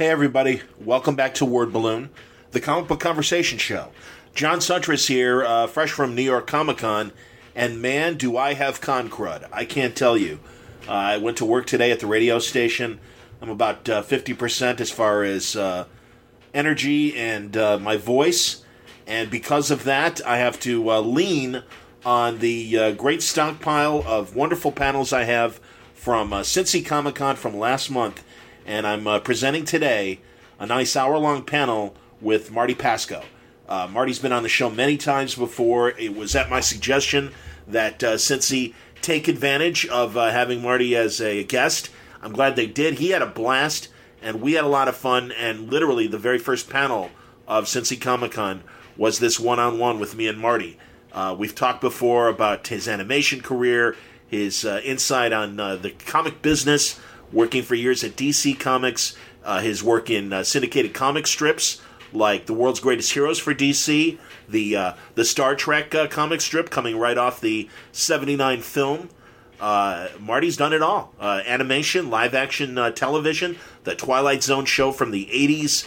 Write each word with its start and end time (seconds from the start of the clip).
Hey, 0.00 0.08
everybody. 0.08 0.62
Welcome 0.78 1.14
back 1.14 1.34
to 1.34 1.44
Word 1.44 1.74
Balloon, 1.74 2.08
the 2.52 2.60
comic 2.60 2.88
book 2.88 3.00
conversation 3.00 3.58
show. 3.58 3.90
John 4.34 4.60
Siuntres 4.60 5.08
here, 5.08 5.44
uh, 5.44 5.66
fresh 5.66 5.90
from 5.90 6.14
New 6.14 6.22
York 6.22 6.46
Comic 6.46 6.78
Con, 6.78 7.12
and 7.54 7.82
man, 7.82 8.16
do 8.16 8.34
I 8.34 8.54
have 8.54 8.80
con 8.80 9.10
crud. 9.10 9.46
I 9.52 9.66
can't 9.66 9.94
tell 9.94 10.16
you. 10.16 10.40
Uh, 10.88 10.92
I 10.92 11.16
went 11.18 11.36
to 11.36 11.44
work 11.44 11.66
today 11.66 11.90
at 11.90 12.00
the 12.00 12.06
radio 12.06 12.38
station. 12.38 12.98
I'm 13.42 13.50
about 13.50 13.90
uh, 13.90 14.02
50% 14.02 14.80
as 14.80 14.90
far 14.90 15.22
as 15.22 15.54
uh, 15.54 15.84
energy 16.54 17.14
and 17.14 17.54
uh, 17.54 17.78
my 17.78 17.98
voice, 17.98 18.64
and 19.06 19.30
because 19.30 19.70
of 19.70 19.84
that, 19.84 20.26
I 20.26 20.38
have 20.38 20.58
to 20.60 20.92
uh, 20.92 21.00
lean 21.00 21.62
on 22.06 22.38
the 22.38 22.94
great 22.94 23.20
stockpile 23.20 24.02
of 24.06 24.34
wonderful 24.34 24.72
panels 24.72 25.12
I 25.12 25.24
have 25.24 25.60
from 25.92 26.32
uh, 26.32 26.40
Cincy 26.40 26.84
Comic 26.84 27.16
Con 27.16 27.36
from 27.36 27.58
last 27.58 27.90
month, 27.90 28.24
and 28.70 28.86
I'm 28.86 29.04
uh, 29.08 29.18
presenting 29.18 29.64
today 29.64 30.20
a 30.60 30.64
nice 30.64 30.94
hour 30.94 31.18
long 31.18 31.42
panel 31.42 31.96
with 32.20 32.52
Marty 32.52 32.76
Pasko. 32.76 33.24
Uh, 33.68 33.88
Marty's 33.90 34.20
been 34.20 34.30
on 34.30 34.44
the 34.44 34.48
show 34.48 34.70
many 34.70 34.96
times 34.96 35.34
before. 35.34 35.90
It 35.90 36.14
was 36.14 36.36
at 36.36 36.48
my 36.48 36.60
suggestion 36.60 37.32
that 37.66 38.04
uh, 38.04 38.14
Cincy 38.14 38.74
take 39.02 39.26
advantage 39.26 39.86
of 39.86 40.16
uh, 40.16 40.30
having 40.30 40.62
Marty 40.62 40.94
as 40.94 41.20
a 41.20 41.42
guest. 41.42 41.90
I'm 42.22 42.32
glad 42.32 42.54
they 42.54 42.68
did. 42.68 43.00
He 43.00 43.10
had 43.10 43.22
a 43.22 43.26
blast, 43.26 43.88
and 44.22 44.40
we 44.40 44.52
had 44.52 44.62
a 44.62 44.68
lot 44.68 44.86
of 44.86 44.96
fun. 44.96 45.32
And 45.32 45.68
literally, 45.68 46.06
the 46.06 46.16
very 46.16 46.38
first 46.38 46.70
panel 46.70 47.10
of 47.48 47.64
Cincy 47.64 48.00
Comic 48.00 48.30
Con 48.30 48.62
was 48.96 49.18
this 49.18 49.40
one 49.40 49.58
on 49.58 49.80
one 49.80 49.98
with 49.98 50.14
me 50.14 50.28
and 50.28 50.38
Marty. 50.38 50.78
Uh, 51.12 51.34
we've 51.36 51.56
talked 51.56 51.80
before 51.80 52.28
about 52.28 52.68
his 52.68 52.86
animation 52.86 53.40
career, 53.40 53.96
his 54.28 54.64
uh, 54.64 54.80
insight 54.84 55.32
on 55.32 55.58
uh, 55.58 55.74
the 55.74 55.90
comic 55.90 56.40
business, 56.40 57.00
working 57.32 57.62
for 57.62 57.74
years 57.74 58.04
at 58.04 58.16
DC 58.16 58.58
Comics, 58.58 59.16
uh, 59.44 59.60
his 59.60 59.82
work 59.82 60.10
in 60.10 60.32
uh, 60.32 60.44
syndicated 60.44 60.94
comic 60.94 61.26
strips 61.26 61.80
like 62.12 62.46
The 62.46 62.54
World's 62.54 62.80
Greatest 62.80 63.12
Heroes 63.12 63.38
for 63.38 63.54
DC, 63.54 64.18
the 64.48 64.76
uh, 64.76 64.92
the 65.14 65.24
Star 65.24 65.54
Trek 65.54 65.94
comic 66.10 66.40
strip 66.40 66.68
coming 66.70 66.98
right 66.98 67.16
off 67.16 67.40
the 67.40 67.68
'79 67.92 68.62
film. 68.62 69.08
Marty's 69.60 70.56
done 70.56 70.72
it 70.72 70.82
all: 70.82 71.14
animation, 71.20 72.10
live 72.10 72.34
action 72.34 72.74
television, 72.94 73.56
the 73.84 73.94
Twilight 73.94 74.42
Zone 74.42 74.64
show 74.64 74.90
from 74.90 75.12
the 75.12 75.26
'80s, 75.26 75.86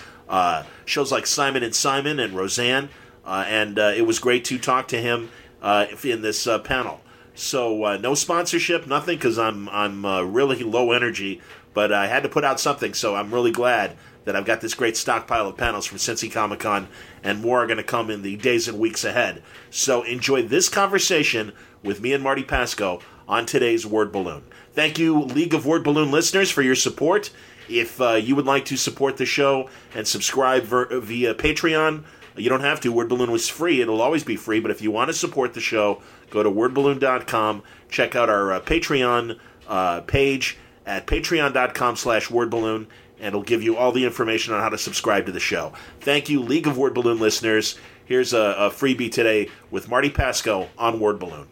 shows 0.85 1.11
like 1.11 1.27
Simon 1.27 1.61
and 1.61 1.75
Simon 1.75 2.19
and 2.19 2.33
Roseanne. 2.33 2.89
Uh, 3.25 3.45
and 3.47 3.79
uh, 3.79 3.93
it 3.95 4.05
was 4.05 4.19
great 4.19 4.43
to 4.45 4.59
talk 4.59 4.87
to 4.89 5.01
him 5.01 5.29
uh, 5.61 5.85
in 6.03 6.21
this 6.21 6.47
panel. 6.63 7.01
So 7.35 7.97
no 7.97 8.13
sponsorship, 8.13 8.87
nothing, 8.87 9.17
because 9.17 9.39
I'm 9.39 9.67
I'm 9.69 10.05
really 10.33 10.63
low 10.63 10.91
energy, 10.91 11.41
but 11.73 11.91
I 11.91 12.07
had 12.07 12.23
to 12.23 12.29
put 12.29 12.43
out 12.43 12.59
something. 12.59 12.93
So 12.93 13.15
I'm 13.15 13.33
really 13.33 13.51
glad 13.51 13.97
that 14.25 14.35
I've 14.35 14.45
got 14.45 14.61
this 14.61 14.73
great 14.73 14.95
stockpile 14.95 15.47
of 15.47 15.57
panels 15.57 15.85
from 15.85 15.97
Cincy 15.97 16.31
Comic 16.31 16.59
Con, 16.59 16.87
and 17.23 17.41
more 17.41 17.63
are 17.63 17.67
going 17.67 17.77
to 17.77 17.83
come 17.83 18.09
in 18.09 18.21
the 18.21 18.37
days 18.37 18.67
and 18.67 18.79
weeks 18.79 19.03
ahead. 19.03 19.43
So 19.69 20.03
enjoy 20.03 20.43
this 20.43 20.69
conversation 20.69 21.51
with 21.83 21.99
me 21.99 22.13
and 22.13 22.23
Marty 22.23 22.43
Pasko 22.43 23.01
on 23.27 23.45
today's 23.45 23.85
Word 23.85 24.11
Balloon. 24.11 24.43
Thank 24.73 24.97
you, 24.97 25.19
League 25.19 25.53
of 25.53 25.65
Word 25.65 25.83
Balloon 25.83 26.11
listeners, 26.11 26.49
for 26.49 26.61
your 26.61 26.75
support. 26.75 27.31
If 27.67 27.99
uh, 27.99 28.13
you 28.13 28.35
would 28.35 28.45
like 28.45 28.65
to 28.65 28.77
support 28.77 29.17
the 29.17 29.25
show 29.25 29.69
and 29.95 30.07
subscribe 30.07 30.63
ver- 30.63 30.99
via 30.99 31.33
Patreon, 31.33 32.03
you 32.35 32.49
don't 32.49 32.61
have 32.61 32.79
to. 32.81 32.91
Word 32.91 33.09
Balloon 33.09 33.31
was 33.31 33.49
free. 33.49 33.81
It'll 33.81 34.01
always 34.01 34.23
be 34.23 34.35
free. 34.35 34.59
But 34.59 34.71
if 34.71 34.81
you 34.81 34.91
want 34.91 35.09
to 35.09 35.13
support 35.13 35.53
the 35.53 35.61
show, 35.61 36.01
go 36.29 36.43
to 36.43 36.49
wordballoon.com. 36.49 37.63
Check 37.89 38.15
out 38.15 38.29
our 38.29 38.53
uh, 38.53 38.59
Patreon 38.61 39.39
uh, 39.67 40.01
page 40.01 40.57
at 40.85 41.07
patreon.com 41.07 41.95
slash 41.95 42.27
wordballoon, 42.27 42.87
and 43.19 43.27
it'll 43.27 43.43
give 43.43 43.63
you 43.63 43.77
all 43.77 43.91
the 43.91 44.05
information 44.05 44.53
on 44.53 44.61
how 44.61 44.69
to 44.69 44.77
subscribe 44.77 45.25
to 45.27 45.31
the 45.31 45.39
show. 45.39 45.73
Thank 46.01 46.29
you, 46.29 46.41
League 46.41 46.67
of 46.67 46.77
Word 46.77 46.93
Balloon 46.93 47.19
listeners. 47.19 47.77
Here's 48.05 48.33
a, 48.33 48.55
a 48.57 48.69
freebie 48.69 49.11
today 49.11 49.49
with 49.71 49.87
Marty 49.87 50.09
Pasko 50.09 50.67
on 50.77 50.99
Word 50.99 51.19
Balloon 51.19 51.47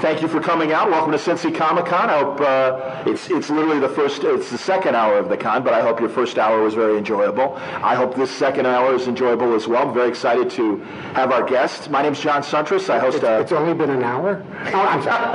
thank 0.00 0.22
you 0.22 0.28
for 0.28 0.40
coming 0.40 0.72
out. 0.72 0.90
Welcome 0.90 1.12
to 1.12 1.18
Cincy 1.18 1.54
Comic 1.54 1.86
Con. 1.86 2.08
I 2.08 2.18
hope 2.20 2.40
uh, 2.40 3.02
it's 3.06 3.28
it's 3.30 3.50
literally 3.50 3.80
the 3.80 3.88
first, 3.88 4.24
it's 4.24 4.50
the 4.50 4.58
second 4.58 4.94
hour 4.96 5.18
of 5.18 5.28
the 5.28 5.36
con, 5.36 5.62
but 5.62 5.74
I 5.74 5.82
hope 5.82 6.00
your 6.00 6.08
first 6.08 6.38
hour 6.38 6.62
was 6.62 6.74
very 6.74 6.96
enjoyable. 6.96 7.54
I 7.56 7.94
hope 7.94 8.16
this 8.16 8.30
second 8.30 8.66
hour 8.66 8.94
is 8.94 9.06
enjoyable 9.06 9.54
as 9.54 9.68
well. 9.68 9.88
I'm 9.88 9.94
very 9.94 10.08
excited 10.08 10.50
to 10.50 10.76
have 11.14 11.32
our 11.32 11.46
guest. 11.46 11.90
My 11.90 12.02
name's 12.02 12.20
John 12.20 12.42
Siuntres. 12.42 12.88
I 12.88 12.98
host. 12.98 13.16
It's, 13.18 13.24
a, 13.24 13.40
it's 13.40 13.52
only 13.52 13.74
been 13.74 13.90
an 13.90 14.02
hour. 14.02 14.42
Oh, 14.66 14.80
I'm 14.80 15.02
sorry. 15.02 15.34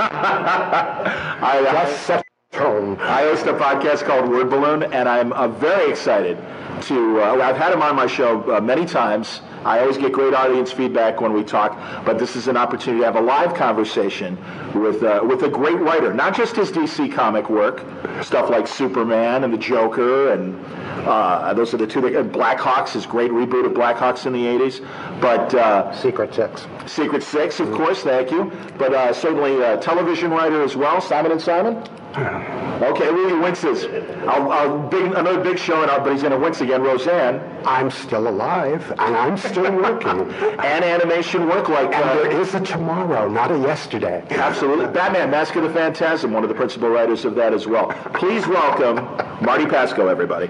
I, 1.42 1.60
Just 1.62 2.06
set 2.06 2.24
tone. 2.52 2.98
I 3.00 3.22
host 3.22 3.46
a 3.46 3.52
podcast 3.52 4.04
called 4.04 4.28
Word 4.28 4.50
Balloon, 4.50 4.82
and 4.82 5.08
I'm 5.08 5.32
uh, 5.32 5.48
very 5.48 5.90
excited 5.90 6.38
to. 6.82 7.22
Uh, 7.22 7.42
I've 7.42 7.56
had 7.56 7.72
him 7.72 7.82
on 7.82 7.96
my 7.96 8.06
show 8.06 8.40
uh, 8.54 8.60
many 8.60 8.84
times. 8.86 9.40
I 9.64 9.80
always 9.80 9.98
get 9.98 10.12
great 10.12 10.34
audience 10.34 10.70
feedback 10.70 11.20
when 11.20 11.32
we 11.32 11.42
talk, 11.42 11.76
but 12.04 12.18
this 12.18 12.36
is 12.36 12.46
an 12.46 12.56
opportunity 12.56 13.00
to 13.00 13.06
have 13.06 13.16
a 13.16 13.20
live 13.20 13.54
conversation 13.54 14.38
with 14.74 15.02
uh, 15.02 15.20
with 15.24 15.42
a 15.42 15.48
great 15.48 15.78
writer. 15.78 16.14
Not 16.14 16.36
just 16.36 16.56
his 16.56 16.70
DC 16.70 17.12
comic 17.12 17.50
work, 17.50 17.84
stuff 18.22 18.48
like 18.48 18.68
Superman 18.68 19.44
and 19.44 19.52
the 19.52 19.58
Joker, 19.58 20.32
and 20.32 20.64
uh, 21.06 21.52
those 21.54 21.74
are 21.74 21.78
the 21.78 21.86
two. 21.86 22.00
That, 22.00 22.30
Blackhawks, 22.32 22.90
his 22.90 23.06
great 23.06 23.30
reboot 23.30 23.66
of 23.66 23.72
Blackhawks 23.72 24.26
in 24.26 24.32
the 24.32 24.44
'80s, 24.44 24.86
but 25.20 25.54
uh, 25.54 25.92
Secret 25.94 26.34
Six. 26.34 26.66
Secret 26.86 27.22
Six, 27.22 27.58
of 27.58 27.68
mm-hmm. 27.68 27.76
course. 27.76 28.02
Thank 28.02 28.30
you. 28.30 28.52
But 28.78 28.94
uh, 28.94 29.12
certainly 29.12 29.62
a 29.62 29.78
television 29.78 30.30
writer 30.30 30.62
as 30.62 30.76
well, 30.76 31.00
Simon 31.00 31.32
and 31.32 31.40
Simon. 31.40 31.82
Okay, 32.16 33.10
Louis 33.10 33.38
winces. 33.40 33.84
I'll, 34.26 34.50
I'll 34.50 34.78
big, 34.88 35.04
another 35.04 35.42
big 35.42 35.58
show, 35.58 35.82
and 35.82 35.90
but 36.02 36.12
he's 36.12 36.22
going 36.22 36.32
to 36.32 36.38
wince 36.38 36.62
again. 36.62 36.82
Roseanne. 36.82 37.40
I'm 37.66 37.90
still 37.90 38.28
alive, 38.28 38.90
and 38.92 39.14
I'm 39.16 39.36
still 39.36 39.70
working. 39.82 40.20
and 40.20 40.84
animation 40.84 41.46
work 41.46 41.68
like. 41.68 41.94
Uh, 41.94 42.14
there 42.14 42.40
is 42.40 42.54
a 42.54 42.60
tomorrow, 42.60 43.28
not 43.28 43.50
a 43.52 43.58
yesterday. 43.58 44.24
Absolutely. 44.30 44.86
Batman, 44.86 45.30
Mask 45.30 45.56
of 45.56 45.64
the 45.64 45.70
Phantasm, 45.70 46.32
one 46.32 46.42
of 46.42 46.48
the 46.48 46.54
principal 46.54 46.88
writers 46.88 47.24
of 47.26 47.34
that 47.34 47.52
as 47.52 47.66
well. 47.66 47.88
Please 48.14 48.46
welcome 48.46 48.96
Marty 49.44 49.64
Pasko, 49.66 50.10
everybody. 50.10 50.46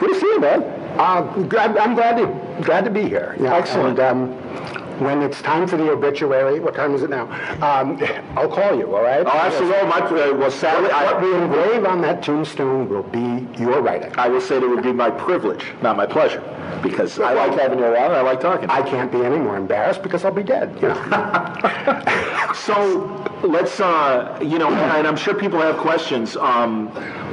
Good 0.00 0.14
to 0.14 0.20
see 0.20 0.26
you, 0.26 0.40
man. 0.40 0.62
Uh, 0.98 1.32
I'm 1.36 1.48
glad 1.48 2.16
to 2.16 2.62
glad 2.64 2.84
to 2.84 2.90
be 2.90 3.02
here. 3.02 3.36
Yeah, 3.38 3.54
Excellent. 3.54 3.98
And, 3.98 4.32
um, 4.32 4.81
when 5.00 5.22
it's 5.22 5.40
time 5.42 5.66
for 5.66 5.76
the 5.76 5.90
obituary, 5.90 6.60
what 6.60 6.74
time 6.74 6.94
is 6.94 7.02
it 7.02 7.10
now? 7.10 7.24
Um, 7.62 7.98
I'll 8.36 8.48
call 8.48 8.76
you, 8.76 8.94
all 8.94 9.02
right? 9.02 9.24
Oh, 9.26 9.30
absolutely. 9.30 9.88
My, 9.88 9.98
uh, 9.98 10.34
well, 10.36 10.50
sadly, 10.50 10.88
what, 10.88 11.14
what 11.14 11.22
we 11.22 11.34
engrave 11.34 11.84
on 11.84 12.00
that 12.02 12.22
tombstone 12.22 12.88
will 12.88 13.02
be 13.02 13.46
your 13.60 13.80
writing. 13.82 14.12
I 14.16 14.28
will 14.28 14.40
say 14.40 14.58
that 14.58 14.64
it 14.64 14.68
would 14.68 14.82
be 14.82 14.92
my 14.92 15.10
privilege, 15.10 15.66
not 15.82 15.96
my 15.96 16.06
pleasure, 16.06 16.42
because 16.82 17.18
I 17.18 17.32
like 17.32 17.58
having 17.58 17.78
you 17.78 17.84
around 17.84 18.12
and 18.12 18.14
I 18.14 18.22
like 18.22 18.40
talking. 18.40 18.68
I 18.70 18.82
can't 18.82 19.10
be 19.10 19.22
any 19.22 19.38
more 19.38 19.56
embarrassed 19.56 20.02
because 20.02 20.24
I'll 20.24 20.32
be 20.32 20.42
dead. 20.42 20.74
You 20.80 20.88
know? 20.88 22.52
so 22.54 23.22
let's, 23.42 23.80
uh, 23.80 24.38
you 24.42 24.58
know, 24.58 24.72
and 24.72 25.06
I'm 25.06 25.16
sure 25.16 25.34
people 25.34 25.60
have 25.60 25.76
questions. 25.76 26.36
Um, 26.36 26.88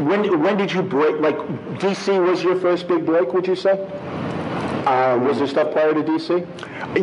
when 0.05 0.41
when 0.41 0.57
did 0.57 0.71
you 0.71 0.81
break? 0.81 1.19
Like 1.19 1.37
DC 1.79 2.25
was 2.25 2.43
your 2.43 2.59
first 2.59 2.87
big 2.87 3.05
break? 3.05 3.33
Would 3.33 3.47
you 3.47 3.55
say? 3.55 3.77
Um, 4.89 5.25
was 5.25 5.37
there 5.37 5.47
stuff 5.47 5.71
prior 5.71 5.93
to 5.93 6.01
DC? 6.01 6.47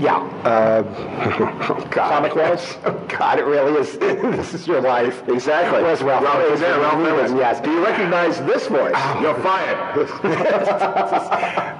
Yeah. 0.02 0.16
Uh, 0.42 0.82
oh 1.70 1.88
God. 1.88 2.10
Comic 2.10 2.34
wise? 2.34 2.76
Oh 2.86 3.06
God, 3.08 3.38
it 3.38 3.44
really 3.44 3.80
is. 3.80 3.97
this 3.98 4.54
is 4.54 4.66
your 4.66 4.80
life. 4.80 5.26
Exactly. 5.28 5.82
Where's 5.82 6.02
Ralph? 6.02 6.24
Ralph, 6.24 6.52
is 6.52 6.60
there, 6.60 6.78
Ralph. 6.80 7.30
Yes. 7.36 7.60
Do 7.60 7.70
you 7.70 7.84
recognize 7.84 8.41
this 8.41 8.66
voice? 8.66 8.92
Oh. 8.94 9.20
You're 9.20 9.41
fired. 9.41 9.78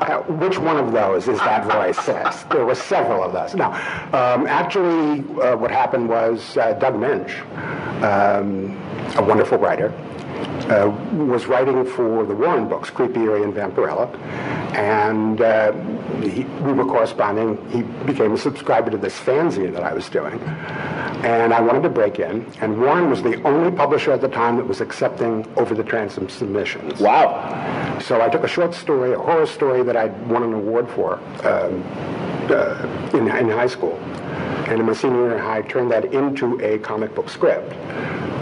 uh, 0.01 0.23
which 0.35 0.59
one 0.59 0.77
of 0.77 0.93
those 0.93 1.27
is 1.27 1.39
that 1.41 1.65
voice? 1.65 1.99
Yes. 2.07 2.45
There 2.45 2.65
were 2.65 2.75
several 2.77 3.23
of 3.25 3.33
those. 3.33 3.55
Now, 3.55 3.73
um, 4.13 4.47
actually, 4.47 5.21
uh, 5.43 5.57
what 5.57 5.71
happened 5.71 6.09
was 6.09 6.57
uh, 6.57 6.73
Doug 6.75 6.95
Moench, 6.95 7.43
um, 8.03 8.77
a 9.17 9.23
wonderful 9.23 9.59
writer, 9.59 9.93
uh, 10.71 10.89
was 11.13 11.47
writing 11.47 11.85
for 11.85 12.25
the 12.25 12.35
Warren 12.35 12.69
books, 12.69 12.91
Creepy, 12.91 13.21
Eerie, 13.21 13.43
and 13.43 13.55
Vampirella, 13.55 14.13
and 14.75 15.41
uh, 15.41 15.73
he, 16.21 16.45
we 16.65 16.73
were 16.73 16.85
corresponding. 16.85 17.57
He 17.71 17.83
became 18.05 18.33
a 18.33 18.39
subscriber 18.39 18.91
to 18.91 18.97
this 18.97 19.19
fanzine 19.19 19.73
that 19.73 19.83
I 19.83 19.93
was 19.93 20.09
doing, 20.09 20.41
and 20.41 21.55
I 21.55 21.61
wanted 21.61 21.83
to 21.83 21.89
break 21.89 22.19
in. 22.19 22.47
And 22.61 22.81
Warren 22.81 23.11
was 23.11 23.23
the 23.23 23.41
only 23.43 23.71
publisher 23.71 24.13
at 24.13 24.21
the 24.21 24.29
time 24.29 24.57
that 24.57 24.67
was 24.67 24.81
accepting 24.81 25.47
over-the-transom 25.57 26.29
submissions. 26.29 27.01
Wow! 27.01 27.99
So 28.01 28.21
I 28.21 28.29
took 28.29 28.45
a 28.45 28.49
short 28.49 28.75
story, 28.75 29.13
a 29.13 29.19
horror 29.19 29.47
story 29.47 29.83
that 29.85 29.97
I'd 29.97 30.29
won 30.29 30.43
an 30.43 30.53
award 30.53 30.89
for 30.91 31.19
um, 31.47 31.83
uh, 32.51 33.11
in, 33.15 33.29
in 33.29 33.49
high 33.49 33.67
school 33.67 33.99
and 34.69 34.81
in 34.81 34.87
my 34.87 34.93
senior 34.93 35.29
year 35.29 35.45
I 35.45 35.63
turned 35.63 35.91
that 35.93 36.07
into 36.13 36.61
a 36.61 36.79
comic 36.79 37.15
book 37.15 37.29
script 37.29 37.73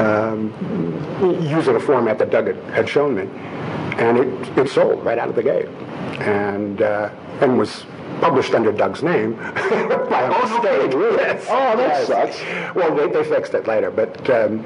um, 0.00 0.52
using 1.43 1.76
a 1.76 1.81
format 1.81 2.19
that 2.19 2.31
Doug 2.31 2.46
had, 2.49 2.56
had 2.75 2.88
shown 2.88 3.14
me. 3.17 3.23
and 3.99 4.19
it, 4.19 4.58
it 4.58 4.69
sold 4.69 5.05
right 5.05 5.19
out 5.19 5.29
of 5.29 5.35
the 5.37 5.43
gate, 5.43 5.69
and 6.20 6.82
uh, 6.82 7.11
and 7.41 7.56
was 7.58 7.87
published 8.20 8.55
under 8.55 8.73
Doug's 8.73 9.02
name 9.02 9.35
by 10.11 10.23
a 10.23 10.31
mistake. 10.31 10.93
Yes. 10.93 11.46
Oh, 11.49 11.76
that 11.76 11.79
Yes. 11.79 12.06
sucks. 12.06 12.75
Well, 12.75 12.94
they, 12.94 13.08
they 13.08 13.25
fixed 13.29 13.55
it 13.55 13.67
later, 13.67 13.91
but 13.91 14.29
um, 14.31 14.64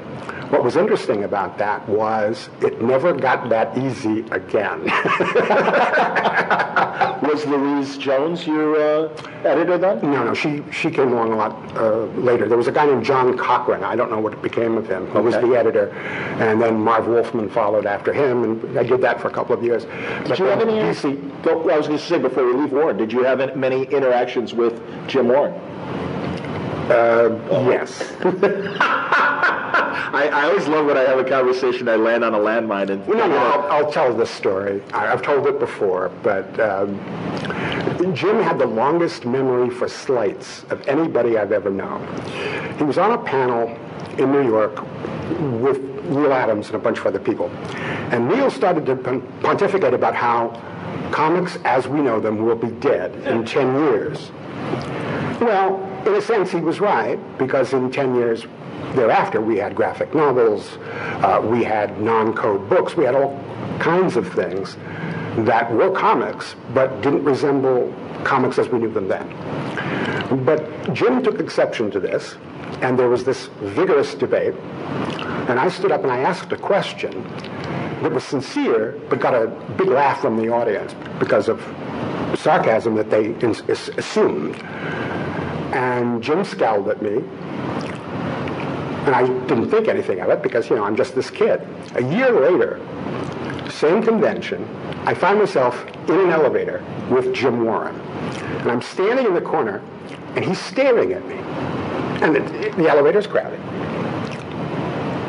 what 0.49 0.63
was 0.63 0.75
interesting 0.75 1.23
about 1.23 1.57
that 1.57 1.87
was 1.87 2.49
it 2.61 2.81
never 2.81 3.13
got 3.13 3.49
that 3.49 3.77
easy 3.77 4.21
again. 4.31 4.83
Was 7.21 7.45
Louise 7.45 7.97
Jones 7.97 8.47
your 8.47 8.75
uh, 9.05 9.09
editor 9.43 9.77
then? 9.77 10.01
no, 10.01 10.23
no, 10.23 10.33
she 10.33 10.63
she 10.71 10.89
came 10.89 11.11
along 11.11 11.31
a 11.33 11.35
lot 11.35 11.77
uh, 11.77 12.05
later. 12.19 12.47
There 12.47 12.57
was 12.57 12.67
a 12.67 12.71
guy 12.71 12.85
named 12.85 13.05
John 13.05 13.37
Cochran. 13.37 13.83
I 13.83 13.95
don't 13.95 14.09
know 14.09 14.19
what 14.19 14.41
became 14.41 14.77
of 14.77 14.87
him. 14.87 15.05
Who 15.07 15.21
was 15.21 15.35
the 15.35 15.55
editor, 15.55 15.89
and 16.39 16.61
then 16.61 16.79
Marv 16.79 17.07
Wolfman 17.07 17.49
followed 17.49 17.85
after 17.85 18.13
him, 18.13 18.43
and 18.43 18.79
I 18.79 18.83
did 18.83 19.01
that 19.01 19.19
for 19.21 19.27
a 19.27 19.31
couple 19.31 19.53
of 19.55 19.63
years. 19.63 19.85
Did 20.25 20.39
you 20.39 20.45
have 20.45 20.61
any? 20.61 20.79
Go, 21.43 21.69
I 21.69 21.77
was 21.77 21.87
going 21.87 21.99
to 21.99 22.05
say 22.05 22.17
before 22.17 22.45
we 22.45 22.53
leave 22.53 22.71
Warren, 22.71 22.97
did 22.97 23.11
you 23.11 23.23
have 23.23 23.39
any- 23.41 23.53
many 23.55 23.83
interactions 23.83 24.53
with 24.53 24.81
Jim 25.07 25.27
Warren? 25.27 25.53
Yes. 26.89 28.13
I, 30.11 30.27
I 30.33 30.43
always 30.45 30.67
love 30.67 30.87
when 30.87 30.97
I 30.97 31.01
have 31.01 31.19
a 31.19 31.23
conversation. 31.23 31.87
I 31.87 31.95
land 31.95 32.23
on 32.23 32.33
a 32.33 32.37
landmine 32.37 32.89
and 32.89 33.07
No, 33.07 33.27
no, 33.27 33.37
I'll, 33.37 33.85
I'll 33.85 33.91
tell 33.91 34.13
this 34.13 34.29
story. 34.29 34.81
I, 34.91 35.13
I've 35.13 35.21
told 35.21 35.45
it 35.45 35.59
before, 35.59 36.09
but 36.23 36.59
um, 36.59 36.95
Jim 38.15 38.41
had 38.41 38.57
the 38.57 38.65
longest 38.65 39.25
memory 39.25 39.69
for 39.69 39.87
slights 39.87 40.63
of 40.71 40.85
anybody 40.87 41.37
I've 41.37 41.51
ever 41.51 41.69
known. 41.69 42.01
He 42.77 42.83
was 42.83 42.97
on 42.97 43.11
a 43.11 43.17
panel 43.17 43.67
in 44.17 44.31
New 44.31 44.47
York 44.47 44.81
with 45.61 45.79
Neal 46.05 46.33
Adams 46.33 46.67
and 46.67 46.75
a 46.75 46.79
bunch 46.79 46.97
of 46.97 47.05
other 47.05 47.19
people. 47.19 47.49
And 48.11 48.27
Neal 48.27 48.49
started 48.49 48.85
to 48.87 48.95
pon- 48.95 49.21
pontificate 49.41 49.93
about 49.93 50.15
how 50.15 50.59
comics 51.11 51.57
as 51.65 51.87
we 51.87 52.01
know 52.01 52.19
them 52.19 52.43
will 52.43 52.55
be 52.55 52.71
dead 52.79 53.13
in 53.27 53.45
10 53.45 53.75
years. 53.75 54.31
Well, 55.39 55.85
in 56.05 56.15
a 56.15 56.21
sense, 56.21 56.51
he 56.51 56.59
was 56.59 56.79
right, 56.79 57.17
because 57.37 57.73
in 57.73 57.91
10 57.91 58.15
years 58.15 58.45
thereafter, 58.95 59.41
we 59.41 59.57
had 59.57 59.75
graphic 59.75 60.13
novels, 60.13 60.77
uh, 61.21 61.41
we 61.43 61.63
had 61.63 62.01
non-code 62.01 62.69
books, 62.69 62.95
we 62.95 63.05
had 63.05 63.15
all 63.15 63.39
kinds 63.79 64.15
of 64.15 64.31
things 64.33 64.77
that 65.45 65.71
were 65.71 65.91
comics, 65.91 66.55
but 66.73 67.01
didn't 67.01 67.23
resemble 67.23 67.93
comics 68.23 68.57
as 68.57 68.67
we 68.69 68.79
knew 68.79 68.91
them 68.91 69.07
then. 69.07 70.45
But 70.45 70.93
Jim 70.93 71.23
took 71.23 71.39
exception 71.39 71.91
to 71.91 71.99
this, 71.99 72.35
and 72.81 72.97
there 72.97 73.09
was 73.09 73.23
this 73.23 73.47
vigorous 73.61 74.15
debate, 74.15 74.55
and 75.49 75.59
I 75.59 75.69
stood 75.69 75.91
up 75.91 76.03
and 76.03 76.11
I 76.11 76.19
asked 76.19 76.51
a 76.51 76.57
question 76.57 77.23
that 78.01 78.11
was 78.11 78.23
sincere, 78.23 78.99
but 79.09 79.19
got 79.19 79.33
a 79.33 79.47
big 79.77 79.87
laugh 79.87 80.21
from 80.21 80.37
the 80.37 80.49
audience 80.49 80.95
because 81.19 81.49
of 81.49 81.61
sarcasm 82.37 82.95
that 82.95 83.09
they 83.09 83.33
assumed. 83.97 84.55
And 85.73 86.21
Jim 86.23 86.43
scowled 86.43 86.89
at 86.89 87.01
me, 87.01 87.17
and 89.05 89.15
I 89.15 89.25
didn't 89.47 89.69
think 89.69 89.87
anything 89.87 90.19
of 90.19 90.29
it 90.29 90.41
because, 90.43 90.69
you 90.69 90.75
know, 90.75 90.83
I'm 90.83 90.95
just 90.95 91.15
this 91.15 91.29
kid. 91.29 91.65
A 91.95 92.03
year 92.03 92.31
later, 92.31 92.79
same 93.69 94.03
convention, 94.03 94.67
I 95.05 95.13
find 95.13 95.39
myself 95.39 95.85
in 96.09 96.19
an 96.19 96.29
elevator 96.29 96.83
with 97.09 97.33
Jim 97.33 97.63
Warren. 97.63 97.95
And 98.61 98.71
I'm 98.71 98.81
standing 98.81 99.25
in 99.25 99.33
the 99.33 99.41
corner, 99.41 99.81
and 100.35 100.43
he's 100.43 100.59
staring 100.59 101.13
at 101.13 101.25
me. 101.27 101.35
And 102.23 102.35
the, 102.35 102.39
the 102.75 102.89
elevator's 102.89 103.25
crowded. 103.25 103.59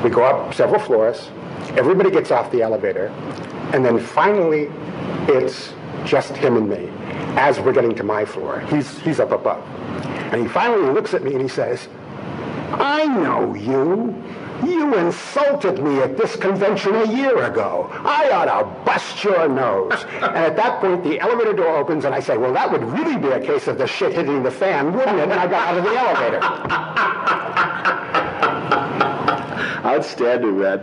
We 0.03 0.11
go 0.11 0.25
up 0.25 0.55
several 0.55 0.81
floors. 0.81 1.31
Everybody 1.77 2.11
gets 2.11 2.31
off 2.31 2.51
the 2.51 2.63
elevator. 2.63 3.07
And 3.73 3.85
then 3.85 3.99
finally, 3.99 4.69
it's 5.29 5.73
just 6.05 6.35
him 6.37 6.57
and 6.57 6.69
me 6.69 6.89
as 7.39 7.61
we're 7.61 7.73
getting 7.73 7.95
to 7.95 8.03
my 8.03 8.25
floor. 8.25 8.61
He's, 8.61 8.99
he's 9.01 9.21
up 9.21 9.31
above. 9.31 9.65
And 10.33 10.43
he 10.43 10.49
finally 10.49 10.93
looks 10.93 11.15
at 11.15 11.23
me 11.23 11.33
and 11.33 11.43
he 11.43 11.49
says, 11.49 11.89
I 12.73 13.05
know 13.07 13.55
you. 13.55 14.15
You 14.65 14.95
insulted 14.95 15.83
me 15.83 16.01
at 16.01 16.19
this 16.19 16.37
convention 16.37 16.95
a 16.95 17.13
year 17.13 17.45
ago. 17.45 17.89
I 17.93 18.31
ought 18.31 18.45
to 18.45 18.85
bust 18.85 19.25
your 19.25 19.49
nose. 19.49 20.05
and 20.15 20.37
at 20.37 20.57
that 20.57 20.81
point, 20.81 21.03
the 21.03 21.19
elevator 21.19 21.55
door 21.55 21.79
opens, 21.79 22.05
and 22.05 22.15
I 22.15 22.21
say, 22.21 22.37
Well, 22.37 22.53
that 22.53 22.71
would 22.71 22.83
really 22.83 23.17
be 23.17 23.29
a 23.29 23.41
case 23.41 23.69
of 23.69 23.79
the 23.79 23.87
shit 23.87 24.13
hitting 24.13 24.43
the 24.43 24.51
fan, 24.51 24.93
wouldn't 24.93 25.19
it? 25.19 25.31
And 25.31 25.33
I 25.33 25.47
got 25.47 25.69
out 25.69 25.79
of 25.79 25.85
the 25.85 25.97
elevator. 25.99 26.41
Outstanding, 29.85 30.59
man. 30.59 30.79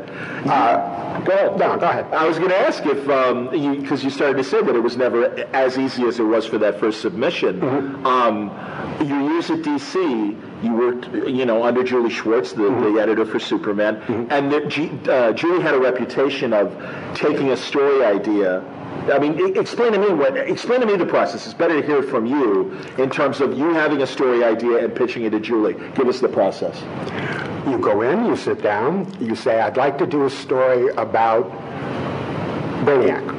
Uh, 0.50 1.22
go 1.26 1.34
ahead. 1.34 1.58
No, 1.58 1.78
go 1.78 1.86
ahead. 1.88 2.06
I 2.14 2.28
was 2.28 2.38
going 2.38 2.50
to 2.50 2.58
ask 2.58 2.86
if, 2.86 3.08
um, 3.10 3.50
because 3.82 4.04
you, 4.04 4.10
started 4.10 4.38
to 4.38 4.44
say 4.44 4.62
that 4.62 4.76
it 4.76 4.80
was 4.80 4.98
never 4.98 5.26
as 5.54 5.78
easy 5.78 6.04
as 6.04 6.20
it 6.20 6.24
was 6.24 6.46
for 6.46 6.58
that 6.60 6.80
first 6.80 7.02
submission. 7.02 7.60
Mm-hmm. 7.60 8.06
Um, 8.06 9.08
your 9.08 9.22
years 9.22 9.50
at 9.52 9.60
DC, 9.60 10.64
you 10.64 10.74
worked, 10.74 11.08
you 11.14 11.46
know, 11.46 11.64
under 11.64 11.84
Julie 11.84 12.10
Schwartz, 12.10 12.54
the, 12.54 12.68
Mm-hmm. 12.68 12.96
the 12.96 13.02
editor 13.02 13.26
for 13.26 13.40
Superman, 13.40 13.96
and 14.30 14.52
the, 14.52 14.66
G, 14.66 14.92
uh, 15.10 15.32
Julie 15.32 15.62
had 15.62 15.74
a 15.74 15.80
reputation 15.80 16.52
of 16.52 16.74
taking 17.16 17.52
a 17.52 17.58
story 17.58 18.04
idea. 18.04 18.62
I 19.14 19.20
mean, 19.20 19.56
explain 19.58 19.94
to 19.94 20.00
me 20.00 20.10
what. 20.10 20.36
Explain 20.36 20.82
to 20.82 20.86
me 20.86 20.98
the 20.98 21.06
process. 21.06 21.46
It's 21.46 21.54
better 21.54 21.80
to 21.80 21.86
hear 21.86 22.00
it 22.00 22.10
from 22.10 22.26
you 22.26 22.72
in 22.98 23.10
terms 23.10 23.40
of 23.40 23.58
you 23.58 23.74
having 23.74 24.02
a 24.02 24.08
story 24.08 24.44
idea 24.44 24.84
and 24.84 24.94
pitching 24.94 25.24
it 25.24 25.30
to 25.30 25.40
Julie. 25.40 25.76
Give 25.96 26.08
us 26.08 26.20
the 26.20 26.28
process. 26.28 26.84
You 27.69 27.78
go 27.78 28.02
in, 28.02 28.25
you 28.25 28.36
sit 28.36 28.62
down, 28.62 29.16
you 29.19 29.36
say, 29.36 29.60
I'd 29.60 29.78
like 29.78 29.98
to 29.98 30.08
do 30.08 30.25
a 30.25 30.30
story 30.30 30.88
about 30.96 31.52
Brainiac. 32.86 33.36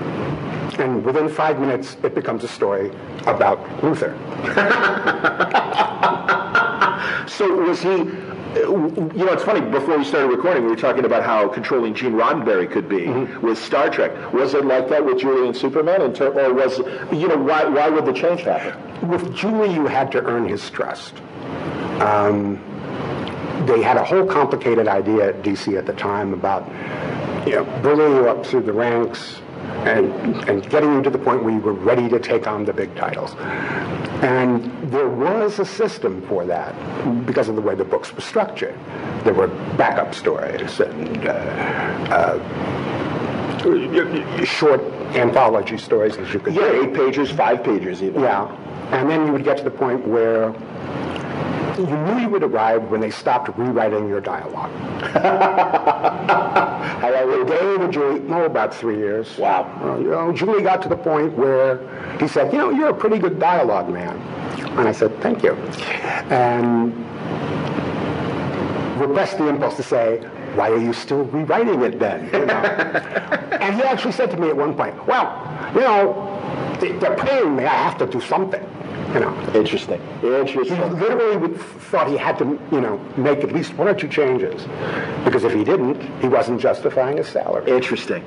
And 0.79 1.05
within 1.05 1.29
five 1.29 1.59
minutes, 1.59 1.97
it 2.03 2.15
becomes 2.15 2.45
a 2.45 2.49
story 2.49 2.91
about 3.27 3.59
Luthor. 3.81 4.15
So 7.29 7.55
was 7.55 7.81
he? 7.83 7.91
You 7.91 9.13
know, 9.15 9.33
it's 9.33 9.45
funny. 9.45 9.61
Before 9.61 9.97
we 9.97 10.05
started 10.05 10.29
recording, 10.29 10.65
we 10.65 10.71
were 10.71 10.77
talking 10.77 11.05
about 11.05 11.23
how 11.23 11.47
controlling 11.47 11.95
Gene 11.95 12.15
Roddenberry 12.15 12.69
could 12.69 12.89
be 12.89 13.07
with 13.47 13.59
Star 13.59 13.89
Trek. 13.91 14.33
Was 14.33 14.55
it 14.55 14.65
like 14.65 14.89
that 14.89 15.05
with 15.05 15.21
Julie 15.21 15.47
and 15.47 15.57
Superman, 15.57 16.03
in 16.03 16.13
ter- 16.15 16.33
or 16.33 16.53
was 16.53 16.79
you 17.13 17.29
know 17.29 17.37
why? 17.37 17.65
Why 17.65 17.91
would 17.91 18.07
the 18.07 18.13
change 18.13 18.41
happen? 18.41 19.09
With 19.09 19.33
Julie, 19.37 19.73
you 19.73 19.87
had 19.87 20.11
to 20.13 20.25
earn 20.25 20.49
his 20.49 20.69
trust. 20.71 21.15
Um, 22.01 22.59
they 23.69 23.83
had 23.83 23.97
a 23.99 24.05
whole 24.05 24.27
complicated 24.27 24.89
idea 24.89 25.29
at 25.29 25.43
DC 25.43 25.77
at 25.79 25.87
the 25.87 25.93
time 25.93 26.33
about 26.33 26.67
you 27.47 27.55
know, 27.55 27.65
building 27.83 28.17
you 28.17 28.29
up 28.29 28.45
through 28.45 28.63
the 28.63 28.73
ranks 28.73 29.41
and, 29.87 30.11
and 30.49 30.69
getting 30.71 30.93
you 30.95 31.03
to 31.03 31.11
the 31.11 31.19
point 31.19 31.45
where 31.45 31.53
you 31.53 31.61
were 31.61 31.75
ready 31.75 32.09
to 32.09 32.19
take 32.19 32.47
on 32.47 32.65
the 32.65 32.73
big 32.73 32.95
titles. 32.97 33.35
And 34.23 34.91
there 34.91 35.09
was 35.09 35.59
a 35.59 35.65
system 35.65 36.27
for 36.29 36.47
that 36.47 36.75
because 37.27 37.49
of 37.49 37.57
the 37.57 37.63
way 37.63 37.75
the 37.75 37.85
books 37.85 38.13
were 38.13 38.23
structured. 38.23 38.75
There 39.25 39.35
were 39.35 39.49
backup 39.77 40.15
stories 40.15 40.81
and 40.81 41.27
uh, 41.27 41.33
uh, 42.11 42.39
short 44.45 44.81
anthology 45.15 45.77
stories 45.77 46.17
that 46.17 46.33
you 46.33 46.41
could 46.41 46.55
Yeah, 46.55 46.83
eight 46.83 46.95
pages, 46.95 47.31
five 47.31 47.63
pages, 47.63 48.03
even. 48.03 48.23
Yeah. 48.23 48.49
And 48.93 49.11
then 49.11 49.27
you 49.27 49.33
would 49.33 49.45
get 49.45 49.59
to 49.59 49.65
the 49.65 49.71
point 49.71 50.07
where 50.07 50.55
you 51.79 51.97
knew 51.97 52.19
you 52.19 52.29
would 52.29 52.43
arrive 52.43 52.91
when 52.91 53.01
they 53.01 53.11
stopped 53.11 53.57
rewriting 53.57 54.09
your 54.09 54.21
dialogue. 54.21 54.71
How 56.99 57.13
long 57.13 57.47
The 57.47 57.77
with 57.79 57.93
Julie, 57.93 58.21
no, 58.21 58.45
about 58.45 58.75
three 58.75 58.97
years. 58.97 59.39
Wow. 59.39 59.71
Uh, 59.83 59.99
you 59.99 60.11
know, 60.11 60.33
Julie 60.33 60.63
got 60.63 60.83
to 60.83 60.89
the 60.89 60.97
point 60.97 61.37
where 61.39 61.79
he 62.19 62.27
said, 62.27 62.53
you 62.53 62.59
know, 62.59 62.71
you're 62.71 62.89
a 62.89 62.95
pretty 62.95 63.19
good 63.19 63.39
dialogue 63.39 63.89
man. 63.91 64.17
And 64.79 64.89
I 64.89 64.93
said, 64.93 65.17
thank 65.23 65.43
you. 65.43 65.53
And 66.31 66.93
repressed 69.01 69.39
the 69.39 69.47
impulse 69.47 69.77
to 69.77 69.83
say, 69.83 70.19
why 70.55 70.71
are 70.71 70.79
you 70.79 70.93
still 70.93 71.25
rewriting 71.27 71.83
it 71.83 71.99
then? 72.01 72.25
You 72.27 72.47
know? 72.47 72.55
and 73.61 73.77
he 73.77 73.83
actually 73.83 74.13
said 74.13 74.31
to 74.33 74.37
me 74.37 74.49
at 74.49 74.57
one 74.57 74.75
point, 74.75 75.07
well, 75.07 75.73
you 75.75 75.81
know, 75.81 76.77
they- 76.81 76.93
they're 76.99 77.17
paying 77.17 77.55
me, 77.57 77.65
I 77.65 77.69
have 77.75 77.99
to 77.99 78.07
do 78.07 78.21
something. 78.21 78.65
You 79.15 79.21
know, 79.21 79.53
Interesting. 79.55 80.01
he 80.21 80.27
Interesting. 80.37 80.79
literally 80.99 81.37
would, 81.39 81.59
thought 81.61 82.09
he 82.09 82.17
had 82.19 82.37
to, 82.39 82.45
you 82.71 82.81
know, 82.81 82.99
make 83.17 83.39
at 83.39 83.53
least 83.53 83.73
one 83.75 83.89
or 83.89 83.95
two 83.95 84.07
changes, 84.09 84.67
because 85.25 85.45
if 85.45 85.53
he 85.55 85.65
didn't, 85.65 86.01
he 86.21 86.29
wasn't 86.29 86.61
justifying 86.61 87.17
his 87.17 87.27
salary. 87.27 87.71
Interesting. 87.71 88.23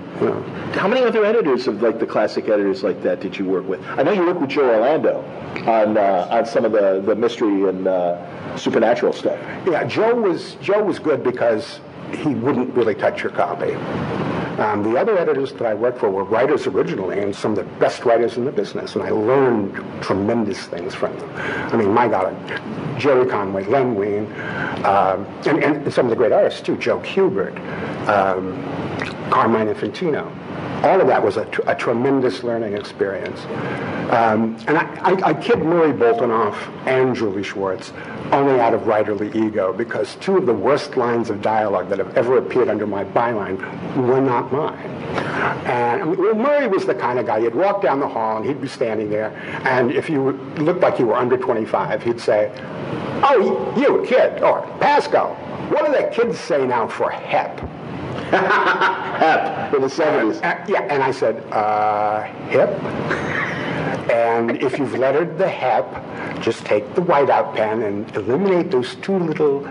How 0.73 0.87
many 0.87 1.03
other 1.03 1.23
editors 1.23 1.67
of 1.67 1.83
like 1.83 1.99
the 1.99 2.07
classic 2.07 2.45
editors 2.49 2.83
like 2.83 3.03
that 3.03 3.19
did 3.19 3.37
you 3.37 3.45
work 3.45 3.67
with? 3.67 3.79
I 3.89 4.01
know 4.01 4.11
you 4.11 4.25
worked 4.25 4.41
with 4.41 4.49
Joe 4.49 4.73
Orlando 4.73 5.19
on 5.67 5.97
uh, 5.97 6.27
on 6.31 6.45
some 6.47 6.65
of 6.65 6.71
the, 6.71 7.01
the 7.05 7.15
mystery 7.15 7.69
and 7.69 7.87
uh, 7.87 8.57
supernatural 8.57 9.13
stuff. 9.13 9.39
Yeah, 9.67 9.83
Joe 9.83 10.15
was 10.15 10.55
Joe 10.55 10.83
was 10.83 10.97
good 10.97 11.23
because 11.23 11.79
he 12.15 12.33
wouldn't 12.35 12.73
really 12.73 12.95
touch 12.95 13.23
your 13.23 13.31
copy. 13.31 13.73
Um, 14.61 14.83
the 14.83 14.99
other 14.99 15.17
editors 15.17 15.53
that 15.53 15.63
I 15.63 15.73
worked 15.73 15.99
for 15.99 16.09
were 16.09 16.23
writers 16.23 16.67
originally, 16.67 17.19
and 17.19 17.35
some 17.35 17.51
of 17.51 17.57
the 17.57 17.79
best 17.79 18.05
writers 18.05 18.37
in 18.37 18.45
the 18.45 18.51
business, 18.51 18.95
and 18.95 19.03
I 19.03 19.09
learned 19.09 19.73
tremendous 20.03 20.65
things 20.67 20.93
from 20.93 21.17
them. 21.17 21.29
I 21.35 21.77
mean, 21.77 21.93
my 21.93 22.07
God, 22.07 22.35
Gerry 22.99 23.27
Conway, 23.27 23.65
Len 23.65 23.95
Wein, 23.95 24.25
um, 24.85 25.25
and, 25.45 25.63
and 25.63 25.93
some 25.93 26.05
of 26.05 26.09
the 26.09 26.15
great 26.15 26.31
artists 26.31 26.61
too, 26.61 26.77
Joe 26.77 26.99
Kubert. 26.99 27.57
Um, 28.07 28.61
Carmine 29.31 29.73
Infantino. 29.73 30.29
All 30.83 30.99
of 30.99 31.07
that 31.07 31.23
was 31.23 31.37
a, 31.37 31.45
tr- 31.45 31.61
a 31.67 31.75
tremendous 31.75 32.43
learning 32.43 32.73
experience. 32.73 33.39
Um, 34.11 34.57
and 34.67 34.77
I, 34.77 34.85
I, 35.01 35.29
I 35.29 35.33
kid 35.33 35.59
Murray 35.59 35.93
Boltinoff 35.93 36.55
and 36.87 37.15
Julie 37.15 37.43
Schwartz 37.43 37.93
only 38.31 38.59
out 38.59 38.73
of 38.73 38.81
writerly 38.81 39.33
ego 39.35 39.71
because 39.73 40.15
two 40.15 40.37
of 40.37 40.45
the 40.45 40.53
worst 40.53 40.97
lines 40.97 41.29
of 41.29 41.41
dialogue 41.41 41.89
that 41.89 41.99
have 41.99 42.17
ever 42.17 42.37
appeared 42.37 42.67
under 42.67 42.87
my 42.87 43.03
byline 43.03 43.57
were 44.07 44.21
not 44.21 44.51
mine. 44.51 44.89
And 45.67 46.17
Murray 46.17 46.67
was 46.67 46.85
the 46.85 46.95
kind 46.95 47.19
of 47.19 47.25
guy, 47.27 47.39
you'd 47.39 47.55
walk 47.55 47.81
down 47.81 47.99
the 47.99 48.07
hall 48.07 48.37
and 48.37 48.45
he'd 48.45 48.61
be 48.61 48.67
standing 48.67 49.09
there, 49.09 49.31
and 49.65 49.91
if 49.91 50.09
you 50.09 50.31
looked 50.57 50.79
like 50.81 50.97
you 50.97 51.07
were 51.07 51.15
under 51.15 51.37
25, 51.37 52.03
he'd 52.03 52.19
say, 52.19 52.51
Oh, 53.23 53.73
you, 53.77 54.03
kid, 54.07 54.41
or 54.41 54.61
Pasko, 54.79 55.35
what 55.69 55.85
do 55.85 55.91
the 55.91 56.09
kids 56.11 56.39
say 56.39 56.65
now 56.65 56.87
for 56.87 57.11
HEP? 57.11 57.61
HEP 58.31 59.73
in 59.73 59.81
the 59.81 59.87
70s. 59.87 60.37
Uh, 60.37 60.65
yeah, 60.67 60.81
and 60.89 61.03
I 61.03 61.11
said, 61.11 61.43
uh, 61.51 62.23
hip? 62.49 62.69
And 64.11 64.61
if 64.61 64.77
you've 64.77 64.97
lettered 64.97 65.37
the 65.37 65.47
HEP, 65.47 66.41
just 66.41 66.65
take 66.65 66.95
the 66.95 67.01
whiteout 67.01 67.55
pen 67.55 67.83
and 67.83 68.15
eliminate 68.15 68.71
those 68.71 68.95
two 68.95 69.17
little, 69.17 69.61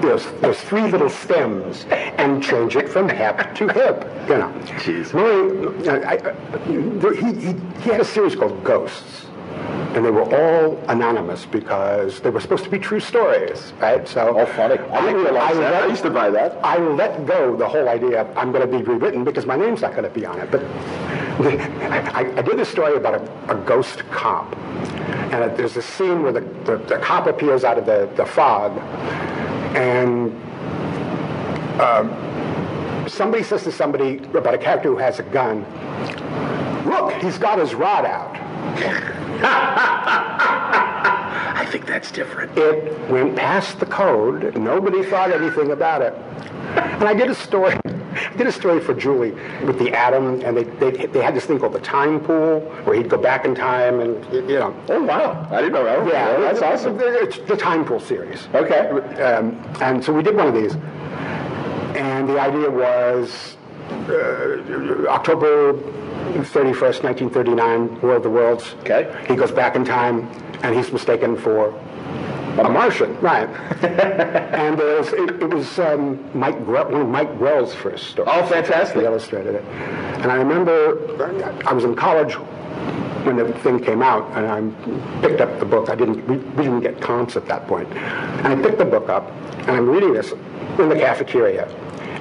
those, 0.00 0.30
those 0.40 0.60
three 0.60 0.90
little 0.90 1.08
stems 1.08 1.86
and 1.90 2.42
change 2.42 2.76
it 2.76 2.88
from 2.88 3.08
HEP 3.08 3.54
to 3.56 3.68
hip, 3.68 4.04
you 4.28 4.38
know. 4.38 4.52
Jeez. 4.80 5.14
Murray, 5.14 5.88
uh, 5.88 6.08
I, 6.08 6.16
uh, 6.16 6.58
he, 7.14 7.40
he, 7.40 7.52
he 7.80 7.90
had 7.90 8.00
a 8.00 8.04
series 8.04 8.34
called 8.34 8.62
Ghosts 8.64 9.26
and 9.96 10.04
they 10.04 10.10
were 10.10 10.22
all 10.34 10.76
anonymous 10.88 11.46
because 11.46 12.20
they 12.20 12.28
were 12.30 12.40
supposed 12.40 12.64
to 12.64 12.70
be 12.70 12.78
true 12.78 13.00
stories, 13.00 13.72
right? 13.80 14.06
So, 14.06 14.38
Oh, 14.38 14.44
funny. 14.46 14.78
I 14.78 15.00
didn't 15.06 15.22
realize 15.22 15.56
that. 15.56 15.82
I 15.82 15.86
used 15.86 16.02
to 16.02 16.10
buy 16.10 16.28
that. 16.30 16.58
I 16.62 16.76
let 16.76 17.24
go 17.26 17.56
the 17.56 17.66
whole 17.66 17.88
idea 17.88 18.30
I'm 18.36 18.52
going 18.52 18.70
to 18.70 18.78
be 18.78 18.84
rewritten 18.84 19.24
because 19.24 19.46
my 19.46 19.56
name's 19.56 19.80
not 19.80 19.92
going 19.92 20.04
to 20.04 20.10
be 20.10 20.26
on 20.26 20.38
it. 20.38 20.50
But 20.50 20.62
I, 21.40 22.32
I 22.36 22.42
did 22.42 22.58
this 22.58 22.68
story 22.68 22.96
about 22.96 23.14
a, 23.14 23.52
a 23.52 23.54
ghost 23.64 24.02
cop, 24.10 24.54
and 24.56 25.44
it, 25.44 25.56
there's 25.56 25.76
a 25.76 25.82
scene 25.82 26.22
where 26.22 26.32
the, 26.32 26.40
the, 26.40 26.76
the 26.76 26.98
cop 26.98 27.26
appears 27.26 27.64
out 27.64 27.78
of 27.78 27.86
the, 27.86 28.10
the 28.16 28.26
fog, 28.26 28.76
and 29.76 30.30
um, 31.80 33.08
somebody 33.08 33.42
says 33.42 33.62
to 33.64 33.72
somebody 33.72 34.18
about 34.34 34.54
a 34.54 34.58
character 34.58 34.88
who 34.90 34.96
has 34.96 35.18
a 35.18 35.22
gun, 35.24 35.64
"Look, 36.86 37.12
he's 37.22 37.38
got 37.38 37.58
his 37.58 37.74
rod 37.74 38.04
out." 38.04 38.45
I 41.56 41.66
think 41.70 41.86
that's 41.86 42.10
different. 42.10 42.56
It 42.56 43.10
went 43.10 43.36
past 43.36 43.80
the 43.80 43.86
code. 43.86 44.56
Nobody 44.56 45.04
thought 45.04 45.30
anything 45.32 45.72
about 45.72 46.02
it. 46.02 46.14
And 46.14 47.04
I 47.04 47.14
did 47.14 47.30
a 47.30 47.34
story. 47.34 47.76
I 47.84 48.32
did 48.36 48.46
a 48.46 48.52
story 48.52 48.80
for 48.80 48.94
Julie 48.94 49.32
with 49.64 49.78
the 49.78 49.92
atom, 49.94 50.40
and 50.40 50.56
they, 50.56 50.64
they, 50.64 51.06
they 51.06 51.22
had 51.22 51.34
this 51.34 51.44
thing 51.44 51.58
called 51.58 51.74
the 51.74 51.80
time 51.80 52.20
pool, 52.20 52.60
where 52.84 52.96
he'd 52.96 53.10
go 53.10 53.18
back 53.18 53.44
in 53.44 53.54
time, 53.54 54.00
and 54.00 54.24
you 54.32 54.58
know. 54.58 54.74
Oh, 54.88 55.02
wow. 55.02 55.46
I 55.50 55.60
didn't 55.60 55.74
know 55.74 55.84
that. 55.84 56.06
Yeah, 56.06 56.40
that's 56.40 56.62
awesome. 56.62 56.98
It's 57.00 57.38
the 57.38 57.56
time 57.56 57.84
pool 57.84 58.00
series. 58.00 58.48
Okay. 58.54 58.88
Um, 59.22 59.62
and 59.80 60.02
so 60.02 60.12
we 60.12 60.22
did 60.22 60.34
one 60.34 60.46
of 60.48 60.54
these, 60.54 60.74
and 61.96 62.28
the 62.28 62.40
idea 62.40 62.70
was 62.70 63.56
uh, 64.08 65.06
October 65.08 65.74
31st, 66.40 67.02
1939, 67.02 68.00
War 68.00 68.16
of 68.16 68.22
the 68.22 68.30
Worlds. 68.30 68.74
Okay. 68.80 69.24
He 69.28 69.36
goes 69.36 69.50
back 69.50 69.76
in 69.76 69.84
time, 69.84 70.28
and 70.62 70.74
he's 70.74 70.92
mistaken 70.92 71.36
for 71.36 71.68
a 72.58 72.68
Martian, 72.70 73.18
right? 73.20 73.48
and 73.82 74.78
there's, 74.78 75.08
it, 75.12 75.42
it 75.42 75.50
was 75.50 75.78
um, 75.78 76.18
Mike 76.38 76.58
one 76.66 76.94
of 76.94 77.08
Mike 77.08 77.38
Grell's 77.38 77.74
first 77.74 78.08
stories. 78.08 78.30
Oh, 78.32 78.46
fantastic. 78.46 78.98
He 78.98 79.04
illustrated 79.04 79.56
it. 79.56 79.64
And 79.64 80.32
I 80.32 80.36
remember 80.36 80.98
I 81.66 81.72
was 81.72 81.84
in 81.84 81.94
college 81.94 82.34
when 83.26 83.36
the 83.36 83.52
thing 83.60 83.82
came 83.82 84.02
out, 84.02 84.24
and 84.36 84.46
I 84.46 85.20
picked 85.20 85.40
up 85.40 85.58
the 85.58 85.66
book. 85.66 85.90
I 85.90 85.94
didn't, 85.94 86.26
we, 86.28 86.36
we 86.36 86.64
didn't 86.64 86.80
get 86.80 87.00
comps 87.00 87.36
at 87.36 87.46
that 87.46 87.66
point. 87.66 87.88
And 87.92 88.46
I 88.46 88.62
picked 88.62 88.78
the 88.78 88.84
book 88.84 89.08
up, 89.08 89.30
and 89.58 89.70
I'm 89.70 89.88
reading 89.88 90.14
this 90.14 90.32
in 90.32 90.88
the 90.88 90.96
cafeteria. 90.96 91.66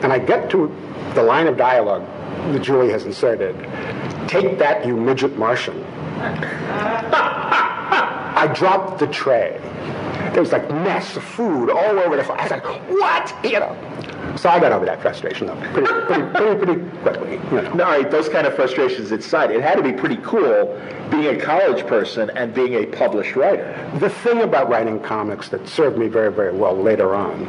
And 0.01 0.11
I 0.11 0.19
get 0.19 0.49
to 0.51 0.75
the 1.13 1.23
line 1.23 1.47
of 1.47 1.57
dialogue 1.57 2.05
that 2.51 2.61
Julie 2.61 2.91
has 2.91 3.05
inserted. 3.05 3.55
Take 4.27 4.57
that, 4.59 4.85
you 4.85 4.95
midget 4.95 5.37
Martian. 5.37 5.83
I 8.37 8.51
dropped 8.53 8.99
the 8.99 9.07
tray. 9.07 9.59
There 10.35 10.41
was 10.41 10.51
like 10.51 10.69
mess 10.69 11.15
of 11.15 11.23
food 11.23 11.69
all 11.69 11.97
over 11.97 12.17
the 12.17 12.23
floor. 12.25 12.37
I 12.37 12.43
was 12.43 12.51
like, 12.51 12.65
what? 12.89 13.33
You 13.41 13.61
know. 13.61 14.35
So 14.35 14.49
I 14.49 14.59
got 14.59 14.73
over 14.73 14.85
that 14.85 15.01
frustration 15.01 15.47
though, 15.47 15.55
pretty, 15.71 15.87
pretty, 15.87 16.23
pretty, 16.33 16.65
pretty 16.65 16.97
quickly. 16.97 17.31
You 17.55 17.61
know. 17.61 17.73
No, 17.73 17.83
all 17.85 17.91
right, 17.91 18.11
those 18.11 18.27
kind 18.27 18.45
of 18.45 18.53
frustrations 18.53 19.13
aside, 19.13 19.51
it 19.51 19.61
had 19.61 19.75
to 19.75 19.81
be 19.81 19.93
pretty 19.93 20.17
cool 20.17 20.77
being 21.09 21.27
a 21.27 21.39
college 21.39 21.87
person 21.87 22.29
and 22.31 22.53
being 22.53 22.73
a 22.73 22.85
published 22.85 23.37
writer. 23.37 23.89
The 24.01 24.09
thing 24.09 24.41
about 24.41 24.67
writing 24.67 24.99
comics 24.99 25.47
that 25.49 25.65
served 25.69 25.97
me 25.97 26.09
very, 26.09 26.33
very 26.33 26.53
well 26.53 26.75
later 26.75 27.15
on 27.15 27.45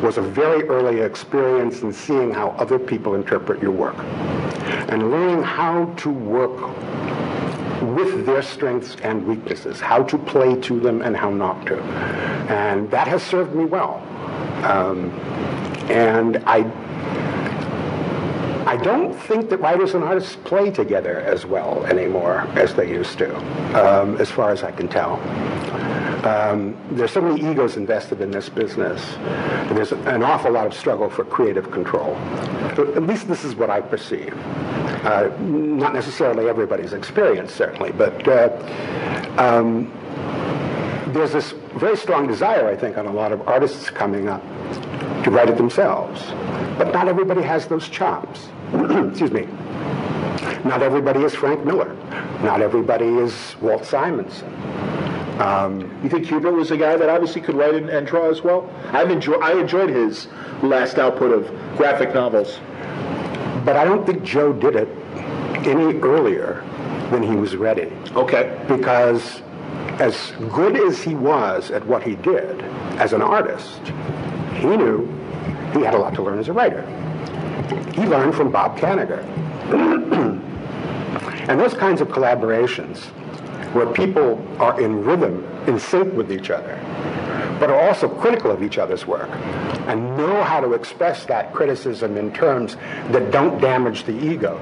was 0.00 0.16
a 0.16 0.22
very 0.22 0.62
early 0.68 1.02
experience 1.02 1.82
in 1.82 1.92
seeing 1.92 2.32
how 2.32 2.48
other 2.52 2.78
people 2.78 3.14
interpret 3.14 3.60
your 3.60 3.72
work 3.72 3.98
and 4.88 5.10
learning 5.10 5.42
how 5.42 5.84
to 5.98 6.08
work 6.08 6.56
with 7.82 8.26
their 8.26 8.42
strengths 8.42 8.96
and 9.02 9.26
weaknesses, 9.26 9.80
how 9.80 10.02
to 10.04 10.18
play 10.18 10.60
to 10.62 10.80
them 10.80 11.02
and 11.02 11.16
how 11.16 11.30
not 11.30 11.66
to. 11.66 11.80
And 12.48 12.90
that 12.90 13.08
has 13.08 13.22
served 13.22 13.54
me 13.54 13.64
well. 13.64 14.02
Um, 14.64 15.10
and 15.90 16.38
I 16.46 16.62
I 18.66 18.76
don't 18.76 19.14
think 19.14 19.48
that 19.50 19.58
writers 19.58 19.94
and 19.94 20.02
artists 20.02 20.36
play 20.44 20.72
together 20.72 21.20
as 21.20 21.46
well 21.46 21.86
anymore 21.86 22.40
as 22.56 22.74
they 22.74 22.90
used 22.90 23.16
to, 23.18 23.36
um, 23.80 24.16
as 24.16 24.28
far 24.28 24.50
as 24.50 24.64
I 24.64 24.72
can 24.72 24.88
tell. 24.88 25.20
Um, 26.26 26.76
there's 26.90 27.12
so 27.12 27.20
many 27.20 27.48
egos 27.48 27.76
invested 27.76 28.20
in 28.20 28.32
this 28.32 28.48
business. 28.48 29.00
There's 29.70 29.92
an 29.92 30.24
awful 30.24 30.50
lot 30.50 30.66
of 30.66 30.74
struggle 30.74 31.08
for 31.08 31.24
creative 31.24 31.70
control. 31.70 32.16
At 32.16 33.04
least 33.04 33.28
this 33.28 33.44
is 33.44 33.54
what 33.54 33.70
I 33.70 33.80
perceive. 33.80 34.34
Uh, 35.04 35.30
not 35.38 35.94
necessarily 35.94 36.48
everybody's 36.48 36.92
experience, 36.92 37.54
certainly, 37.54 37.92
but 37.92 38.26
uh, 38.26 38.48
um, 39.38 39.92
there's 41.12 41.30
this 41.30 41.52
very 41.76 41.96
strong 41.96 42.26
desire, 42.26 42.66
I 42.66 42.74
think, 42.74 42.98
on 42.98 43.06
a 43.06 43.12
lot 43.12 43.30
of 43.30 43.46
artists 43.46 43.90
coming 43.90 44.28
up 44.28 44.42
to 45.22 45.30
write 45.30 45.48
it 45.48 45.56
themselves. 45.56 46.20
But 46.76 46.92
not 46.92 47.06
everybody 47.06 47.42
has 47.42 47.66
those 47.66 47.88
chops. 47.88 48.48
Excuse 49.10 49.30
me. 49.30 49.46
Not 50.64 50.82
everybody 50.82 51.22
is 51.22 51.34
Frank 51.34 51.64
Miller. 51.64 51.94
Not 52.42 52.60
everybody 52.60 53.06
is 53.06 53.56
Walt 53.60 53.84
Simonson. 53.84 54.52
Um, 55.40 56.00
you 56.02 56.08
think 56.08 56.26
Kubert 56.26 56.54
was 56.54 56.70
a 56.70 56.76
guy 56.76 56.96
that 56.96 57.08
obviously 57.08 57.42
could 57.42 57.54
write 57.54 57.74
and, 57.74 57.90
and 57.90 58.06
draw 58.06 58.30
as 58.30 58.42
well? 58.42 58.72
I've 58.92 59.10
enjoyed, 59.10 59.42
I 59.42 59.58
enjoyed 59.60 59.90
his 59.90 60.28
last 60.62 60.98
output 60.98 61.30
of 61.30 61.46
graphic 61.76 62.14
novels. 62.14 62.58
But 63.64 63.76
I 63.76 63.84
don't 63.84 64.06
think 64.06 64.22
Joe 64.22 64.52
did 64.52 64.76
it 64.76 64.88
any 65.66 65.98
earlier 66.00 66.64
than 67.10 67.22
he 67.22 67.36
was 67.36 67.54
ready. 67.54 67.92
Okay. 68.12 68.58
Because 68.66 69.42
as 70.00 70.32
good 70.52 70.76
as 70.76 71.02
he 71.02 71.14
was 71.14 71.70
at 71.70 71.86
what 71.86 72.02
he 72.02 72.16
did 72.16 72.62
as 72.98 73.12
an 73.12 73.22
artist, 73.22 73.80
he 74.54 74.66
knew 74.66 75.06
he 75.72 75.82
had 75.82 75.94
a 75.94 75.98
lot 75.98 76.14
to 76.14 76.22
learn 76.22 76.38
as 76.38 76.48
a 76.48 76.52
writer. 76.52 76.82
He 77.94 78.04
learned 78.06 78.34
from 78.34 78.50
Bob 78.50 78.78
Kanigher. 78.78 79.24
and 81.48 81.60
those 81.60 81.74
kinds 81.74 82.00
of 82.00 82.08
collaborations 82.08 83.04
where 83.72 83.86
people 83.86 84.44
are 84.58 84.80
in 84.80 85.04
rhythm, 85.04 85.44
in 85.66 85.78
sync 85.78 86.14
with 86.14 86.32
each 86.32 86.50
other, 86.50 86.80
but 87.58 87.70
are 87.70 87.80
also 87.88 88.08
critical 88.08 88.50
of 88.50 88.62
each 88.62 88.78
other's 88.78 89.06
work 89.06 89.28
and 89.86 90.16
know 90.16 90.42
how 90.42 90.60
to 90.60 90.72
express 90.72 91.24
that 91.26 91.52
criticism 91.54 92.16
in 92.16 92.32
terms 92.32 92.76
that 93.12 93.30
don't 93.30 93.60
damage 93.60 94.04
the 94.04 94.12
ego. 94.12 94.58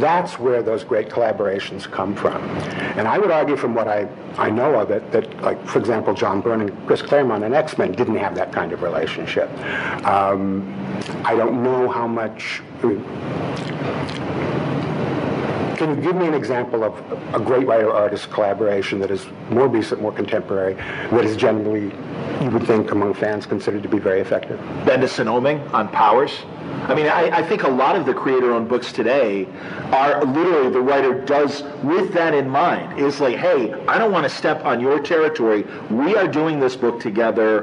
That's 0.00 0.38
where 0.38 0.62
those 0.62 0.84
great 0.84 1.08
collaborations 1.08 1.90
come 1.90 2.14
from. 2.14 2.42
And 2.98 3.08
I 3.08 3.18
would 3.18 3.30
argue 3.30 3.56
from 3.56 3.74
what 3.74 3.88
I, 3.88 4.08
I 4.36 4.50
know 4.50 4.78
of 4.78 4.90
it 4.90 5.10
that, 5.12 5.40
like, 5.40 5.64
for 5.66 5.78
example, 5.78 6.12
John 6.12 6.40
Byrne 6.42 6.60
and 6.60 6.86
Chris 6.86 7.00
Claremont 7.00 7.44
and 7.44 7.54
X-Men 7.54 7.92
didn't 7.92 8.16
have 8.16 8.34
that 8.34 8.52
kind 8.52 8.72
of 8.72 8.82
relationship. 8.82 9.48
Um, 10.04 10.74
I 11.24 11.34
don't 11.34 11.62
know 11.62 11.88
how 11.88 12.06
much... 12.06 12.60
Can 15.80 15.96
you 15.96 16.02
give 16.02 16.14
me 16.14 16.26
an 16.28 16.34
example 16.34 16.84
of 16.84 16.94
a 17.34 17.40
great 17.40 17.66
writer-artist 17.66 18.30
collaboration 18.30 18.98
that 18.98 19.10
is 19.10 19.26
more 19.48 19.66
recent, 19.66 20.02
more 20.02 20.12
contemporary, 20.12 20.74
that 20.74 21.24
is 21.24 21.38
generally, 21.38 21.84
you 22.44 22.50
would 22.50 22.66
think, 22.66 22.90
among 22.90 23.14
fans 23.14 23.46
considered 23.46 23.82
to 23.84 23.88
be 23.88 23.98
very 23.98 24.20
effective? 24.20 24.60
Bendis 24.84 25.18
and 25.20 25.30
Oeming 25.30 25.72
on 25.72 25.88
Powers. 25.88 26.32
I 26.82 26.94
mean, 26.94 27.06
I, 27.06 27.38
I, 27.38 27.42
think 27.42 27.62
a 27.62 27.68
lot 27.68 27.96
of 27.96 28.04
the 28.04 28.12
creator-owned 28.12 28.68
books 28.68 28.92
today 28.92 29.46
are 29.90 30.22
literally 30.22 30.68
the 30.68 30.82
writer 30.82 31.24
does 31.24 31.62
with 31.82 32.12
that 32.12 32.34
in 32.34 32.46
mind 32.46 32.98
is 32.98 33.18
like, 33.18 33.36
hey, 33.36 33.72
I 33.88 33.96
don't 33.96 34.12
want 34.12 34.24
to 34.24 34.30
step 34.30 34.62
on 34.66 34.80
your 34.80 35.00
territory. 35.00 35.64
We 35.90 36.14
are 36.14 36.28
doing 36.28 36.60
this 36.60 36.76
book 36.76 37.00
together. 37.00 37.62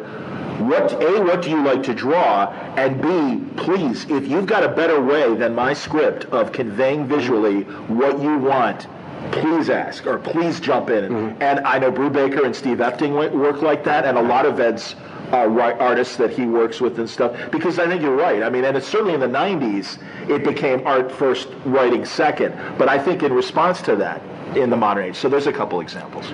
What 0.60 0.94
A, 1.04 1.22
what 1.22 1.44
do 1.44 1.52
you 1.52 1.64
like 1.64 1.84
to 1.84 1.94
draw? 1.94 2.48
And 2.78 3.02
B, 3.02 3.62
please, 3.62 4.06
if 4.10 4.28
you've 4.28 4.48
got 4.48 4.64
a 4.64 4.70
better 4.70 5.00
way 5.00 5.36
than 5.36 5.54
my 5.54 5.74
script 5.74 6.26
of 6.26 6.52
conveying 6.52 7.08
visually 7.08 7.62
what 7.88 8.20
you 8.22 8.38
want, 8.40 8.88
please 9.32 9.70
ask 9.70 10.08
or 10.08 10.18
please 10.18 10.60
jump 10.60 10.90
in. 10.90 11.12
Mm-hmm. 11.12 11.42
And 11.42 11.60
I 11.60 11.78
know 11.78 11.92
Brubaker 11.92 12.44
and 12.44 12.56
Steve 12.56 12.78
Epting 12.78 13.14
work 13.34 13.62
like 13.62 13.84
that, 13.84 14.06
and 14.06 14.18
a 14.18 14.22
lot 14.22 14.46
of 14.46 14.60
Ed's 14.60 14.96
uh, 15.32 15.48
artists 15.80 16.16
that 16.18 16.32
he 16.32 16.46
works 16.46 16.82
with 16.82 16.98
and 17.00 17.10
stuff. 17.10 17.52
Because 17.52 17.78
I 17.78 17.88
think 17.88 18.02
you're 18.02 18.16
right. 18.16 18.42
I 18.42 18.50
mean, 18.50 18.66
and 18.66 18.76
it's 18.76 18.88
certainly 18.88 19.14
in 19.14 19.20
the 19.20 19.28
90s, 19.28 20.00
it 20.30 20.44
became 20.44 20.86
art 20.88 21.12
first, 21.12 21.50
writing 21.66 22.06
second. 22.06 22.56
But 22.78 22.90
I 22.90 22.98
think 22.98 23.22
in 23.24 23.34
response 23.34 23.82
to 23.84 23.96
that, 23.98 24.22
in 24.58 24.70
the 24.70 24.78
modern 24.78 25.06
age. 25.06 25.16
So 25.16 25.30
there's 25.30 25.48
a 25.48 25.54
couple 25.54 25.82
examples. 25.82 26.32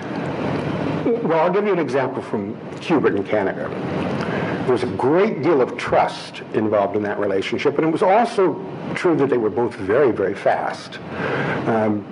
Well, 1.04 1.38
I'll 1.40 1.52
give 1.52 1.66
you 1.66 1.72
an 1.72 1.78
example 1.78 2.22
from 2.22 2.56
Kubert 2.76 3.14
and 3.14 3.26
Kanigher. 3.26 3.68
There 4.64 4.72
was 4.72 4.84
a 4.84 4.96
great 4.96 5.42
deal 5.42 5.60
of 5.60 5.76
trust 5.76 6.40
involved 6.54 6.96
in 6.96 7.02
that 7.02 7.18
relationship, 7.18 7.76
and 7.76 7.86
it 7.86 7.90
was 7.90 8.02
also 8.02 8.54
true 8.94 9.14
that 9.16 9.28
they 9.28 9.36
were 9.36 9.50
both 9.50 9.74
very, 9.74 10.12
very 10.12 10.34
fast. 10.34 10.98
Um, 11.68 12.06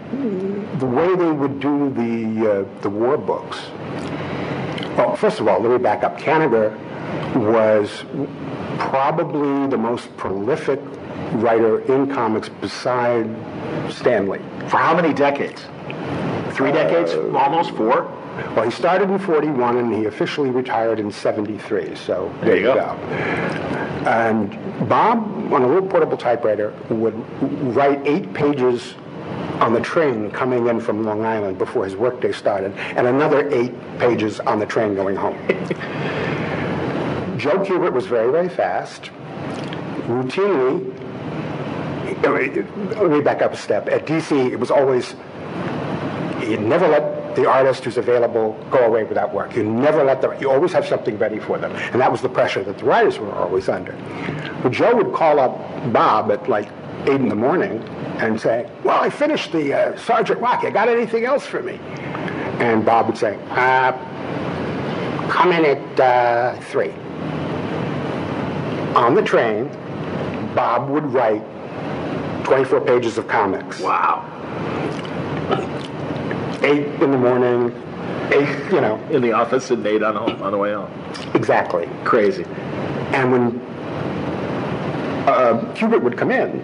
the 0.78 0.84
way 0.84 1.16
they 1.16 1.30
would 1.30 1.58
do 1.58 1.88
the 1.90 2.50
uh, 2.50 2.80
the 2.82 2.90
war 2.90 3.16
books. 3.16 3.58
Well, 4.98 5.16
first 5.16 5.40
of 5.40 5.48
all, 5.48 5.60
let 5.60 5.70
me 5.72 5.78
back 5.78 6.04
up. 6.04 6.18
Kanigher 6.18 6.76
was 7.34 8.04
probably 8.78 9.68
the 9.68 9.78
most 9.78 10.14
prolific 10.18 10.80
writer 11.36 11.80
in 11.90 12.12
comics 12.12 12.50
beside 12.50 13.24
Stan 13.90 14.28
Lee. 14.28 14.40
For 14.68 14.76
how 14.76 14.94
many 14.94 15.14
decades? 15.14 15.62
Three 16.54 16.72
decades? 16.72 17.12
Uh, 17.12 17.34
Almost 17.34 17.70
four? 17.70 18.18
Well, 18.54 18.64
he 18.64 18.70
started 18.70 19.10
in 19.10 19.18
41 19.18 19.76
and 19.76 19.94
he 19.94 20.06
officially 20.06 20.50
retired 20.50 20.98
in 20.98 21.10
73. 21.10 21.94
So 21.94 22.32
there, 22.40 22.46
there 22.46 22.56
you 22.56 22.62
go. 22.62 22.74
go. 22.74 22.80
And 24.08 24.50
Bob, 24.88 25.52
on 25.52 25.62
a 25.62 25.66
little 25.66 25.86
portable 25.86 26.16
typewriter, 26.16 26.72
would 26.88 27.14
write 27.74 28.00
eight 28.06 28.32
pages 28.32 28.94
on 29.60 29.72
the 29.72 29.80
train 29.80 30.30
coming 30.30 30.66
in 30.66 30.80
from 30.80 31.04
Long 31.04 31.24
Island 31.24 31.58
before 31.58 31.84
his 31.84 31.94
workday 31.94 32.32
started, 32.32 32.72
and 32.96 33.06
another 33.06 33.48
eight 33.50 33.72
pages 33.98 34.40
on 34.40 34.58
the 34.58 34.66
train 34.66 34.94
going 34.94 35.14
home. 35.14 35.36
Joe 37.38 37.58
Kubert 37.58 37.92
was 37.92 38.06
very, 38.06 38.32
very 38.32 38.48
fast. 38.48 39.10
Routinely, 40.06 40.98
let 42.22 43.10
me 43.10 43.20
back 43.20 43.42
up 43.42 43.52
a 43.52 43.56
step. 43.56 43.88
At 43.88 44.06
DC, 44.06 44.50
it 44.50 44.56
was 44.56 44.70
always, 44.70 45.14
he 46.40 46.56
never 46.56 46.88
let 46.88 47.21
the 47.34 47.48
artist 47.48 47.84
who's 47.84 47.96
available 47.96 48.52
go 48.70 48.78
away 48.78 49.04
without 49.04 49.32
work. 49.32 49.56
You 49.56 49.64
never 49.64 50.04
let 50.04 50.20
them, 50.20 50.40
you 50.40 50.50
always 50.50 50.72
have 50.72 50.86
something 50.86 51.18
ready 51.18 51.38
for 51.38 51.58
them. 51.58 51.72
And 51.72 52.00
that 52.00 52.10
was 52.10 52.20
the 52.20 52.28
pressure 52.28 52.62
that 52.64 52.78
the 52.78 52.84
writers 52.84 53.18
were 53.18 53.32
always 53.32 53.68
under. 53.68 53.92
But 54.62 54.72
Joe 54.72 54.94
would 54.96 55.14
call 55.14 55.40
up 55.40 55.58
Bob 55.92 56.30
at 56.30 56.48
like 56.48 56.68
8 57.02 57.20
in 57.20 57.28
the 57.28 57.34
morning 57.34 57.82
and 58.18 58.40
say, 58.40 58.70
well, 58.84 59.02
I 59.02 59.10
finished 59.10 59.52
the 59.52 59.74
uh, 59.74 59.96
Sergeant 59.96 60.40
Rocky. 60.40 60.70
Got 60.70 60.88
anything 60.88 61.24
else 61.24 61.46
for 61.46 61.62
me? 61.62 61.78
And 62.60 62.84
Bob 62.84 63.06
would 63.06 63.18
say, 63.18 63.38
uh, 63.50 63.92
come 65.28 65.52
in 65.52 65.64
at 65.64 66.00
uh, 66.00 66.60
3. 66.60 66.90
On 68.94 69.14
the 69.14 69.22
train, 69.22 69.68
Bob 70.54 70.90
would 70.90 71.04
write 71.04 71.42
24 72.44 72.82
pages 72.82 73.18
of 73.18 73.26
comics. 73.26 73.80
Wow 73.80 74.28
eight 76.64 76.86
in 77.02 77.10
the 77.10 77.18
morning, 77.18 77.70
eight, 78.32 78.72
you 78.72 78.80
know. 78.80 78.96
In 79.10 79.22
the 79.22 79.32
office 79.32 79.70
and 79.70 79.86
eight 79.86 80.02
on, 80.02 80.16
home, 80.16 80.42
on 80.42 80.52
the 80.52 80.58
way 80.58 80.72
home. 80.72 80.90
Exactly. 81.34 81.88
Crazy. 82.04 82.44
And 83.14 83.32
when 83.32 83.60
uh, 85.28 85.72
Kubert 85.74 86.02
would 86.02 86.16
come 86.16 86.30
in, 86.30 86.60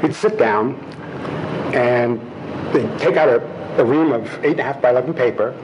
he'd 0.00 0.14
sit 0.14 0.38
down 0.38 0.74
and 1.74 2.20
they'd 2.72 2.98
take 2.98 3.16
out 3.16 3.28
a, 3.28 3.42
a 3.80 3.84
ream 3.84 4.12
of 4.12 4.22
8.5 4.42 4.80
by 4.80 4.90
11 4.90 5.14
paper, 5.14 5.54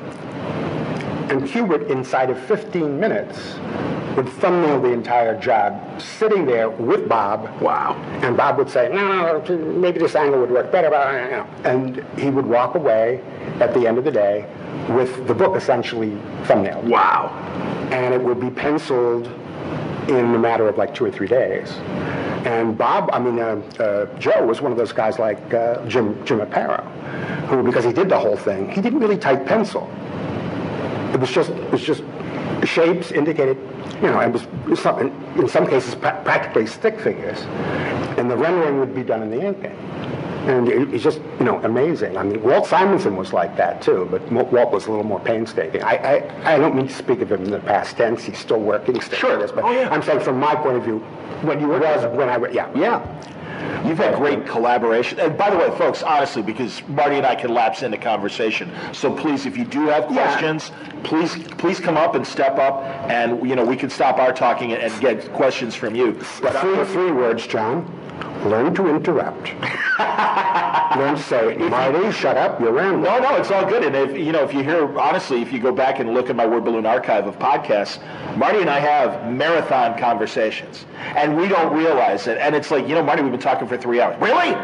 and 1.33 1.45
Kubert, 1.45 1.89
inside 1.89 2.29
of 2.29 2.39
15 2.45 3.01
minutes, 3.01 3.55
would 4.17 4.29
thumbnail 4.29 4.83
the 4.83 4.93
entire 4.93 5.35
job, 5.41 5.99
sitting 5.99 6.45
there 6.45 6.69
with 6.69 7.09
Bob. 7.09 7.49
Wow. 7.59 7.95
And 8.23 8.37
Bob 8.37 8.59
would 8.59 8.69
say, 8.69 8.91
no, 8.93 9.09
no, 9.09 9.39
no 9.41 9.57
maybe 9.57 9.99
this 9.99 10.15
angle 10.15 10.41
would 10.41 10.51
work 10.51 10.71
better. 10.71 10.95
And 11.65 12.05
he 12.19 12.29
would 12.29 12.45
walk 12.45 12.75
away 12.75 13.25
at 13.61 13.73
the 13.73 13.87
end 13.87 13.97
of 13.97 14.05
the 14.05 14.11
day 14.11 14.47
with 14.91 15.27
the 15.27 15.33
book 15.33 15.57
essentially 15.57 16.11
thumbnailed. 16.43 16.85
Wow. 16.85 17.31
And 17.91 18.13
it 18.13 18.21
would 18.21 18.39
be 18.39 18.51
penciled 18.51 19.27
in 20.09 20.35
a 20.35 20.39
matter 20.39 20.69
of 20.69 20.77
like 20.77 20.95
two 20.95 21.07
or 21.07 21.11
three 21.11 21.29
days. 21.29 21.71
And 22.45 22.77
Bob, 22.77 23.09
I 23.11 23.19
mean, 23.19 23.39
uh, 23.39 23.63
uh, 23.79 24.19
Joe 24.19 24.45
was 24.45 24.61
one 24.61 24.71
of 24.71 24.77
those 24.77 24.93
guys 24.93 25.19
like 25.19 25.55
uh, 25.55 25.83
Jim, 25.87 26.23
Jim 26.27 26.41
Aparo, 26.41 26.85
who, 27.47 27.63
because 27.63 27.85
he 27.85 27.93
did 27.95 28.11
the 28.11 28.19
whole 28.19 28.37
thing, 28.37 28.69
he 28.69 28.83
didn't 28.83 28.99
really 28.99 29.17
type 29.17 29.47
pencil. 29.47 29.91
It 31.23 31.27
was 31.27 31.31
just, 31.31 31.51
it 31.51 31.71
was 31.71 31.83
just 31.83 32.03
shapes 32.65 33.13
indicated 33.13 33.57
you 34.03 34.09
know, 34.09 34.19
it 34.19 34.33
was 34.33 34.81
some, 34.81 34.99
in 35.37 35.49
some 35.49 35.65
cases 35.69 35.95
practically 35.95 36.67
stick 36.67 36.99
figures, 36.99 37.39
and 38.19 38.29
the 38.29 38.37
rendering 38.37 38.81
would 38.81 38.97
be 38.97 39.05
done 39.05 39.23
in 39.23 39.31
the 39.31 39.41
ink 39.41 39.61
pen. 39.61 39.77
And 40.49 40.69
it's 40.69 41.05
just, 41.05 41.21
you 41.39 41.45
know, 41.45 41.63
amazing. 41.63 42.17
I 42.17 42.25
mean, 42.25 42.43
Walt 42.43 42.67
Simonson 42.67 43.15
was 43.15 43.33
like 43.33 43.57
that 43.59 43.81
too, 43.81 44.09
but 44.11 44.21
Walt 44.33 44.73
was 44.73 44.87
a 44.87 44.91
little 44.91 45.05
more 45.05 45.21
painstaking. 45.21 45.85
I, 45.85 45.95
I, 45.95 46.55
I 46.55 46.59
don't 46.59 46.75
mean 46.75 46.89
to 46.89 46.93
speak 46.95 47.21
of 47.21 47.31
him 47.31 47.45
in 47.45 47.53
the 47.53 47.61
past 47.61 47.97
tense. 47.97 48.25
He's 48.25 48.39
still 48.39 48.59
working, 48.59 49.01
still 49.01 49.19
sure. 49.21 49.39
This, 49.39 49.53
but 49.53 49.63
oh, 49.63 49.71
yeah. 49.71 49.89
I'm 49.89 50.03
saying 50.03 50.19
from 50.19 50.41
my 50.41 50.57
point 50.57 50.79
of 50.79 50.83
view, 50.83 50.99
when 51.43 51.61
you 51.61 51.69
were 51.69 51.79
was 51.79 52.05
when 52.17 52.29
I 52.29 52.39
yeah 52.51 52.77
yeah 52.77 52.99
You've 53.87 53.99
had 53.99 54.15
great 54.15 54.47
collaboration. 54.47 55.19
And 55.19 55.37
by 55.37 55.51
the 55.51 55.57
way, 55.57 55.71
folks, 55.77 56.03
honestly, 56.03 56.43
because 56.43 56.87
Marty 56.89 57.17
and 57.17 57.27
I 57.27 57.35
can 57.35 57.53
lapse 57.53 57.83
into 57.83 57.99
conversation. 57.99 58.71
So 58.93 59.15
please, 59.15 59.47
if 59.47 59.57
you 59.57 59.65
do 59.65 59.89
have 59.89 60.07
questions, 60.07 60.71
yeah. 60.71 61.01
please 61.03 61.37
please 61.59 61.81
come 61.81 61.97
up 61.97 62.15
and 62.15 62.27
step 62.27 62.59
up, 62.59 62.83
and 63.11 63.47
you 63.49 63.57
know 63.57 63.65
we 63.65 63.77
can 63.77 63.91
stop 63.91 64.19
our 64.19 64.33
talking 64.33 64.73
and 64.73 65.01
get 65.01 65.33
questions 65.33 65.75
from 65.75 65.95
you. 65.95 66.13
But 66.41 66.57
uh, 66.57 66.61
three, 66.61 66.85
three 66.93 67.13
words, 67.13 67.47
John. 67.47 67.87
Learn 68.45 68.75
to 68.75 68.89
interrupt. 68.89 69.53
Learn 70.99 71.15
to 71.17 71.23
say, 71.23 71.57
Marty, 71.57 72.11
shut 72.13 72.37
up, 72.37 72.61
you're 72.61 72.73
rambling. 72.73 73.05
No, 73.05 73.19
no, 73.19 73.37
it's 73.37 73.51
all 73.51 73.65
good. 73.65 73.85
And 73.85 73.95
if 73.95 74.17
you 74.17 74.33
know, 74.33 74.43
if 74.45 74.53
you 74.53 74.63
hear 74.63 74.99
honestly, 74.99 75.41
if 75.41 75.53
you 75.53 75.61
go 75.61 75.73
back 75.73 76.01
and 76.01 76.13
look 76.13 76.29
at 76.29 76.37
my 76.37 76.47
Word 76.47 76.65
Balloon 76.65 76.85
archive 76.85 77.27
of 77.27 77.39
podcasts, 77.39 77.99
Marty 78.37 78.61
and 78.61 78.69
I 78.69 78.81
have 78.81 79.33
marathon 79.33 79.99
conversations, 79.99 80.85
and 80.99 81.37
we 81.37 81.49
don't 81.49 81.75
realize 81.77 82.27
it. 82.27 82.37
And 82.39 82.55
it's 82.55 82.71
like, 82.71 82.89
you 82.89 82.95
know, 82.95 83.03
Marty, 83.03 83.23
we've 83.23 83.31
been 83.31 83.41
talking 83.41 83.69
for 83.69 83.79
three 83.79 84.01
hours. 84.01 84.21
Really? 84.21 84.55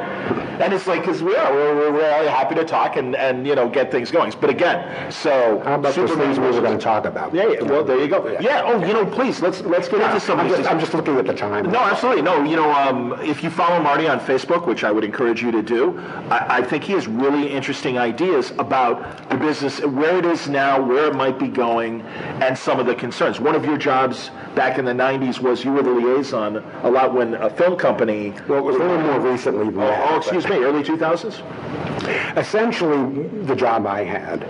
And 0.60 0.72
it's 0.74 0.86
like, 0.86 1.02
because 1.02 1.22
we 1.22 1.36
are, 1.36 1.52
we're, 1.52 1.76
we're 1.76 1.92
really 1.92 2.28
happy 2.28 2.56
to 2.56 2.64
talk 2.64 2.96
and, 2.96 3.14
and 3.14 3.46
you 3.46 3.54
know 3.54 3.68
get 3.68 3.90
things 3.90 4.10
going. 4.10 4.32
But 4.40 4.50
again, 4.50 5.12
so 5.12 5.60
how 5.60 5.76
about 5.76 5.94
those 5.94 6.10
things 6.10 6.38
we 6.38 6.46
were 6.46 6.60
going 6.60 6.76
to 6.76 6.84
talk 6.84 7.04
about? 7.04 7.32
Yeah, 7.32 7.48
yeah. 7.48 7.62
Well, 7.62 7.84
there 7.84 7.98
you 7.98 8.08
go. 8.08 8.26
Yeah. 8.28 8.40
yeah. 8.40 8.62
Oh, 8.64 8.84
you 8.84 8.92
know, 8.92 9.06
please 9.06 9.40
let's 9.40 9.60
let's 9.62 9.88
get 9.88 10.00
into 10.00 10.18
some. 10.20 10.40
I'm 10.40 10.48
just, 10.48 10.68
I'm 10.68 10.80
just 10.80 10.94
looking 10.94 11.16
at 11.16 11.26
the 11.26 11.34
time. 11.34 11.70
No, 11.70 11.78
absolutely. 11.78 12.22
No, 12.22 12.42
you 12.42 12.56
know, 12.56 12.70
um, 12.72 13.12
if 13.22 13.42
you 13.42 13.50
follow 13.50 13.67
Marty 13.82 14.08
on 14.08 14.18
Facebook, 14.20 14.66
which 14.66 14.84
I 14.84 14.90
would 14.90 15.04
encourage 15.04 15.42
you 15.42 15.50
to 15.52 15.62
do, 15.62 15.98
I, 16.30 16.58
I 16.58 16.62
think 16.62 16.84
he 16.84 16.92
has 16.94 17.06
really 17.06 17.48
interesting 17.48 17.98
ideas 17.98 18.52
about 18.58 19.28
the 19.28 19.36
business, 19.36 19.80
where 19.80 20.18
it 20.18 20.24
is 20.24 20.48
now, 20.48 20.80
where 20.80 21.06
it 21.08 21.14
might 21.14 21.38
be 21.38 21.48
going, 21.48 22.02
and 22.42 22.56
some 22.56 22.80
of 22.80 22.86
the 22.86 22.94
concerns. 22.94 23.40
One 23.40 23.54
of 23.54 23.64
your 23.64 23.76
jobs 23.76 24.30
back 24.54 24.78
in 24.78 24.84
the 24.84 24.92
90s 24.92 25.40
was 25.40 25.64
you 25.64 25.72
were 25.72 25.82
the 25.82 25.90
liaison 25.90 26.56
a 26.82 26.90
lot 26.90 27.14
when 27.14 27.34
a 27.34 27.50
film 27.50 27.76
company. 27.76 28.34
Well, 28.48 28.58
it 28.58 28.64
was 28.64 28.76
a 28.76 28.78
little 28.78 29.00
more 29.00 29.20
recently 29.20 29.66
than 29.66 29.82
oh, 29.82 29.86
that. 29.86 30.10
Oh, 30.12 30.16
excuse 30.16 30.48
me, 30.48 30.56
early 30.56 30.82
2000s? 30.82 32.36
Essentially, 32.36 33.28
the 33.42 33.54
job 33.54 33.86
I 33.86 34.04
had. 34.04 34.44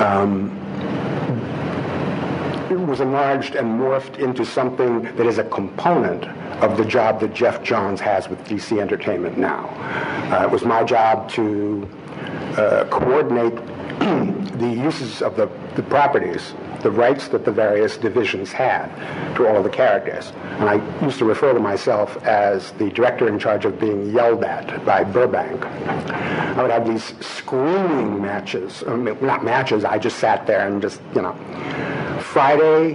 Um, 0.00 0.63
was 2.76 3.00
enlarged 3.00 3.54
and 3.54 3.80
morphed 3.80 4.18
into 4.18 4.44
something 4.44 5.02
that 5.16 5.26
is 5.26 5.38
a 5.38 5.44
component 5.44 6.24
of 6.62 6.76
the 6.76 6.84
job 6.84 7.20
that 7.20 7.34
Geoff 7.34 7.62
Johns 7.62 8.00
has 8.00 8.28
with 8.28 8.38
DC 8.44 8.80
Entertainment 8.80 9.38
now. 9.38 9.68
Uh, 10.32 10.44
it 10.44 10.50
was 10.50 10.64
my 10.64 10.82
job 10.84 11.28
to 11.30 11.88
uh, 12.56 12.84
coordinate 12.90 13.54
the 14.58 14.68
uses 14.68 15.22
of 15.22 15.36
the, 15.36 15.48
the 15.76 15.82
properties, 15.82 16.54
the 16.82 16.90
rights 16.90 17.28
that 17.28 17.44
the 17.44 17.52
various 17.52 17.96
divisions 17.96 18.52
had 18.52 18.86
to 19.36 19.46
all 19.46 19.56
of 19.56 19.64
the 19.64 19.70
characters. 19.70 20.32
And 20.58 20.68
I 20.68 21.04
used 21.04 21.18
to 21.18 21.24
refer 21.24 21.52
to 21.52 21.60
myself 21.60 22.16
as 22.24 22.72
the 22.72 22.90
director 22.90 23.28
in 23.28 23.38
charge 23.38 23.64
of 23.64 23.80
being 23.80 24.12
yelled 24.12 24.44
at 24.44 24.84
by 24.84 25.04
Burbank. 25.04 25.64
I 25.64 26.62
would 26.62 26.70
have 26.70 26.86
these 26.86 27.14
screaming 27.24 28.22
matches, 28.22 28.84
I 28.86 28.94
mean, 28.94 29.16
not 29.20 29.44
matches, 29.44 29.84
I 29.84 29.98
just 29.98 30.18
sat 30.18 30.46
there 30.46 30.66
and 30.66 30.80
just, 30.80 31.00
you 31.14 31.22
know. 31.22 31.36
Friday, 32.34 32.94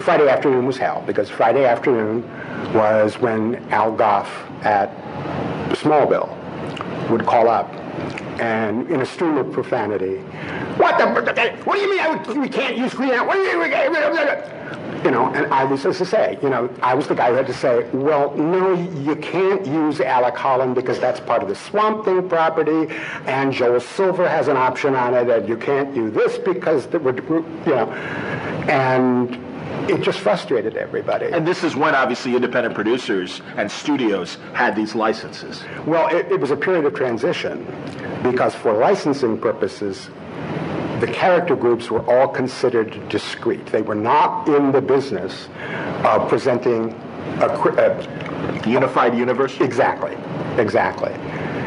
Friday 0.00 0.28
afternoon 0.28 0.66
was 0.66 0.76
hell 0.76 1.04
because 1.06 1.30
Friday 1.30 1.64
afternoon 1.64 2.28
was 2.74 3.20
when 3.20 3.54
Al 3.70 3.92
Gough 3.92 4.26
at 4.64 4.90
Smallville 5.76 6.28
would 7.08 7.24
call 7.24 7.48
up 7.48 7.72
and 8.40 8.90
in 8.90 9.00
a 9.00 9.06
stream 9.06 9.36
of 9.36 9.52
profanity, 9.52 10.16
what 10.76 10.98
the, 10.98 11.06
what 11.62 11.76
do 11.76 11.82
you 11.82 11.90
mean 11.90 12.00
I, 12.00 12.32
we 12.32 12.48
can't 12.48 12.76
use 12.76 12.94
Green 12.94 13.10
What 13.10 13.34
do 13.34 13.38
you 13.38 13.60
mean? 13.60 13.70
You 15.04 15.10
know, 15.10 15.26
and 15.34 15.52
I 15.52 15.64
was, 15.64 15.84
as 15.84 16.00
I 16.00 16.04
say, 16.04 16.38
you 16.42 16.48
know, 16.48 16.70
I 16.80 16.94
was 16.94 17.08
the 17.08 17.14
guy 17.14 17.30
who 17.30 17.34
had 17.34 17.48
to 17.48 17.54
say, 17.54 17.88
well, 17.90 18.32
no, 18.36 18.72
you 18.74 19.16
can't 19.16 19.66
use 19.66 20.00
Alec 20.00 20.36
Holland 20.36 20.76
because 20.76 21.00
that's 21.00 21.18
part 21.18 21.42
of 21.42 21.48
the 21.48 21.56
Swamp 21.56 22.04
Thing 22.04 22.28
property, 22.28 22.86
and 23.26 23.52
Joel 23.52 23.80
Silver 23.80 24.28
has 24.28 24.46
an 24.46 24.56
option 24.56 24.94
on 24.94 25.14
it, 25.14 25.28
and 25.28 25.48
you 25.48 25.56
can't 25.56 25.92
do 25.92 26.08
this 26.08 26.38
because, 26.38 26.86
the, 26.86 27.00
you 27.00 27.74
know, 27.74 27.90
and 28.68 29.34
it 29.90 30.00
just 30.02 30.20
frustrated 30.20 30.76
everybody. 30.76 31.26
And 31.26 31.46
this 31.46 31.64
is 31.64 31.74
when 31.74 31.94
obviously 31.94 32.36
independent 32.36 32.74
producers 32.74 33.42
and 33.56 33.70
studios 33.70 34.36
had 34.54 34.76
these 34.76 34.94
licenses. 34.94 35.64
Well, 35.84 36.14
it, 36.14 36.30
it 36.30 36.38
was 36.38 36.52
a 36.52 36.56
period 36.56 36.84
of 36.84 36.94
transition 36.94 37.66
because 38.22 38.54
for 38.54 38.72
licensing 38.72 39.38
purposes, 39.38 40.08
the 41.02 41.12
character 41.12 41.56
groups 41.56 41.90
were 41.90 42.08
all 42.08 42.28
considered 42.28 43.08
discrete. 43.08 43.66
They 43.66 43.82
were 43.82 43.96
not 43.96 44.46
in 44.46 44.70
the 44.70 44.80
business 44.80 45.48
of 46.04 46.28
presenting 46.28 46.92
a, 47.40 47.48
a 47.48 48.68
unified 48.68 49.18
universe. 49.18 49.60
Exactly, 49.60 50.16
exactly. 50.62 51.12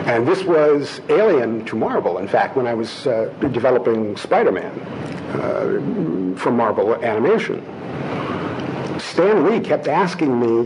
And 0.05 0.25
this 0.25 0.43
was 0.45 1.01
alien 1.09 1.65
to 1.65 1.75
Marvel. 1.75 2.17
In 2.17 2.29
fact, 2.29 2.55
when 2.55 2.65
I 2.65 2.73
was 2.75 3.07
uh, 3.07 3.25
developing 3.51 4.15
Spider-Man 4.15 4.79
uh, 5.33 6.39
for 6.39 6.51
Marvel 6.51 6.95
Animation, 7.03 7.59
Stan 9.01 9.49
Lee 9.49 9.59
kept 9.59 9.89
asking 9.89 10.39
me 10.39 10.63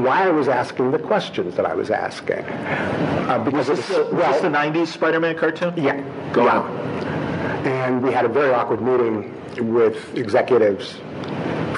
why 0.00 0.26
I 0.26 0.30
was 0.30 0.48
asking 0.48 0.90
the 0.90 0.98
questions 0.98 1.54
that 1.56 1.66
I 1.66 1.74
was 1.74 1.90
asking. 1.90 2.44
Uh, 2.44 3.44
because 3.44 3.68
was 3.68 3.78
this, 3.78 3.88
the, 3.88 4.08
well, 4.10 4.32
this 4.32 4.40
the 4.40 4.48
90s 4.48 4.86
Spider-Man 4.86 5.36
cartoon? 5.36 5.74
Yeah. 5.76 6.00
Go 6.32 6.46
yeah. 6.46 6.60
on. 6.60 7.13
And 7.64 8.02
we 8.02 8.12
had 8.12 8.24
a 8.26 8.28
very 8.28 8.52
awkward 8.52 8.82
meeting 8.82 9.32
with 9.72 10.16
executives 10.16 10.96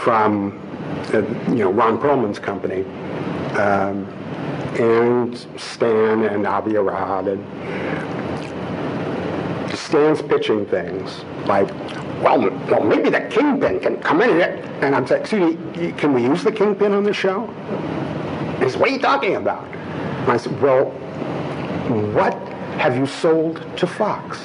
from, 0.02 0.60
uh, 1.14 1.18
you 1.50 1.64
know, 1.64 1.70
Ron 1.70 1.98
Perelman's 1.98 2.40
company, 2.40 2.84
um, 3.56 4.04
and 4.80 5.36
Stan 5.56 6.24
and 6.24 6.46
Avi 6.46 6.76
Arad, 6.76 7.28
and 7.28 7.44
Stan's 9.78 10.22
pitching 10.22 10.66
things 10.66 11.24
like, 11.46 11.68
well, 12.22 12.40
well, 12.68 12.82
maybe 12.82 13.08
the 13.08 13.20
kingpin 13.30 13.78
can 13.78 14.00
come 14.00 14.20
in 14.22 14.30
here. 14.30 14.62
And 14.80 14.94
I'm 14.94 15.06
saying, 15.06 15.20
excuse 15.20 15.56
me, 15.56 15.92
can 15.92 16.12
we 16.12 16.22
use 16.22 16.42
the 16.42 16.52
kingpin 16.52 16.92
on 16.92 17.04
the 17.04 17.12
show? 17.12 17.46
He 18.58 18.64
says, 18.64 18.76
what 18.76 18.90
are 18.90 18.92
you 18.92 18.98
talking 18.98 19.36
about? 19.36 19.64
And 19.64 20.32
I 20.32 20.36
said, 20.36 20.60
well, 20.60 20.86
what 22.12 22.34
have 22.78 22.96
you 22.96 23.06
sold 23.06 23.64
to 23.78 23.86
Fox? 23.86 24.40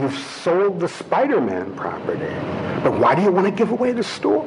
You've 0.00 0.18
sold 0.18 0.80
the 0.80 0.88
Spider-Man 0.88 1.76
property. 1.76 2.34
But 2.82 2.98
why 2.98 3.14
do 3.14 3.22
you 3.22 3.30
want 3.30 3.46
to 3.46 3.52
give 3.52 3.70
away 3.70 3.92
the 3.92 4.02
store? 4.02 4.46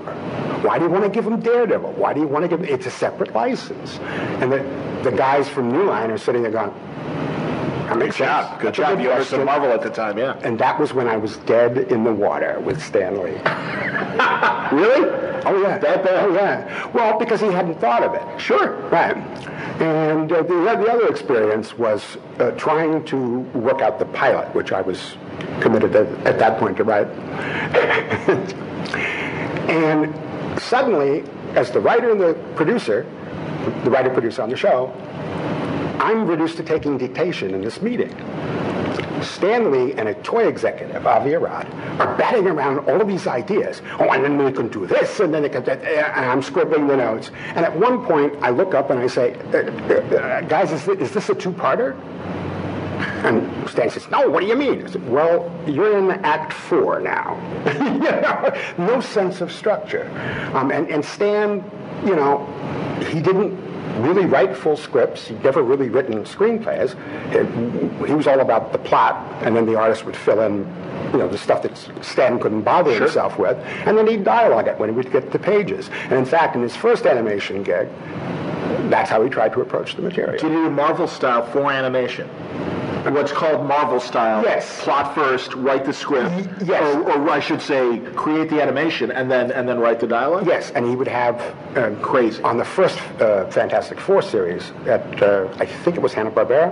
Why 0.64 0.80
do 0.80 0.86
you 0.86 0.92
want 0.92 1.04
to 1.04 1.10
give 1.10 1.26
them 1.26 1.40
Daredevil? 1.42 1.92
Why 1.94 2.14
do 2.14 2.22
you 2.22 2.28
want 2.28 2.50
to 2.50 2.58
give 2.58 2.68
It's 2.68 2.88
a 2.88 2.92
separate 2.92 3.34
license. 3.34 4.00
And 4.00 4.52
the, 4.52 4.60
the 5.04 5.16
guys 5.16 5.48
from 5.48 5.72
New 5.72 5.84
Line 5.84 6.10
are 6.10 6.18
sitting 6.18 6.42
there 6.42 6.52
going, 6.52 6.72
Good 8.00 8.14
job. 8.14 8.60
Good 8.60 8.74
job. 8.74 9.00
You 9.00 9.10
were 9.10 9.24
some 9.24 9.46
Marvel 9.46 9.72
at 9.72 9.82
the 9.82 9.90
time, 9.90 10.18
yeah. 10.18 10.40
And 10.44 10.58
that 10.60 10.80
was 10.80 10.94
when 10.94 11.08
I 11.08 11.18
was 11.18 11.38
dead 11.38 11.78
in 11.78 12.04
the 12.04 12.14
water 12.14 12.60
with 12.60 12.82
Stan 12.82 13.22
Lee. 13.22 13.40
Really? 14.74 15.08
Oh 15.46 15.62
yeah. 15.62 15.78
That 15.78 16.04
bad? 16.04 16.26
Oh 16.26 16.34
yeah. 16.34 16.88
Well, 16.94 17.20
because 17.20 17.42
he 17.42 17.48
hadn't 17.48 17.80
thought 17.80 18.02
of 18.02 18.14
it. 18.14 18.40
Sure. 18.40 18.76
Right. 18.90 19.16
And 19.82 20.32
uh, 20.32 20.42
the, 20.44 20.54
the 20.54 20.92
other 20.92 21.08
experience 21.08 21.78
was 21.78 22.18
uh, 22.40 22.52
trying 22.52 23.04
to 23.06 23.42
work 23.58 23.82
out 23.82 24.00
the 24.00 24.06
pilot, 24.06 24.54
which 24.56 24.72
I 24.72 24.82
was 24.82 25.16
committed 25.60 25.96
at, 25.96 26.08
at 26.26 26.40
that 26.40 26.60
point 26.60 26.78
to 26.78 26.84
write. 26.84 27.08
and 29.70 30.62
suddenly, 30.62 31.24
as 31.56 31.72
the 31.72 31.80
writer 31.80 32.12
and 32.12 32.22
the 32.22 32.34
producer, 32.56 33.06
the 33.84 33.90
writer 33.90 34.10
producer 34.10 34.42
on 34.42 34.50
the 34.50 34.58
show, 34.58 34.94
I'm 36.00 36.28
reduced 36.28 36.58
to 36.58 36.64
taking 36.64 36.98
dictation 36.98 37.54
in 37.54 37.62
this 37.62 37.82
meeting. 37.82 38.14
Stan 39.24 39.72
Lee 39.72 39.94
and 39.94 40.10
a 40.10 40.14
toy 40.16 40.48
executive, 40.48 41.06
Avi 41.08 41.34
Arad, 41.36 41.68
are 42.00 42.16
batting 42.18 42.48
around 42.48 42.80
all 42.90 43.02
of 43.02 43.08
these 43.08 43.28
ideas. 43.28 43.82
Oh, 44.00 44.10
and 44.12 44.24
then 44.24 44.38
we 44.38 44.52
can 44.52 44.68
do 44.68 44.86
this, 44.86 45.20
and 45.20 45.34
then 45.34 45.44
they 45.44 45.50
can, 45.50 45.64
that. 45.64 45.84
and 45.84 46.26
I'm 46.26 46.42
scribbling 46.42 46.88
the 46.88 46.98
notes. 46.98 47.32
And 47.56 47.60
at 47.66 47.78
one 47.78 48.06
point, 48.06 48.36
I 48.42 48.50
look 48.50 48.74
up 48.74 48.90
and 48.90 49.00
I 49.00 49.08
say, 49.08 49.36
uh, 49.36 49.58
uh, 49.58 50.18
uh 50.18 50.42
guys, 50.42 50.72
is 50.72 50.86
this, 50.86 51.00
is 51.00 51.12
this 51.12 51.30
a 51.30 51.36
two-parter? 51.36 51.98
And 53.24 53.70
Stan 53.70 53.90
says, 53.90 54.10
no, 54.10 54.30
what 54.30 54.42
do 54.42 54.48
you 54.48 54.56
mean? 54.56 54.86
I 54.86 54.90
said, 54.90 55.10
well, 55.10 55.50
you're 55.66 55.98
in 55.98 56.12
Act 56.26 56.52
Four 56.52 57.00
now. 57.00 57.40
no 58.78 59.00
sense 59.00 59.40
of 59.40 59.52
structure. 59.52 60.10
Um, 60.54 60.72
and, 60.72 60.90
and 60.90 61.04
Stan, 61.04 61.64
you 62.06 62.16
know, 62.16 62.46
he 63.10 63.22
didn't 63.22 63.63
really 64.00 64.26
write 64.26 64.56
full 64.56 64.78
scripts. 64.78 65.28
He'd 65.28 65.44
never 65.44 65.62
really 65.62 65.90
written 65.90 66.24
screenplays. 66.24 66.96
It, 67.34 68.08
he 68.08 68.14
was 68.14 68.28
all 68.28 68.40
about 68.40 68.72
the 68.72 68.78
plot, 68.80 69.16
and 69.44 69.56
then 69.56 69.66
the 69.66 69.78
artist 69.78 70.06
would 70.06 70.16
fill 70.16 70.42
in, 70.42 70.60
you 71.12 71.20
know, 71.20 71.28
the 71.28 71.38
stuff 71.38 71.62
that 71.64 71.78
Stan 72.04 72.40
couldn't 72.40 72.62
bother 72.62 72.92
sure. 72.92 73.04
himself 73.04 73.38
with, 73.38 73.58
and 73.86 73.98
then 73.98 74.08
he'd 74.08 74.24
dialogue 74.24 74.68
it 74.68 74.78
when 74.78 74.90
he 74.90 74.96
would 74.96 75.12
get 75.12 75.32
the 75.32 75.40
pages. 75.40 75.90
And 76.04 76.14
in 76.14 76.26
fact, 76.26 76.56
in 76.56 76.62
his 76.62 76.76
first 76.76 77.06
animation 77.06 77.64
gig, 77.64 77.88
that's 78.90 79.10
how 79.10 79.24
he 79.24 79.30
tried 79.30 79.54
to 79.54 79.62
approach 79.62 79.96
the 79.96 80.02
material. 80.02 80.34
Did 80.34 80.50
do 80.50 80.70
Marvel 80.70 81.08
style 81.08 81.46
for 81.52 81.72
animation? 81.72 82.30
What's 83.12 83.32
called 83.32 83.68
Marvel 83.68 84.00
style. 84.00 84.44
Yes. 84.44 84.82
Plot 84.84 85.16
first, 85.16 85.54
write 85.56 85.86
the 85.86 85.94
script. 85.94 86.48
Yes. 86.64 86.96
Or, 86.96 87.12
or, 87.12 87.30
I 87.30 87.40
should 87.40 87.62
say, 87.62 88.00
create 88.16 88.50
the 88.50 88.62
animation 88.62 89.12
and 89.12 89.30
then 89.30 89.52
and 89.52 89.68
then 89.68 89.80
write 89.80 90.00
the 90.00 90.08
dialogue. 90.08 90.48
Yes, 90.48 90.72
and 90.72 90.86
he 90.86 90.96
would 90.96 91.08
have 91.08 91.42
um, 91.78 92.00
crazy 92.02 92.42
on 92.44 92.58
the 92.58 92.66
first 92.66 93.00
uh, 93.22 93.50
Fantastic 93.50 94.00
Four 94.00 94.22
series 94.22 94.72
at 94.86 95.22
uh, 95.22 95.48
I 95.60 95.66
think 95.66 95.98
it 95.98 96.02
was 96.02 96.14
Hanna 96.14 96.32
Barbera. 96.32 96.72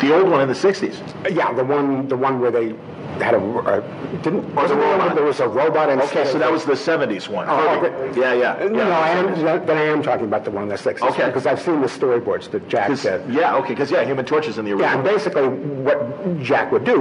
The 0.00 0.14
old 0.14 0.30
one 0.30 0.40
in 0.40 0.48
the 0.48 0.54
'60s. 0.54 0.96
Yeah, 1.34 1.52
the 1.52 1.64
one 1.64 2.08
the 2.08 2.16
one 2.16 2.40
where 2.40 2.50
they 2.50 2.74
had 3.20 3.34
a 3.34 3.38
uh, 3.38 3.80
didn't 4.22 4.54
was 4.54 4.70
a 4.70 4.76
robot. 4.76 5.14
There 5.14 5.24
was 5.24 5.40
a 5.40 5.48
robot 5.48 5.88
Okay, 5.88 6.24
so 6.24 6.38
that 6.38 6.50
was 6.50 6.64
the 6.64 6.72
'70s 6.72 7.28
one. 7.28 7.46
Oh, 7.48 7.80
okay. 7.80 8.20
yeah, 8.20 8.34
yeah. 8.34 8.68
No, 8.68 8.86
yeah, 8.86 8.98
I 8.98 9.08
am. 9.10 9.66
Then 9.66 9.78
I 9.78 9.82
am 9.82 10.02
talking 10.02 10.26
about 10.26 10.44
the 10.44 10.50
one 10.50 10.68
that's 10.68 10.84
the 10.84 10.94
'60s. 10.94 11.10
Okay, 11.10 11.26
because 11.26 11.46
I've 11.46 11.60
seen 11.60 11.80
the 11.80 11.86
storyboards 11.86 12.50
that 12.50 12.68
Jack 12.68 12.88
did. 12.88 13.28
Yeah, 13.28 13.56
okay, 13.56 13.70
because 13.70 13.90
yeah, 13.90 14.04
Human 14.04 14.24
Torch 14.24 14.46
is 14.48 14.58
in 14.58 14.64
the 14.64 14.72
original. 14.72 14.90
Yeah, 14.90 14.94
and 14.96 15.04
basically 15.04 15.48
what 15.48 16.42
Jack 16.42 16.72
would 16.72 16.84
do 16.84 17.00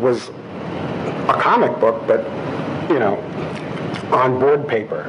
was 0.00 0.28
a 1.28 1.36
comic 1.40 1.78
book, 1.80 2.06
but 2.06 2.24
you 2.90 2.98
know, 2.98 3.18
on 4.12 4.38
board 4.38 4.66
paper, 4.68 5.02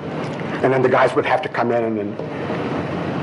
and 0.64 0.72
then 0.72 0.82
the 0.82 0.90
guys 0.90 1.16
would 1.16 1.26
have 1.26 1.42
to 1.42 1.50
come 1.50 1.72
in 1.72 2.00
and. 2.00 2.20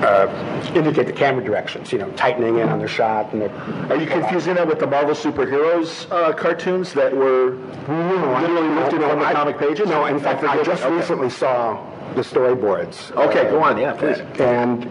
Uh, 0.04 0.51
indicate 0.70 1.06
the 1.06 1.12
camera 1.12 1.44
directions, 1.44 1.92
you 1.92 1.98
know, 1.98 2.10
tightening 2.12 2.58
in 2.58 2.68
on 2.68 2.78
the 2.78 2.88
shot. 2.88 3.32
And 3.32 3.42
the, 3.42 3.50
Are 3.88 3.96
you 3.96 4.06
confusing 4.06 4.54
that 4.54 4.66
with 4.66 4.78
the 4.78 4.86
Marvel 4.86 5.14
superheroes 5.14 6.10
uh, 6.10 6.32
cartoons 6.32 6.92
that 6.94 7.14
were 7.14 7.52
no, 7.88 8.38
literally 8.40 8.68
lifted 8.68 9.00
no, 9.00 9.10
from 9.10 9.18
the 9.20 9.26
I, 9.26 9.32
comic 9.32 9.58
pages? 9.58 9.88
No, 9.88 10.06
in 10.06 10.20
fact, 10.20 10.44
I 10.44 10.62
just 10.62 10.82
okay. 10.84 10.94
recently 10.94 11.30
saw 11.30 11.82
the 12.14 12.22
storyboards. 12.22 13.10
Okay, 13.12 13.46
uh, 13.46 13.50
go 13.50 13.62
on, 13.62 13.78
yeah, 13.78 13.92
please. 13.92 14.18
And 14.40 14.82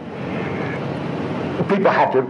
people 1.69 1.91
had 1.91 2.11
to 2.11 2.21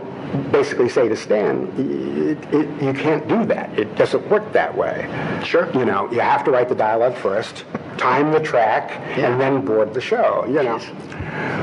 basically 0.51 0.89
say 0.89 1.09
to 1.09 1.15
Stan, 1.15 1.67
it, 1.77 2.53
it, 2.53 2.81
you 2.81 2.93
can't 2.93 3.27
do 3.27 3.45
that. 3.45 3.77
It 3.77 3.95
doesn't 3.95 4.27
work 4.29 4.51
that 4.53 4.75
way. 4.75 5.07
Sure. 5.43 5.71
You 5.73 5.85
know, 5.85 6.11
you 6.11 6.19
have 6.19 6.43
to 6.45 6.51
write 6.51 6.69
the 6.69 6.75
dialogue 6.75 7.15
first, 7.15 7.65
time 8.01 8.31
the 8.31 8.39
track, 8.39 8.89
yeah. 8.89 9.27
and 9.27 9.39
then 9.39 9.63
board 9.63 9.93
the 9.93 10.01
show, 10.01 10.43
you 10.47 10.63
know. 10.63 10.79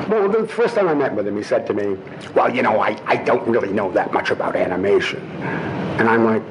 Well, 0.09 0.29
the 0.29 0.47
first 0.47 0.77
time 0.77 0.89
I 0.89 0.95
met 0.95 1.13
with 1.15 1.27
him, 1.27 1.37
he 1.37 1.43
said 1.43 1.67
to 1.67 1.75
me, 1.75 1.97
well, 2.35 2.55
you 2.55 2.63
know, 2.63 2.81
I, 2.81 2.97
I 3.07 3.17
don't 3.17 3.47
really 3.49 3.73
know 3.73 3.91
that 3.93 4.13
much 4.13 4.31
about 4.31 4.55
animation. 4.55 5.21
And 5.99 6.09
I'm 6.09 6.25
like, 6.25 6.43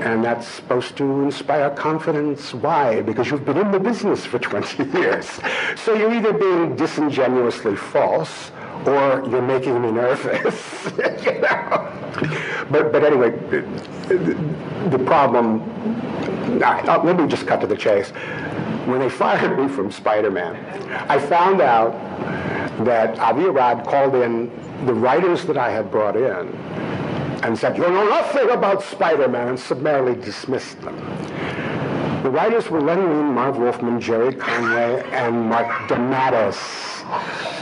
and 0.00 0.24
that's 0.24 0.48
supposed 0.48 0.96
to 0.96 1.04
inspire 1.20 1.70
confidence. 1.70 2.54
Why? 2.54 3.02
Because 3.02 3.30
you've 3.30 3.44
been 3.44 3.58
in 3.58 3.70
the 3.70 3.78
business 3.78 4.24
for 4.24 4.38
20 4.38 4.84
years. 4.98 5.28
So 5.76 5.94
you're 5.94 6.12
either 6.12 6.32
being 6.32 6.74
disingenuously 6.74 7.76
false 7.76 8.50
or 8.86 9.24
you're 9.30 9.42
making 9.42 9.80
me 9.80 9.90
nervous. 9.90 10.84
you 11.26 11.40
know? 11.40 11.90
But, 12.70 12.92
but 12.92 13.04
anyway, 13.04 13.30
the, 14.08 14.88
the 14.90 15.04
problem, 15.04 15.62
uh, 16.62 17.02
let 17.04 17.16
me 17.18 17.26
just 17.26 17.46
cut 17.46 17.60
to 17.60 17.66
the 17.66 17.76
chase. 17.76 18.10
When 18.86 19.00
they 19.00 19.08
fired 19.24 19.58
me 19.58 19.68
from 19.68 19.90
Spider-Man, 19.90 20.56
I 21.08 21.18
found 21.18 21.60
out 21.60 21.92
that 22.84 23.18
Avi 23.18 23.44
Arad 23.44 23.86
called 23.86 24.14
in 24.14 24.50
the 24.86 24.94
writers 24.94 25.44
that 25.44 25.56
I 25.56 25.70
had 25.70 25.90
brought 25.90 26.16
in 26.16 26.48
and 27.44 27.58
said, 27.58 27.76
you 27.76 27.82
know 27.82 28.08
nothing 28.08 28.50
about 28.50 28.82
Spider-Man, 28.82 29.48
and 29.48 29.60
summarily 29.60 30.14
dismissed 30.20 30.80
them. 30.80 30.96
The 32.22 32.30
writers 32.30 32.70
were 32.70 32.80
Len 32.80 32.98
Wein, 32.98 33.34
Marv 33.34 33.58
Wolfman, 33.58 34.00
Gerry 34.00 34.34
Conway, 34.34 35.02
and 35.10 35.50
Marc 35.50 35.66
DeMatteis. 35.88 37.53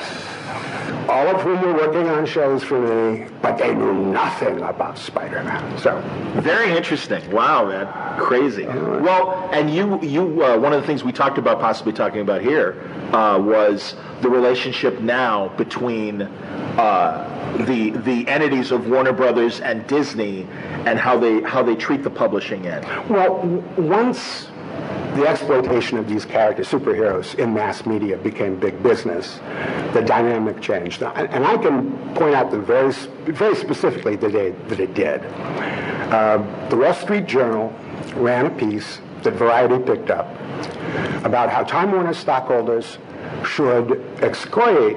All 1.08 1.26
of 1.28 1.42
whom 1.42 1.60
were 1.62 1.74
working 1.74 2.08
on 2.08 2.26
shows 2.26 2.62
for 2.62 2.80
me, 2.80 3.26
but 3.40 3.56
they 3.58 3.74
knew 3.74 3.94
nothing 3.94 4.60
about 4.62 4.98
Spider-Man. 4.98 5.78
So 5.78 6.00
very 6.40 6.76
interesting. 6.76 7.30
Wow, 7.30 7.68
man, 7.68 8.20
crazy. 8.20 8.66
Well, 8.66 9.50
and 9.52 9.72
you, 9.72 10.00
you, 10.02 10.44
uh, 10.44 10.58
one 10.58 10.72
of 10.72 10.80
the 10.80 10.86
things 10.86 11.04
we 11.04 11.12
talked 11.12 11.38
about, 11.38 11.60
possibly 11.60 11.92
talking 11.92 12.20
about 12.20 12.42
here, 12.42 12.82
uh, 13.12 13.38
was 13.38 13.94
the 14.20 14.28
relationship 14.28 15.00
now 15.00 15.48
between 15.56 16.22
uh, 16.22 17.64
the 17.66 17.90
the 17.90 18.26
entities 18.28 18.70
of 18.70 18.88
Warner 18.88 19.12
Brothers 19.12 19.60
and 19.60 19.86
Disney, 19.86 20.46
and 20.86 20.98
how 20.98 21.18
they 21.18 21.42
how 21.42 21.62
they 21.62 21.74
treat 21.74 22.02
the 22.02 22.10
publishing 22.10 22.66
end. 22.66 22.86
Well, 23.10 23.40
once 23.76 24.48
the 25.14 25.26
exploitation 25.26 25.98
of 25.98 26.08
these 26.08 26.24
characters, 26.24 26.68
superheroes, 26.68 27.34
in 27.38 27.52
mass 27.52 27.84
media 27.84 28.16
became 28.16 28.58
big 28.58 28.82
business, 28.82 29.40
the 29.92 30.02
dynamic 30.02 30.60
changed. 30.60 31.02
And 31.02 31.28
and 31.30 31.44
I 31.44 31.56
can 31.56 32.14
point 32.14 32.34
out 32.34 32.50
the 32.50 32.58
very, 32.58 32.92
very 32.92 33.54
specifically 33.54 34.16
the 34.16 34.30
day 34.30 34.50
that 34.68 34.80
it 34.80 34.94
did. 34.94 35.22
Uh, 36.12 36.38
the 36.68 36.76
Wall 36.76 36.94
Street 36.94 37.26
Journal 37.26 37.74
ran 38.14 38.46
a 38.46 38.50
piece 38.50 39.00
that 39.22 39.34
Variety 39.34 39.78
picked 39.78 40.10
up 40.10 40.28
about 41.24 41.50
how 41.50 41.62
Time 41.62 41.92
Warner 41.92 42.14
stockholders 42.14 42.98
should 43.46 44.00
excoriate 44.22 44.96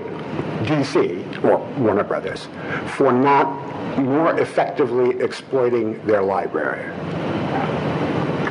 DC, 0.64 1.44
or 1.44 1.58
Warner 1.80 2.04
Brothers, 2.04 2.48
for 2.96 3.12
not 3.12 3.48
more 4.00 4.38
effectively 4.40 5.20
exploiting 5.22 6.06
their 6.06 6.22
library. 6.22 6.86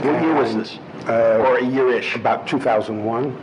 Year 0.04 0.34
was 0.34 0.54
this? 0.54 0.78
Uh, 1.06 1.44
or 1.46 1.58
a 1.58 1.64
year-ish? 1.64 2.16
About 2.16 2.46
2001. 2.46 3.36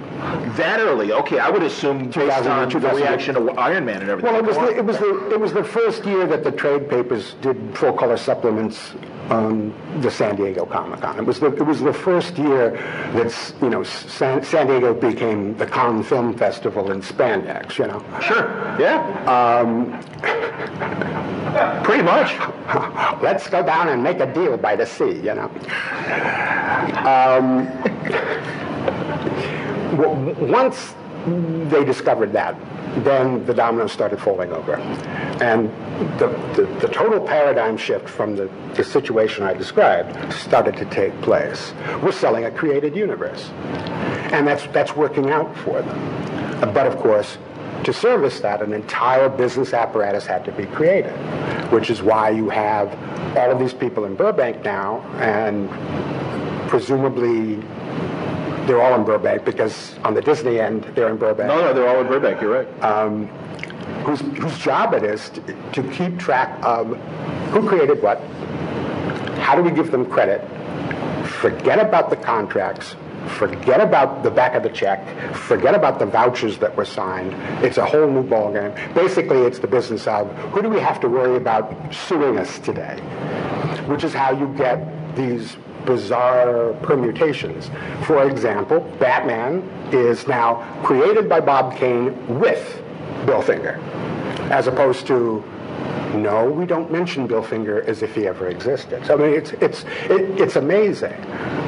That 0.55 0.79
early? 0.79 1.11
Okay, 1.11 1.39
I 1.39 1.49
would 1.49 1.63
assume 1.63 2.09
based 2.09 2.47
on 2.47 2.69
the 2.69 2.89
reaction 2.89 3.35
to 3.35 3.51
Iron 3.51 3.85
Man 3.85 4.01
and 4.01 4.09
everything. 4.09 4.31
Well, 4.31 4.43
it 4.43 4.45
was 4.45 4.57
the, 4.57 4.77
it 4.77 4.85
was 4.85 4.97
the 4.97 5.31
it 5.31 5.39
was 5.39 5.53
the 5.53 5.63
first 5.63 6.05
year 6.05 6.25
that 6.27 6.43
the 6.43 6.51
trade 6.51 6.89
papers 6.89 7.35
did 7.41 7.77
full 7.77 7.93
color 7.93 8.17
supplements 8.17 8.93
on 9.31 9.73
the 10.01 10.11
San 10.11 10.35
Diego 10.35 10.65
Comic 10.65 10.99
Con. 11.01 11.17
It 11.17 11.25
was 11.25 11.39
the 11.39 11.47
it 11.47 11.65
was 11.65 11.79
the 11.79 11.93
first 11.93 12.37
year 12.37 12.71
that 13.13 13.53
you 13.61 13.69
know 13.69 13.83
San, 13.83 14.43
San 14.43 14.67
Diego 14.67 14.93
became 14.93 15.55
the 15.57 15.65
Cannes 15.65 16.03
Film 16.03 16.37
Festival 16.37 16.91
in 16.91 17.01
spandex. 17.01 17.77
You 17.77 17.87
know. 17.87 18.03
Sure. 18.21 18.45
Yeah. 18.77 18.99
Um, 19.25 19.91
pretty 21.83 22.03
much. 22.03 22.37
Let's 23.23 23.49
go 23.49 23.65
down 23.65 23.89
and 23.89 24.03
make 24.03 24.19
a 24.19 24.31
deal 24.31 24.57
by 24.57 24.75
the 24.75 24.85
sea. 24.85 25.15
You 25.27 25.35
know. 25.35 25.49
Um, 27.07 27.67
once 30.51 30.93
they 31.69 31.85
discovered 31.85 32.33
that, 32.33 32.55
then 32.97 33.45
the 33.45 33.53
dominoes 33.53 33.91
started 33.91 34.19
falling 34.19 34.51
over. 34.51 34.75
And 35.41 35.69
the, 36.19 36.27
the, 36.55 36.63
the 36.81 36.87
total 36.93 37.25
paradigm 37.25 37.77
shift 37.77 38.09
from 38.09 38.35
the, 38.35 38.49
the 38.75 38.83
situation 38.83 39.43
I 39.43 39.53
described 39.53 40.33
started 40.33 40.75
to 40.77 40.85
take 40.85 41.19
place. 41.21 41.73
We're 42.03 42.11
selling 42.11 42.45
a 42.45 42.51
created 42.51 42.95
universe. 42.95 43.49
And 44.31 44.47
that's, 44.47 44.67
that's 44.67 44.95
working 44.95 45.29
out 45.29 45.55
for 45.59 45.81
them. 45.81 46.73
But 46.73 46.85
of 46.85 46.97
course, 46.97 47.37
to 47.85 47.93
service 47.93 48.39
that, 48.41 48.61
an 48.61 48.73
entire 48.73 49.29
business 49.29 49.73
apparatus 49.73 50.27
had 50.27 50.45
to 50.45 50.51
be 50.51 50.65
created, 50.65 51.13
which 51.71 51.89
is 51.89 52.03
why 52.03 52.29
you 52.29 52.49
have 52.49 52.89
all 53.35 53.51
of 53.51 53.59
these 53.59 53.73
people 53.73 54.05
in 54.05 54.15
Burbank 54.15 54.63
now, 54.63 54.99
and 55.19 55.69
presumably 56.69 57.55
they're 58.67 58.81
all 58.81 58.95
in 58.95 59.03
Burbank 59.03 59.45
because 59.45 59.95
on 60.03 60.13
the 60.13 60.21
Disney 60.21 60.59
end, 60.59 60.83
they're 60.95 61.09
in 61.09 61.17
Burbank 61.17 61.47
No, 61.47 61.61
no, 61.61 61.73
they're 61.73 61.87
all 61.87 62.01
in 62.01 62.07
Burbank. 62.07 62.41
You're 62.41 62.63
right. 62.63 62.83
Um, 62.83 63.27
whose, 64.05 64.19
whose 64.19 64.57
job 64.57 64.93
it 64.93 65.03
is 65.03 65.29
to, 65.29 65.41
to 65.71 65.83
keep 65.91 66.17
track 66.17 66.57
of 66.63 66.87
who 67.51 67.67
created 67.67 68.01
what, 68.01 68.19
how 69.39 69.55
do 69.55 69.61
we 69.61 69.71
give 69.71 69.91
them 69.91 70.05
credit, 70.05 70.41
forget 71.27 71.79
about 71.79 72.09
the 72.09 72.15
contracts, 72.15 72.95
forget 73.27 73.81
about 73.81 74.23
the 74.23 74.31
back 74.31 74.55
of 74.55 74.63
the 74.63 74.69
check, 74.69 75.05
forget 75.35 75.75
about 75.75 75.99
the 75.99 76.05
vouchers 76.05 76.57
that 76.59 76.75
were 76.75 76.85
signed. 76.85 77.33
It's 77.63 77.77
a 77.77 77.85
whole 77.85 78.09
new 78.09 78.23
ballgame. 78.23 78.73
Basically, 78.93 79.41
it's 79.41 79.59
the 79.59 79.67
business 79.67 80.07
of 80.07 80.31
who 80.51 80.61
do 80.61 80.69
we 80.69 80.79
have 80.79 80.99
to 81.01 81.09
worry 81.09 81.37
about 81.37 81.93
suing 81.93 82.37
us 82.37 82.59
today, 82.59 82.99
which 83.87 84.03
is 84.03 84.13
how 84.13 84.31
you 84.31 84.47
get 84.55 85.15
these 85.15 85.57
bizarre 85.85 86.73
permutations. 86.81 87.69
For 88.05 88.29
example, 88.29 88.79
Batman 88.99 89.61
is 89.91 90.27
now 90.27 90.55
created 90.83 91.27
by 91.27 91.39
Bob 91.39 91.75
Kane 91.75 92.39
with 92.39 92.81
Bill 93.25 93.41
Finger, 93.41 93.79
as 94.49 94.67
opposed 94.67 95.07
to 95.07 95.43
no, 96.13 96.49
we 96.49 96.65
don't 96.65 96.91
mention 96.91 97.25
Bill 97.25 97.41
Finger 97.41 97.83
as 97.83 98.01
if 98.01 98.13
he 98.13 98.27
ever 98.27 98.49
existed. 98.49 99.05
So 99.05 99.13
I 99.13 99.17
mean, 99.17 99.33
it's 99.33 99.51
it's 99.53 99.83
it, 100.09 100.39
it's 100.39 100.55
amazing. 100.57 101.15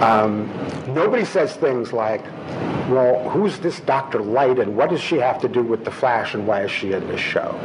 Um, 0.01 0.51
nobody 0.87 1.23
says 1.23 1.55
things 1.55 1.93
like, 1.93 2.23
"Well, 2.89 3.29
who's 3.29 3.59
this 3.59 3.79
Doctor 3.79 4.19
Light, 4.19 4.59
and 4.59 4.75
what 4.75 4.89
does 4.89 5.01
she 5.01 5.17
have 5.17 5.39
to 5.41 5.47
do 5.47 5.61
with 5.61 5.85
the 5.85 5.91
Flash, 5.91 6.33
and 6.33 6.45
why 6.45 6.63
is 6.63 6.71
she 6.71 6.91
in 6.91 7.07
this 7.07 7.21
show?" 7.21 7.57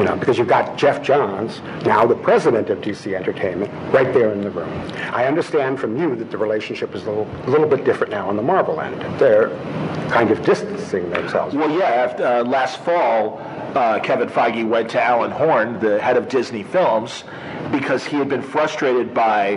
You 0.00 0.06
know, 0.06 0.16
because 0.16 0.38
you've 0.38 0.48
got 0.48 0.78
Geoff 0.78 1.02
Johns, 1.02 1.60
now 1.84 2.06
the 2.06 2.14
president 2.14 2.70
of 2.70 2.78
DC 2.78 3.12
Entertainment, 3.14 3.70
right 3.92 4.10
there 4.14 4.32
in 4.32 4.40
the 4.40 4.50
room. 4.50 4.70
I 5.12 5.26
understand 5.26 5.78
from 5.78 5.94
you 5.94 6.16
that 6.16 6.30
the 6.30 6.38
relationship 6.38 6.94
is 6.94 7.04
a 7.04 7.10
little, 7.10 7.30
a 7.46 7.50
little 7.50 7.68
bit 7.68 7.84
different 7.84 8.10
now 8.10 8.26
on 8.26 8.36
the 8.36 8.42
Marvel 8.42 8.80
end. 8.80 8.98
They're 9.20 9.50
kind 10.08 10.30
of 10.30 10.42
distancing 10.42 11.10
themselves. 11.10 11.54
Well, 11.54 11.70
yeah. 11.78 11.84
After, 11.84 12.26
uh, 12.26 12.44
last 12.44 12.82
fall, 12.82 13.40
uh, 13.74 14.00
Kevin 14.00 14.30
Feige 14.30 14.66
went 14.66 14.88
to 14.92 15.02
Alan 15.02 15.32
Horn, 15.32 15.78
the 15.80 16.00
head 16.00 16.16
of 16.16 16.30
Disney 16.30 16.62
Films, 16.62 17.24
because 17.70 18.02
he 18.02 18.16
had 18.16 18.30
been 18.30 18.40
frustrated 18.40 19.12
by, 19.12 19.56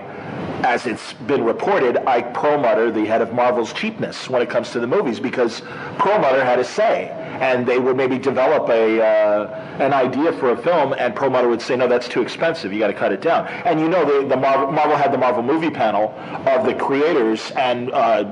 as 0.65 0.88
it's 0.88 1.13
been 1.13 1.45
reported, 1.45 1.95
Ike 2.06 2.34
Perlmutter, 2.34 2.91
the 2.91 3.06
head 3.06 3.21
of 3.21 3.32
Marvel's 3.34 3.71
cheapness 3.71 4.29
when 4.29 4.41
it 4.41 4.49
comes 4.49 4.71
to 4.71 4.82
the 4.82 4.88
movies, 4.88 5.21
because 5.21 5.62
Perlmutter 5.99 6.43
had 6.43 6.60
a 6.60 6.65
say. 6.65 7.22
And 7.41 7.65
they 7.65 7.79
would 7.79 7.97
maybe 7.97 8.17
develop 8.17 8.69
a 8.69 9.01
uh, 9.01 9.77
an 9.79 9.93
idea 9.93 10.33
for 10.33 10.51
a 10.51 10.57
film, 10.57 10.93
and 10.93 11.15
Perlmutter 11.15 11.47
would 11.47 11.61
say, 11.61 11.75
"No, 11.75 11.87
that's 11.87 12.07
too 12.07 12.21
expensive. 12.21 12.71
You 12.71 12.79
got 12.79 12.87
to 12.87 12.93
cut 12.93 13.11
it 13.11 13.21
down." 13.21 13.47
And 13.47 13.79
you 13.79 13.89
know, 13.89 14.05
the, 14.05 14.27
the 14.27 14.37
Marvel, 14.37 14.71
Marvel 14.71 14.95
had 14.95 15.11
the 15.11 15.17
Marvel 15.17 15.43
movie 15.43 15.69
panel 15.69 16.13
of 16.47 16.65
the 16.65 16.73
creators 16.73 17.51
and 17.51 17.91
uh, 17.91 18.23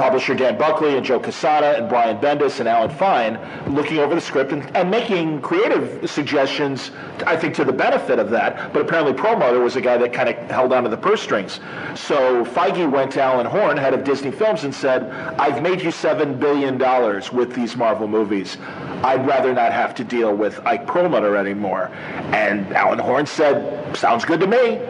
publisher 0.00 0.34
Dan 0.34 0.56
Buckley 0.56 0.96
and 0.96 1.04
Joe 1.04 1.20
Quesada 1.20 1.76
and 1.76 1.86
Brian 1.86 2.16
Bendis 2.16 2.58
and 2.58 2.66
Alan 2.66 2.88
Fine 2.88 3.38
looking 3.74 3.98
over 3.98 4.14
the 4.14 4.20
script 4.20 4.50
and, 4.50 4.64
and 4.74 4.90
making 4.90 5.42
creative 5.42 6.08
suggestions, 6.08 6.90
I 7.26 7.36
think, 7.36 7.54
to 7.56 7.66
the 7.66 7.72
benefit 7.72 8.18
of 8.18 8.30
that. 8.30 8.72
But 8.72 8.80
apparently 8.80 9.12
Perlmutter 9.12 9.60
was 9.60 9.76
a 9.76 9.80
guy 9.82 9.98
that 9.98 10.14
kind 10.14 10.30
of 10.30 10.36
held 10.50 10.72
onto 10.72 10.88
the 10.88 10.96
purse 10.96 11.20
strings. 11.20 11.60
So 11.94 12.46
Feige 12.46 12.90
went 12.90 13.12
to 13.12 13.22
Alan 13.22 13.44
Horn, 13.44 13.76
head 13.76 13.92
of 13.92 14.02
Disney 14.02 14.30
Films, 14.30 14.64
and 14.64 14.74
said, 14.74 15.10
I've 15.38 15.62
made 15.62 15.82
you 15.82 15.90
$7 15.90 16.40
billion 16.40 16.78
with 17.36 17.54
these 17.54 17.76
Marvel 17.76 18.08
movies. 18.08 18.56
I'd 19.02 19.26
rather 19.26 19.52
not 19.52 19.74
have 19.74 19.94
to 19.96 20.04
deal 20.04 20.34
with 20.34 20.64
Ike 20.66 20.86
Perlmutter 20.86 21.36
anymore. 21.36 21.88
And 22.32 22.72
Alan 22.72 22.98
Horn 22.98 23.26
said, 23.26 23.94
sounds 23.94 24.24
good 24.24 24.40
to 24.40 24.46
me. 24.46 24.80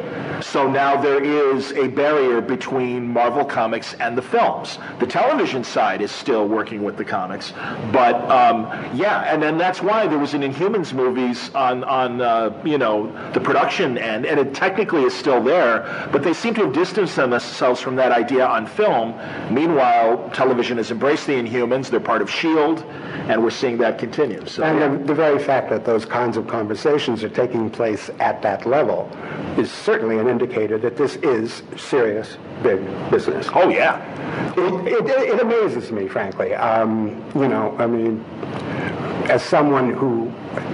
So 0.43 0.71
now 0.71 1.01
there 1.01 1.23
is 1.23 1.73
a 1.73 1.89
barrier 1.89 2.41
between 2.41 3.09
Marvel 3.09 3.45
Comics 3.45 3.95
and 3.95 4.17
the 4.17 4.23
films. 4.23 4.79
The 4.99 5.07
television 5.07 5.65
side 5.65 6.01
is 6.01 6.11
still 6.11 6.49
working 6.49 6.83
with 6.83 6.97
the 6.97 7.05
comics, 7.05 7.53
but 7.93 8.15
um, 8.31 8.63
yeah, 8.95 9.33
and 9.33 9.43
then 9.43 9.59
that's 9.59 9.83
why 9.83 10.07
there 10.07 10.19
was 10.19 10.35
an 10.35 10.43
Inhumans 10.43 10.93
movies 10.93 11.51
on 11.55 11.85
on 11.85 12.21
uh, 12.21 12.61
you 12.65 12.79
know 12.79 13.13
the 13.33 13.41
production 13.41 13.99
end, 13.99 14.27
and 14.27 14.41
it 14.41 14.55
technically 14.55 15.03
is 15.03 15.15
still 15.15 15.43
there, 15.43 16.09
but 16.13 16.23
they 16.23 16.33
seem 16.33 16.55
to 16.55 16.63
have 16.63 16.73
distanced 16.73 17.17
themselves 17.17 17.81
from 17.81 17.97
that 17.97 18.13
idea 18.13 18.47
on 18.47 18.67
film. 18.67 19.15
Meanwhile, 19.53 20.31
television 20.31 20.79
has 20.79 20.91
embraced 20.91 21.27
the 21.27 21.35
Inhumans; 21.35 21.91
they're 21.91 22.01
part 22.01 22.23
of 22.23 22.31
Shield, 22.31 22.85
and 23.29 23.43
we're 23.43 23.51
seeing 23.51 23.79
that 23.79 23.99
continue. 23.99 24.45
So 24.47 24.63
And 24.63 24.79
yeah. 24.79 24.89
the, 24.89 25.05
the 25.05 25.15
very 25.15 25.39
fact 25.39 25.71
that 25.71 25.85
those 25.85 26.05
kinds 26.05 26.37
of 26.37 26.47
conversations 26.47 27.23
are 27.23 27.29
taking 27.29 27.71
place 27.71 28.11
at 28.21 28.43
that 28.43 28.67
level 28.67 29.11
is 29.57 29.71
certainly 29.71 30.10
an 30.19 30.29
indicator 30.29 30.79
that 30.79 30.97
this 30.97 31.17
is 31.17 31.63
serious, 31.77 32.37
big 32.63 32.81
business. 33.11 33.49
oh 33.55 33.69
yeah, 33.69 34.01
It, 34.57 34.87
it, 34.87 35.35
it 35.35 35.41
amazes 35.41 35.91
me, 35.93 36.09
frankly. 36.09 36.55
Um, 36.55 37.23
you 37.35 37.49
know, 37.49 37.77
I 37.79 37.87
mean, 37.87 38.25
as 39.31 39.43
someone 39.43 39.93
who 39.95 40.29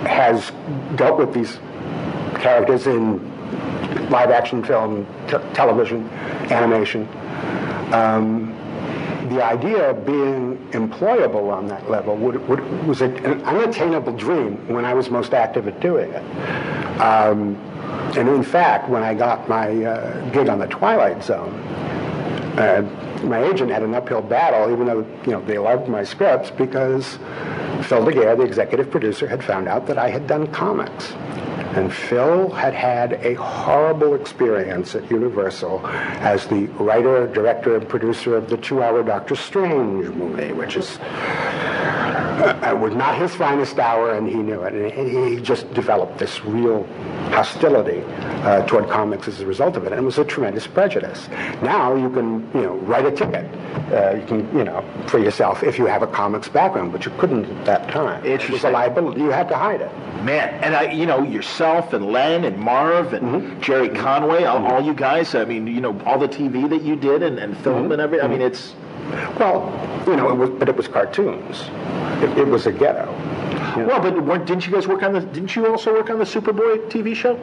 has 0.07 0.51
dealt 0.97 1.19
with 1.19 1.35
these 1.35 1.59
characters 2.41 2.87
in 2.87 3.21
live 4.11 4.31
action 4.31 4.63
film, 4.65 5.07
t- 5.29 5.37
television, 5.53 6.09
animation, 6.51 7.07
um, 7.93 8.53
the 9.29 9.45
idea 9.45 9.91
of 9.91 10.07
being 10.07 10.57
employable 10.71 11.53
on 11.53 11.67
that 11.67 11.91
level 11.91 12.17
would, 12.17 12.49
would, 12.49 12.61
was 12.87 13.01
a, 13.01 13.07
an 13.07 13.43
unattainable 13.43 14.13
dream 14.13 14.67
when 14.69 14.85
I 14.85 14.95
was 14.95 15.11
most 15.11 15.35
active 15.35 15.67
at 15.67 15.81
doing 15.81 16.11
it. 16.13 16.23
Um, 17.01 17.57
and 18.17 18.29
in 18.29 18.43
fact, 18.43 18.89
when 18.89 19.03
I 19.03 19.15
got 19.15 19.49
my 19.49 19.85
uh, 19.85 20.31
gig 20.31 20.49
on 20.49 20.59
the 20.59 20.67
Twilight 20.67 21.23
Zone, 21.23 21.55
uh, 22.59 22.83
my 23.25 23.45
agent 23.45 23.71
had 23.71 23.83
an 23.83 23.95
uphill 23.95 24.23
battle, 24.23 24.73
even 24.73 24.87
though 24.87 25.07
you 25.25 25.33
know 25.33 25.41
they 25.43 25.59
loved 25.59 25.89
my 25.89 26.03
scripts, 26.03 26.51
because 26.51 27.19
Phil 27.83 28.05
DeGuere, 28.05 28.37
the 28.37 28.45
executive 28.45 28.91
producer, 28.91 29.27
had 29.27 29.45
found 29.45 29.69
out 29.69 29.87
that 29.87 29.99
I 29.99 30.09
had 30.09 30.27
done 30.27 30.47
comics. 30.49 31.13
And 31.77 31.93
Phil 31.93 32.49
had 32.51 32.73
had 32.73 33.15
a 33.25 33.35
horrible 33.35 34.15
experience 34.15 34.95
at 34.95 35.11
Universal 35.11 35.87
as 35.87 36.47
the 36.47 36.67
writer, 36.79 37.27
director, 37.27 37.77
and 37.77 37.87
producer 37.87 38.35
of 38.35 38.49
the 38.49 38.57
two-hour 38.57 39.03
Doctor 39.03 39.37
Strange 39.37 40.07
movie, 40.15 40.53
which 40.53 40.77
is 40.77 40.99
uh, 42.37 42.77
was 42.77 42.95
not 42.95 43.17
his 43.17 43.35
finest 43.35 43.79
hour, 43.79 44.15
and 44.15 44.29
he 44.29 44.37
knew 44.37 44.63
it. 44.63 44.75
And 44.75 45.09
he 45.09 45.41
just 45.41 45.73
developed 45.75 46.19
this 46.19 46.45
real 46.45 46.85
hostility 47.31 48.03
uh, 48.45 48.67
toward 48.67 48.89
comics 48.89 49.29
as 49.29 49.41
a 49.41 49.47
result 49.47 49.77
of 49.77 49.85
it, 49.85 49.93
and 49.93 50.01
it 50.01 50.05
was 50.05 50.19
a 50.19 50.25
tremendous 50.25 50.67
prejudice. 50.67 51.29
Now 51.63 51.95
you 51.95 52.11
can, 52.11 52.49
you 52.55 52.63
know, 52.63 52.75
write 52.77 53.07
a 53.07 53.11
ticket. 53.11 53.45
Uh, 53.93 54.17
you 54.17 54.27
can, 54.27 54.57
you 54.59 54.65
know, 54.65 54.85
for 55.07 55.19
yourself 55.19 55.63
if 55.63 55.79
you 55.79 55.87
have 55.87 56.03
a 56.03 56.07
comics 56.07 56.49
background, 56.49 56.93
but 56.93 57.05
you 57.05 57.13
couldn't 57.19 57.45
at 57.45 57.65
that 57.65 57.91
time. 57.91 58.25
It 58.25 58.49
was 58.51 58.65
a 58.65 58.71
liability. 58.71 59.21
You 59.21 59.31
had 59.31 59.49
to 59.49 59.57
hide 59.57 59.81
it. 59.81 59.93
Man, 60.25 60.49
and 60.63 60.75
I, 60.75 60.91
you 60.91 61.07
know, 61.07 61.23
yourself 61.23 61.93
and 61.93 62.07
Len 62.07 62.45
and 62.45 62.59
Marv 62.59 63.13
and 63.13 63.27
mm-hmm. 63.27 63.61
Gerry 63.61 63.89
Conway, 63.89 64.45
all, 64.45 64.65
all, 64.67 64.83
you 64.83 64.95
guys. 64.95 65.35
I 65.35 65.45
mean, 65.45 65.67
you 65.67 65.81
know, 65.81 65.99
all 66.05 66.19
the 66.19 66.29
TV 66.29 66.69
that 66.69 66.83
you 66.83 66.97
did 66.97 67.23
and, 67.23 67.39
and 67.39 67.57
film 67.59 67.85
mm-hmm. 67.85 67.93
and 67.93 68.01
everything. 68.01 68.27
I 68.27 68.29
mean, 68.29 68.43
it's 68.43 68.75
well, 69.39 70.05
you 70.07 70.17
know, 70.17 70.31
it 70.31 70.37
was, 70.37 70.51
but 70.51 70.69
it 70.69 70.77
was 70.77 70.89
cartoons. 70.89 71.63
It, 72.23 72.39
it 72.39 72.47
was 72.47 72.67
a 72.67 72.73
ghetto. 72.73 73.13
Well, 73.77 74.01
but 74.01 74.47
didn't 74.47 74.67
you 74.67 74.73
guys 74.73 74.87
work 74.87 75.03
on 75.03 75.13
the? 75.13 75.21
Didn't 75.21 75.55
you 75.55 75.67
also 75.67 75.93
work 75.93 76.09
on 76.09 76.19
the 76.19 76.25
Superboy 76.25 76.89
TV 76.89 77.15
show? 77.15 77.35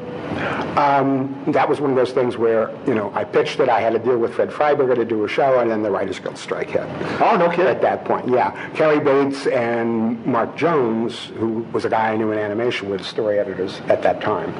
Um, 0.79 1.43
that 1.49 1.69
was 1.69 1.79
one 1.79 1.91
of 1.91 1.95
those 1.95 2.11
things 2.11 2.37
where 2.37 2.71
you 2.87 2.95
know 2.95 3.11
I 3.13 3.23
pitched 3.23 3.59
it. 3.59 3.69
I 3.69 3.79
had 3.79 3.93
to 3.93 3.99
deal 3.99 4.17
with 4.17 4.33
Fred 4.33 4.49
Freiberger 4.49 4.95
to 4.95 5.05
do 5.05 5.23
a 5.25 5.27
show, 5.27 5.59
and 5.59 5.69
then 5.69 5.83
the 5.83 5.91
Writers 5.91 6.19
Guild 6.19 6.37
strike 6.37 6.71
hit. 6.71 6.87
Oh, 7.21 7.37
no 7.37 7.49
kidding. 7.49 7.67
At 7.67 7.81
that 7.81 8.05
point, 8.05 8.27
yeah. 8.27 8.51
Cary 8.71 8.99
Bates 8.99 9.45
and 9.45 10.25
Mark 10.25 10.55
Jones, 10.55 11.25
who 11.37 11.59
was 11.71 11.85
a 11.85 11.89
guy 11.89 12.13
I 12.13 12.17
knew 12.17 12.31
in 12.31 12.39
animation, 12.39 12.89
were 12.89 12.97
the 12.97 13.03
story 13.03 13.37
editors 13.37 13.79
at 13.81 14.01
that 14.01 14.19
time, 14.19 14.53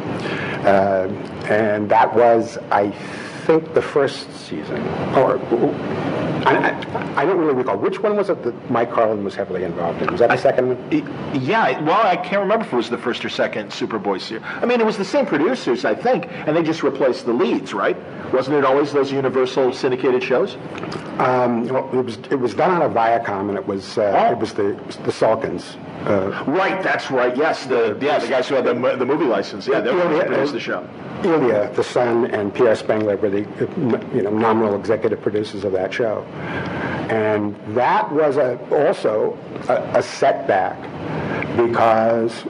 uh, 0.66 1.08
and 1.48 1.90
that 1.90 2.14
was 2.14 2.60
I 2.70 2.94
think 3.46 3.74
the 3.74 3.82
first 3.82 4.32
season, 4.48 4.82
or 5.16 5.40
I, 6.46 7.14
I, 7.16 7.26
don't 7.26 7.38
really 7.38 7.54
recall. 7.54 7.78
Which 7.78 8.02
one 8.02 8.18
was 8.18 8.30
it 8.30 8.44
that 8.44 8.72
Mike 8.72 8.92
Carlin 8.92 9.24
was 9.24 9.36
heavily 9.36 9.64
involved 9.64 10.02
in? 10.02 10.12
Was 10.12 10.20
that 10.20 10.28
the 10.28 10.34
I, 10.34 10.38
second 10.38 10.68
one? 10.70 11.42
Yeah, 11.42 11.80
well, 11.82 12.06
I 12.06 12.18
can't 12.18 12.42
remember 12.42 12.66
if 12.66 12.74
it 12.74 12.76
was 12.76 12.90
the 12.90 12.98
first 12.98 13.24
or 13.24 13.30
second 13.30 13.70
Superboy 13.70 14.20
series. 14.20 14.44
I 14.46 14.66
mean, 14.66 14.82
it 14.82 14.86
was 14.86 14.98
the 14.98 15.06
same 15.06 15.26
producers, 15.26 15.86
I 15.86 15.96
think, 15.96 16.28
and 16.30 16.56
they 16.56 16.64
just 16.64 16.84
replaced 16.84 17.26
the 17.26 17.34
leads, 17.34 17.74
right? 17.74 17.98
Wasn't 18.34 18.56
it 18.56 18.66
always 18.66 18.92
those 18.92 19.12
Universal 19.12 19.74
syndicated 19.74 20.24
shows? 20.24 20.56
Um, 21.20 21.68
well, 21.68 21.88
it 21.94 22.04
was 22.04 22.18
it 22.32 22.40
was 22.40 22.54
done 22.56 22.72
on 22.72 22.82
a 22.82 22.94
Viacom, 22.94 23.50
and 23.50 23.58
it 23.58 23.68
was 23.68 23.98
uh, 23.98 24.28
oh. 24.28 24.32
it 24.34 24.40
was 24.40 24.54
the 24.54 24.74
the 25.06 25.12
Salkinds. 25.12 25.78
Uh, 26.08 26.44
right, 26.48 26.84
that's 26.84 27.12
right. 27.12 27.38
Yes, 27.38 27.66
the 27.68 27.98
yeah 28.02 28.18
the 28.18 28.28
guys 28.28 28.50
who 28.50 28.56
had 28.56 28.66
the, 28.66 28.74
the 28.74 29.06
movie 29.06 29.26
license. 29.26 29.68
Yeah, 29.68 29.80
they 29.80 29.94
were 29.94 30.24
produced 30.26 30.54
the 30.54 30.60
show. 30.60 30.88
Ilya, 31.24 31.72
the 31.76 31.84
son, 31.84 32.26
and 32.26 32.54
Pierre 32.54 32.76
Spengler 32.76 33.16
were 33.16 33.30
the 33.42 34.06
you 34.14 34.22
know 34.22 34.32
nominal 34.32 34.76
executive 34.80 35.22
producers 35.22 35.64
of 35.64 35.72
that 35.74 35.94
show, 35.94 36.24
and 37.10 37.56
that 37.76 38.12
was 38.12 38.38
a, 38.38 38.58
also 38.72 39.38
a, 39.68 40.00
a 40.00 40.04
setback 40.04 40.80
because 41.58 42.44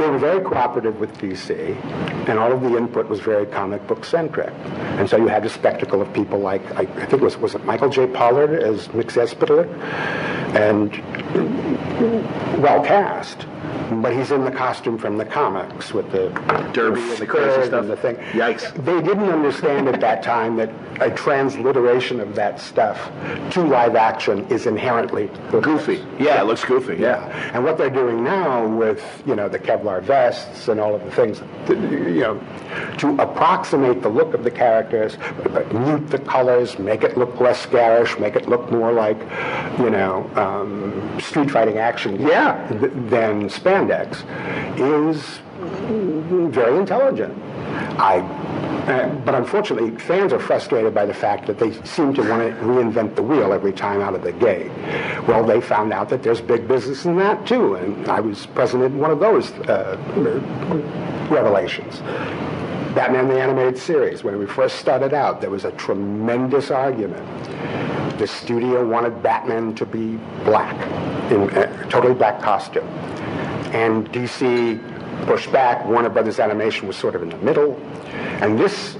they 0.00 0.08
were 0.08 0.18
very 0.18 0.40
cooperative 0.42 0.98
with 0.98 1.16
DC, 1.18 1.50
and 2.28 2.38
all 2.38 2.52
of 2.52 2.60
the 2.62 2.76
input 2.76 3.08
was 3.08 3.20
very 3.20 3.46
comic 3.46 3.86
book 3.86 4.04
centric. 4.04 4.52
And 4.98 5.08
so 5.08 5.16
you 5.16 5.28
had 5.28 5.42
the 5.42 5.50
spectacle 5.50 6.00
of 6.00 6.12
people 6.12 6.38
like 6.38 6.64
I, 6.72 6.86
think 6.86 7.14
it 7.14 7.20
was 7.20 7.36
was 7.36 7.54
it 7.54 7.64
Michael 7.64 7.90
J. 7.90 8.06
Pollard 8.06 8.52
as 8.62 8.88
Mick 8.88 9.10
Mxyzptlk, 9.10 9.66
and 10.54 10.92
well 12.62 12.84
cast 12.84 13.46
but 14.02 14.12
he's 14.12 14.30
in 14.30 14.44
the 14.44 14.50
costume 14.50 14.98
from 14.98 15.18
the 15.18 15.24
comics 15.24 15.92
with 15.92 16.10
the 16.12 16.28
derby 16.72 17.00
and 17.00 17.18
the 17.18 17.26
crazy 17.26 17.66
stuff. 17.66 17.80
And 17.82 17.90
the 17.90 17.96
thing. 17.96 18.16
Yikes! 18.32 18.72
They 18.84 19.00
didn't 19.02 19.28
understand 19.28 19.88
at 19.88 20.00
that 20.00 20.22
time 20.22 20.56
that 20.56 20.70
a 21.00 21.10
transliteration 21.10 22.20
of 22.20 22.34
that 22.34 22.60
stuff 22.60 23.10
to 23.52 23.62
live 23.62 23.96
action 23.96 24.46
is 24.48 24.66
inherently 24.66 25.30
goofy. 25.50 26.04
Yeah, 26.18 26.40
it 26.40 26.44
looks 26.44 26.64
goofy. 26.64 26.94
Yeah. 26.94 27.26
yeah. 27.26 27.50
And 27.54 27.64
what 27.64 27.78
they're 27.78 27.90
doing 27.90 28.22
now 28.22 28.66
with 28.66 29.02
you 29.26 29.34
know 29.34 29.48
the 29.48 29.58
Kevlar 29.58 30.02
vests 30.02 30.68
and 30.68 30.80
all 30.80 30.94
of 30.94 31.04
the 31.04 31.10
things, 31.10 31.40
you 31.68 32.20
know, 32.20 32.40
to 32.98 33.16
approximate 33.20 34.02
the 34.02 34.08
look 34.08 34.34
of 34.34 34.44
the 34.44 34.50
characters, 34.50 35.16
but 35.52 35.72
mute 35.72 36.08
the 36.10 36.18
colors, 36.18 36.78
make 36.78 37.02
it 37.02 37.16
look 37.16 37.40
less 37.40 37.66
garish, 37.66 38.18
make 38.18 38.36
it 38.36 38.48
look 38.48 38.70
more 38.70 38.92
like, 38.92 39.18
you 39.78 39.90
know, 39.90 40.30
um, 40.36 41.20
street 41.20 41.50
fighting 41.50 41.78
action. 41.78 42.20
Yeah. 42.20 42.66
Th- 42.68 42.92
than 43.10 43.48
spandex 43.60 44.24
is 44.78 45.40
very 46.52 46.78
intelligent. 46.78 47.36
I, 47.98 48.20
uh, 48.20 49.14
but 49.26 49.34
unfortunately, 49.34 49.96
fans 49.98 50.32
are 50.32 50.40
frustrated 50.40 50.94
by 50.94 51.04
the 51.04 51.14
fact 51.14 51.46
that 51.46 51.58
they 51.58 51.72
seem 51.84 52.14
to 52.14 52.22
want 52.22 52.42
to 52.42 52.56
reinvent 52.62 53.14
the 53.14 53.22
wheel 53.22 53.52
every 53.52 53.72
time 53.72 54.00
out 54.00 54.14
of 54.14 54.22
the 54.22 54.32
gate. 54.32 54.70
Well, 55.28 55.44
they 55.44 55.60
found 55.60 55.92
out 55.92 56.08
that 56.08 56.22
there's 56.22 56.40
big 56.40 56.66
business 56.66 57.04
in 57.04 57.16
that 57.16 57.46
too, 57.46 57.74
and 57.74 58.08
I 58.08 58.20
was 58.20 58.46
present 58.46 58.82
in 58.82 58.98
one 58.98 59.10
of 59.10 59.20
those 59.20 59.50
uh, 59.68 59.96
revelations. 61.30 62.00
Batman 62.94 63.28
the 63.28 63.40
Animated 63.40 63.78
Series, 63.78 64.24
when 64.24 64.36
we 64.38 64.46
first 64.46 64.76
started 64.76 65.14
out, 65.14 65.40
there 65.40 65.50
was 65.50 65.64
a 65.64 65.70
tremendous 65.72 66.72
argument. 66.72 67.24
The 68.18 68.26
studio 68.26 68.84
wanted 68.84 69.22
Batman 69.22 69.74
to 69.76 69.86
be 69.86 70.16
black, 70.44 70.74
in 71.30 71.42
a 71.50 71.88
totally 71.88 72.14
black 72.14 72.42
costume. 72.42 72.88
And 73.72 74.10
DC 74.12 75.26
pushed 75.26 75.52
back. 75.52 75.84
Warner 75.86 76.08
Brothers 76.08 76.40
Animation 76.40 76.86
was 76.86 76.96
sort 76.96 77.14
of 77.14 77.22
in 77.22 77.28
the 77.28 77.38
middle. 77.38 77.76
And 78.42 78.58
this 78.58 78.96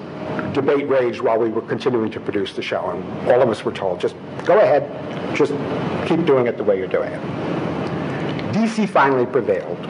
debate 0.53 0.89
raged 0.89 1.21
while 1.21 1.39
we 1.39 1.49
were 1.49 1.63
continuing 1.63 2.11
to 2.13 2.21
produce 2.21 2.53
the 2.55 2.63
show. 2.63 2.91
And 2.91 3.31
all 3.31 3.43
of 3.43 3.49
us 3.49 3.65
were 3.65 3.73
told, 3.73 4.01
just 4.01 4.15
go 4.45 4.59
ahead, 4.59 4.85
just 5.37 5.53
keep 6.07 6.25
doing 6.27 6.47
it 6.47 6.57
the 6.57 6.65
way 6.65 6.79
you're 6.79 6.89
doing 6.89 7.13
it. 7.13 7.21
DC 8.53 8.89
finally 8.89 9.27
prevailed 9.27 9.81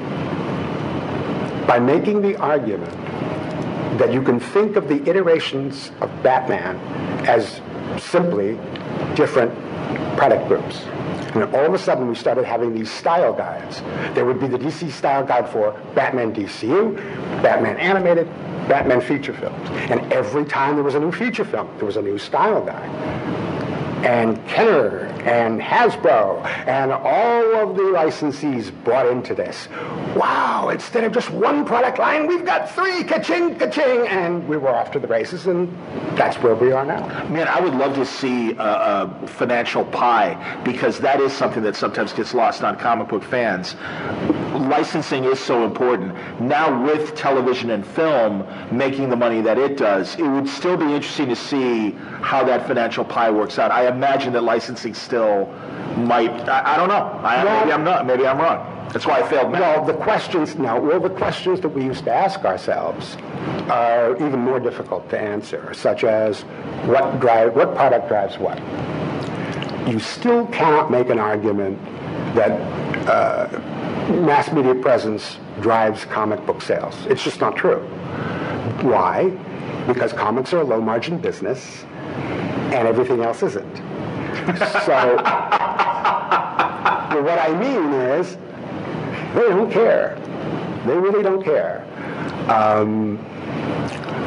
by 1.66 1.78
making 1.78 2.20
the 2.20 2.36
argument 2.36 2.90
that 3.98 4.12
you 4.12 4.22
can 4.22 4.40
think 4.40 4.76
of 4.76 4.88
the 4.88 5.02
iterations 5.08 5.92
of 6.00 6.10
Batman 6.22 6.76
as 7.26 7.60
simply 7.98 8.58
different 9.14 9.52
product 10.16 10.46
groups. 10.48 10.84
And 11.34 11.44
all 11.54 11.64
of 11.64 11.74
a 11.74 11.78
sudden, 11.78 12.08
we 12.08 12.14
started 12.14 12.44
having 12.44 12.74
these 12.74 12.90
style 12.90 13.32
guides. 13.32 13.80
There 14.14 14.24
would 14.24 14.40
be 14.40 14.48
the 14.48 14.58
DC 14.58 14.90
style 14.90 15.24
guide 15.24 15.48
for 15.48 15.80
Batman 15.94 16.34
DCU, 16.34 16.96
Batman 17.42 17.76
Animated, 17.76 18.26
Batman 18.68 19.00
feature 19.00 19.34
films. 19.34 19.68
And 19.90 20.12
every 20.12 20.44
time 20.44 20.74
there 20.74 20.84
was 20.84 20.94
a 20.94 21.00
new 21.00 21.12
feature 21.12 21.44
film, 21.44 21.68
there 21.76 21.86
was 21.86 21.96
a 21.96 22.02
new 22.02 22.18
style 22.18 22.64
guide. 22.64 23.39
And 24.04 24.44
Kenner 24.46 25.06
and 25.24 25.60
Hasbro 25.60 26.44
and 26.66 26.90
all 26.90 27.56
of 27.56 27.76
the 27.76 27.82
licensees 27.82 28.72
bought 28.84 29.06
into 29.06 29.34
this. 29.34 29.68
Wow, 30.16 30.70
instead 30.70 31.04
of 31.04 31.12
just 31.12 31.30
one 31.30 31.64
product 31.64 31.98
line, 31.98 32.26
we've 32.26 32.44
got 32.44 32.70
three, 32.70 33.04
ka-ching, 33.04 33.56
ka-ching, 33.56 34.08
and 34.08 34.48
we 34.48 34.56
were 34.56 34.70
off 34.70 34.90
to 34.92 34.98
the 34.98 35.06
races, 35.06 35.46
and 35.46 35.68
that's 36.16 36.38
where 36.38 36.54
we 36.54 36.72
are 36.72 36.84
now. 36.84 37.06
Man, 37.28 37.46
I 37.46 37.60
would 37.60 37.74
love 37.74 37.94
to 37.96 38.06
see 38.06 38.52
a, 38.52 38.62
a 38.62 39.26
financial 39.26 39.84
pie, 39.84 40.60
because 40.64 40.98
that 41.00 41.20
is 41.20 41.32
something 41.32 41.62
that 41.62 41.76
sometimes 41.76 42.12
gets 42.12 42.32
lost 42.34 42.64
on 42.64 42.78
comic 42.78 43.08
book 43.08 43.22
fans 43.22 43.76
licensing 44.58 45.24
is 45.24 45.38
so 45.38 45.64
important. 45.64 46.14
Now 46.40 46.84
with 46.84 47.14
television 47.14 47.70
and 47.70 47.86
film 47.86 48.46
making 48.70 49.10
the 49.10 49.16
money 49.16 49.40
that 49.42 49.58
it 49.58 49.76
does, 49.76 50.14
it 50.16 50.26
would 50.26 50.48
still 50.48 50.76
be 50.76 50.92
interesting 50.92 51.28
to 51.28 51.36
see 51.36 51.92
how 52.22 52.44
that 52.44 52.66
financial 52.66 53.04
pie 53.04 53.30
works 53.30 53.58
out. 53.58 53.70
I 53.70 53.88
imagine 53.88 54.32
that 54.32 54.42
licensing 54.42 54.94
still 54.94 55.46
might. 55.96 56.30
I, 56.48 56.74
I 56.74 56.76
don't 56.76 56.88
know. 56.88 57.20
I, 57.22 57.44
well, 57.44 57.60
maybe 57.60 57.72
I'm 57.72 57.84
not. 57.84 58.06
Maybe 58.06 58.26
I'm 58.26 58.38
wrong. 58.38 58.88
That's 58.92 59.06
why 59.06 59.20
I 59.20 59.28
failed. 59.28 59.52
Well, 59.52 59.84
the 59.84 59.94
questions 59.94 60.56
now, 60.56 60.80
well, 60.80 60.98
the 60.98 61.10
questions 61.10 61.60
that 61.60 61.68
we 61.68 61.84
used 61.84 62.04
to 62.04 62.12
ask 62.12 62.44
ourselves 62.44 63.16
are 63.70 64.16
even 64.16 64.40
more 64.40 64.58
difficult 64.58 65.08
to 65.10 65.18
answer, 65.18 65.72
such 65.74 66.02
as 66.02 66.40
what 66.86 67.20
drive, 67.20 67.54
what 67.54 67.76
product 67.76 68.08
drives 68.08 68.36
what. 68.38 68.58
You 69.88 70.00
still 70.00 70.46
cannot 70.48 70.90
make 70.90 71.08
an 71.08 71.20
argument 71.20 71.78
that 72.34 72.50
uh, 73.08 73.48
mass 74.10 74.52
media 74.52 74.74
presence 74.74 75.38
drives 75.60 76.04
comic 76.04 76.44
book 76.46 76.62
sales. 76.62 77.06
It's 77.06 77.22
just 77.22 77.40
not 77.40 77.56
true. 77.56 77.80
Why? 78.82 79.30
Because 79.86 80.12
comics 80.12 80.52
are 80.52 80.60
a 80.60 80.64
low 80.64 80.80
margin 80.80 81.18
business 81.18 81.84
and 82.72 82.86
everything 82.86 83.22
else 83.22 83.42
isn't. 83.42 83.76
so, 83.76 83.82
what 87.22 87.38
I 87.38 87.56
mean 87.58 87.92
is, 87.92 88.36
they 89.34 89.48
don't 89.48 89.70
care. 89.70 90.16
They 90.86 90.96
really 90.96 91.22
don't 91.22 91.42
care. 91.42 91.84
Um, 92.48 93.18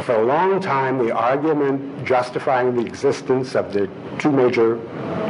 for 0.03 0.15
a 0.15 0.23
long 0.25 0.59
time, 0.59 0.97
the 0.97 1.15
argument 1.15 2.05
justifying 2.05 2.75
the 2.75 2.85
existence 2.85 3.55
of 3.55 3.71
the 3.73 3.89
two 4.19 4.31
major 4.31 4.75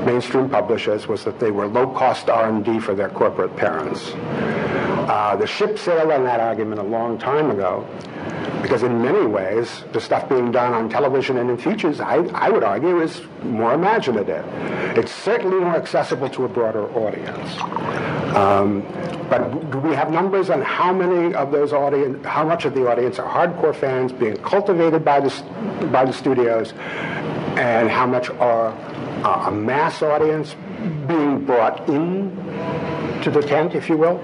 mainstream 0.05 0.49
publishers 0.49 1.07
was 1.07 1.23
that 1.23 1.39
they 1.39 1.51
were 1.51 1.67
low-cost 1.67 2.29
R&D 2.29 2.79
for 2.79 2.95
their 2.95 3.09
corporate 3.09 3.55
parents. 3.55 4.11
Uh, 4.13 5.35
the 5.35 5.47
ship 5.47 5.77
sailed 5.77 6.11
on 6.11 6.23
that 6.23 6.39
argument 6.39 6.79
a 6.79 6.83
long 6.83 7.17
time 7.17 7.51
ago 7.51 7.87
because 8.63 8.81
in 8.81 9.01
many 9.01 9.25
ways, 9.25 9.83
the 9.91 9.99
stuff 9.99 10.29
being 10.29 10.49
done 10.49 10.73
on 10.73 10.89
television 10.89 11.37
and 11.37 11.49
in 11.49 11.57
features, 11.57 11.99
I, 11.99 12.15
I 12.33 12.49
would 12.49 12.63
argue, 12.63 13.01
is 13.01 13.21
more 13.43 13.73
imaginative. 13.73 14.45
It's 14.97 15.11
certainly 15.11 15.59
more 15.59 15.75
accessible 15.75 16.29
to 16.29 16.45
a 16.45 16.47
broader 16.47 16.89
audience. 16.95 17.59
Um, 18.33 18.81
but 19.29 19.69
do 19.69 19.79
we 19.79 19.93
have 19.93 20.11
numbers 20.11 20.49
on 20.49 20.61
how 20.61 20.93
many 20.93 21.35
of 21.35 21.51
those 21.51 21.73
audience, 21.73 22.25
how 22.25 22.45
much 22.45 22.63
of 22.63 22.73
the 22.73 22.89
audience 22.89 23.19
are 23.19 23.29
hardcore 23.29 23.75
fans 23.75 24.13
being 24.13 24.37
cultivated 24.37 25.03
by 25.03 25.19
the, 25.19 25.87
by 25.91 26.05
the 26.05 26.13
studios, 26.13 26.71
and 27.57 27.89
how 27.89 28.07
much 28.07 28.29
are 28.29 28.71
a 29.23 29.51
mass 29.51 30.01
audience 30.01 30.55
being 31.07 31.45
brought 31.45 31.87
in 31.89 32.35
to 33.23 33.31
the 33.31 33.41
tent, 33.41 33.75
if 33.75 33.89
you 33.89 33.97
will? 33.97 34.21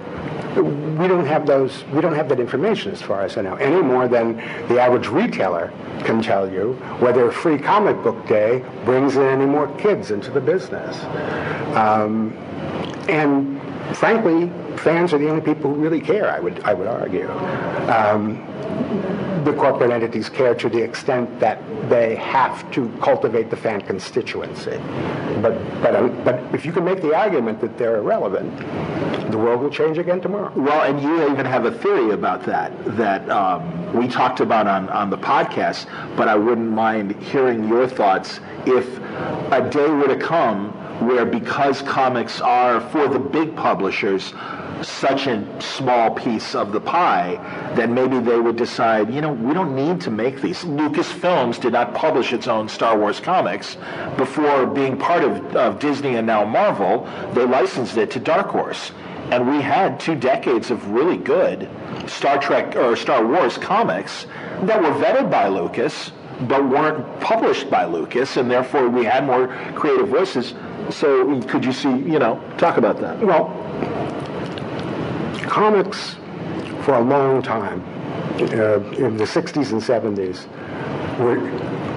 we 0.56 1.08
don't 1.08 1.26
have 1.26 1.46
those, 1.46 1.84
we 1.94 2.02
don't 2.02 2.16
have 2.16 2.30
that 2.30 2.40
information 2.40 2.92
as 2.92 3.02
far 3.02 3.22
as 3.22 3.38
I 3.38 3.42
know, 3.42 3.56
any 3.56 3.82
more 3.82 4.08
than 4.08 4.38
the 4.68 4.80
average 4.80 5.08
retailer 5.08 5.72
can 6.04 6.22
tell 6.22 6.52
you 6.52 6.74
whether 7.00 7.32
free 7.32 7.58
comic 7.58 8.02
book 8.04 8.28
day 8.28 8.64
brings 8.86 9.16
in 9.16 9.24
any 9.24 9.46
more 9.46 9.68
kids 9.78 10.12
into 10.12 10.32
the 10.32 10.42
business. 10.42 11.04
Um, 11.76 12.34
and 13.08 13.62
frankly, 13.96 14.52
fans 14.78 15.14
are 15.14 15.18
the 15.18 15.30
only 15.30 15.42
people 15.42 15.74
who 15.74 15.82
really 15.82 16.02
care, 16.02 16.30
I 16.30 16.40
would, 16.40 16.60
I 16.64 16.74
would 16.74 16.88
argue. 16.88 17.30
Um, 17.90 18.46
the 19.46 19.54
corporate 19.54 19.92
entities 19.92 20.30
care 20.30 20.54
to 20.56 20.70
the 20.70 20.82
extent 20.82 21.40
that 21.40 21.62
they 21.90 22.16
have 22.16 22.70
to 22.72 22.90
cultivate 23.02 23.50
the 23.50 23.56
fan 23.56 23.82
constituency. 23.82 24.78
But, 25.42 25.82
but, 25.82 25.96
um, 25.96 26.24
but 26.24 26.40
if 26.54 26.66
you 26.66 26.72
can 26.72 26.84
make 26.84 27.02
the 27.02 27.16
argument 27.16 27.62
that 27.62 27.78
they're 27.78 27.98
irrelevant, 27.98 28.58
the 29.32 29.38
world 29.38 29.62
will 29.62 29.70
change 29.70 29.98
again 29.98 30.22
tomorrow. 30.22 30.52
Well, 30.56 30.84
and 30.84 31.02
you 31.02 31.32
even 31.32 31.46
have 31.46 31.66
a 31.66 31.72
theory 31.72 32.12
about 32.12 32.44
that 32.46 32.72
that 32.98 33.30
um, 33.30 33.94
we 33.94 34.08
talked 34.08 34.40
about 34.40 34.68
on, 34.68 34.90
on 34.90 35.10
the 35.10 35.18
podcast, 35.18 35.86
but 36.16 36.28
I 36.28 36.36
wouldn't 36.36 36.70
mind 36.70 37.16
hearing 37.22 37.68
your 37.68 37.88
thoughts 37.88 38.40
if 38.66 38.98
a 39.52 39.70
day 39.70 39.90
were 39.90 40.08
to 40.08 40.20
come 40.20 40.74
where 41.08 41.26
because 41.26 41.82
comics 41.84 42.42
are 42.42 42.82
for 42.90 43.08
the 43.08 43.20
big 43.20 43.56
publishers 43.56 44.34
such 44.82 45.28
a 45.28 45.62
small 45.62 46.12
piece 46.12 46.56
of 46.56 46.72
the 46.72 46.80
pie 46.80 47.36
that 47.76 47.90
maybe 47.90 48.20
they 48.20 48.40
would 48.40 48.56
decide, 48.56 49.14
you 49.14 49.22
know, 49.22 49.34
we 49.34 49.54
don't 49.54 49.76
need 49.76 50.02
to 50.02 50.12
make 50.12 50.42
these. 50.42 50.64
Lucasfilms 50.64 51.60
did 51.60 51.74
not 51.74 51.94
publish 51.94 52.34
its 52.34 52.48
own 52.48 52.70
Star 52.70 52.98
Wars 52.98 53.20
comics 53.20 53.78
before 54.18 54.66
being 54.66 54.98
part 54.98 55.24
of, 55.24 55.56
of 55.56 55.80
Disney 55.80 56.16
and 56.16 56.28
now 56.28 56.46
Marvel. 56.46 57.08
They 57.34 57.46
licensed 57.46 57.98
it 57.98 58.12
to 58.12 58.20
Dark 58.20 58.48
Horse. 58.48 58.92
And 59.32 59.48
we 59.48 59.62
had 59.62 60.00
two 60.00 60.16
decades 60.16 60.72
of 60.72 60.90
really 60.90 61.18
good 61.18 61.70
Star 62.08 62.40
Trek 62.40 62.76
or 62.76 62.96
Star 62.96 63.26
Wars 63.26 63.58
comics 63.58 64.26
that 64.64 64.82
were 64.82 64.92
vetted 64.92 65.30
by 65.30 65.48
Lucas, 65.48 66.12
but 66.48 66.68
weren't 66.68 67.22
published 67.22 67.70
by 67.70 67.86
Lucas, 67.86 68.38
and 68.38 68.50
therefore 68.50 68.90
we 68.90 69.06
had 69.06 69.26
more 69.26 69.48
creative 69.76 70.08
voices. 70.08 70.56
So 70.90 71.40
could 71.44 71.64
you 71.64 71.74
see, 71.74 71.90
you 71.90 72.18
know, 72.18 72.42
talk 72.58 72.78
about 72.78 73.00
that? 73.02 73.20
Well, 73.20 73.50
comics 75.48 76.16
for 76.84 76.96
a 76.96 77.02
long 77.02 77.42
time, 77.42 77.82
uh, 78.40 78.80
in 78.98 79.18
the 79.18 79.26
60s 79.26 79.72
and 79.72 79.82
70s, 79.82 80.48
were 81.20 81.38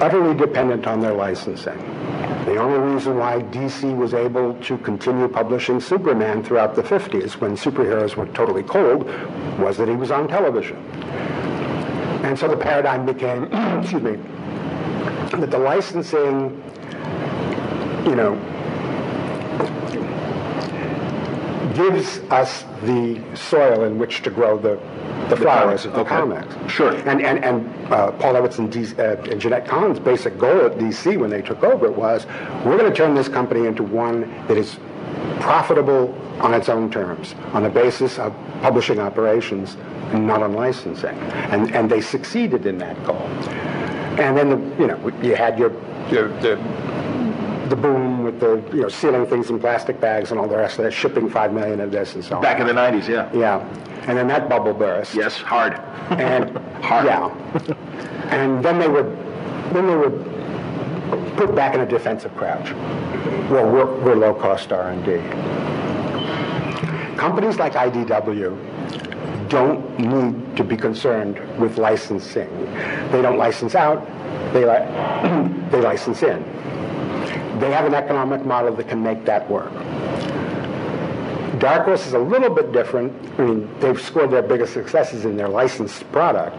utterly 0.03 0.35
dependent 0.35 0.87
on 0.87 1.01
their 1.01 1.15
licensing. 1.15 1.79
The 2.45 2.57
only 2.57 2.93
reason 2.93 3.17
why 3.17 3.41
DC 3.41 3.97
was 3.97 4.15
able 4.15 4.55
to 4.63 4.77
continue 4.79 5.29
publishing 5.29 5.81
Superman 5.81 6.43
throughout 6.43 6.75
the 6.75 6.83
50s 6.83 7.41
when 7.41 7.57
superheroes 7.57 8.17
were 8.17 8.27
totally 8.27 8.65
cold 8.65 9.07
was 9.61 9.77
that 9.79 9.89
he 9.89 9.95
was 9.95 10.11
on 10.11 10.27
television. 10.27 10.77
And 12.25 12.37
so 12.37 12.49
the 12.49 12.57
paradigm 12.57 13.07
became, 13.07 13.45
excuse 13.81 14.03
me, 14.03 14.17
that 15.39 15.51
the 15.51 15.59
licensing, 15.59 16.63
you 18.05 18.17
know, 18.17 18.35
gives 21.75 22.19
us 22.31 22.65
the 22.83 23.23
soil 23.35 23.85
in 23.85 23.99
which 23.99 24.23
to 24.23 24.31
grow 24.31 24.59
the, 24.59 24.81
the, 25.29 25.37
the 25.37 25.37
flowers 25.37 25.85
of 25.85 25.93
the 25.93 26.01
okay. 26.01 26.09
comics. 26.09 26.73
Sure. 26.73 26.95
And, 27.09 27.23
and, 27.23 27.45
and 27.45 27.93
uh, 27.93 28.13
Paul 28.13 28.35
Levitz 28.35 28.59
and, 28.59 28.71
D, 28.71 28.81
uh, 28.81 29.17
and 29.31 29.41
Jenette 29.41 29.67
Kahn's 29.67 29.99
basic 29.99 30.39
goal 30.39 30.67
at 30.67 30.79
DC 30.79 31.19
when 31.19 31.31
they 31.31 31.43
took 31.43 31.63
over 31.63 31.91
was, 31.91 32.27
we're 32.65 32.77
going 32.77 32.91
to 32.91 32.97
turn 32.97 33.15
this 33.15 33.29
company 33.29 33.67
into 33.67 33.83
one 33.83 34.23
that 34.49 34.57
is 34.57 34.79
profitable 35.41 36.15
on 36.41 36.55
its 36.55 36.69
own 36.69 36.91
terms, 36.91 37.35
on 37.53 37.63
the 37.63 37.71
basis 37.71 38.19
of 38.19 38.35
publishing 38.61 38.99
operations 38.99 39.77
and 40.13 40.27
not 40.27 40.43
on 40.43 40.53
licensing. 40.53 41.17
And, 41.51 41.75
and 41.75 41.91
they 41.91 42.01
succeeded 42.01 42.67
in 42.67 42.79
that 42.79 43.03
goal. 43.05 43.27
And 44.19 44.37
then, 44.37 44.51
the, 44.51 44.81
you 44.81 44.87
know, 44.87 45.09
you 45.23 45.35
had 45.35 45.59
your, 45.59 45.73
your 46.11 46.29
the 46.41 46.57
the 47.69 47.77
boom 47.77 48.23
with 48.25 48.41
the 48.41 48.63
you 48.73 48.83
know 48.83 48.89
sealing 48.89 49.27
things 49.27 49.51
in 49.51 49.59
plastic 49.59 50.01
bags 50.01 50.31
and 50.31 50.41
all 50.41 50.49
the 50.49 50.57
rest 50.57 50.79
of 50.79 50.85
that, 50.85 50.93
shipping 50.93 51.29
five 51.29 51.53
million 51.53 51.81
of 51.81 51.91
this 51.91 52.15
and 52.15 52.25
so 52.25 52.37
on. 52.37 52.43
Back 52.43 52.61
in 52.61 52.67
the 52.67 52.73
'90s, 52.73 53.09
yeah. 53.09 53.31
Yeah, 53.33 53.61
and 54.09 54.17
then 54.19 54.27
that 54.29 54.49
bubble 54.49 54.75
burst. 54.75 55.15
Yes, 55.15 55.37
hard. 55.37 55.75
And 56.11 56.57
hard. 56.83 57.07
Yeah, 57.07 57.29
and 58.31 58.65
then 58.65 58.79
they 58.79 58.89
were 58.89 59.05
then 59.73 59.87
they 59.87 59.97
were 59.97 60.11
put 61.37 61.55
back 61.55 61.75
in 61.75 61.81
a 61.81 61.87
defensive 61.87 62.35
crouch. 62.37 62.73
Well, 63.51 63.71
we're, 63.71 64.01
we're 64.03 64.15
low 64.15 64.35
cost 64.35 64.73
R&D. 64.73 65.19
Companies 67.17 67.59
like 67.59 67.75
IDW 67.75 69.49
don't 69.49 69.99
need 69.99 70.57
to 70.57 70.65
be 70.65 70.77
concerned 70.77 71.39
with 71.59 71.79
licensing. 71.79 72.49
They 73.11 73.21
don't 73.23 73.37
license 73.39 73.75
out, 73.75 74.07
they, 74.53 74.65
li- 74.65 75.69
they 75.71 75.81
license 75.81 76.23
in. 76.23 76.43
They 77.63 77.71
have 77.71 77.85
an 77.85 77.95
economic 77.95 78.45
model 78.45 78.75
that 78.75 78.89
can 78.89 79.05
make 79.05 79.25
that 79.25 79.49
work. 79.49 79.73
Dark 81.61 81.85
Horse 81.85 82.09
is 82.09 82.13
a 82.13 82.19
little 82.19 82.53
bit 82.53 82.73
different. 82.73 83.13
I 83.39 83.45
mean, 83.45 83.71
they've 83.79 84.01
scored 84.01 84.33
their 84.33 84.43
biggest 84.43 84.73
successes 84.73 85.25
in 85.25 85.37
their 85.37 85.47
licensed 85.47 86.11
product, 86.11 86.59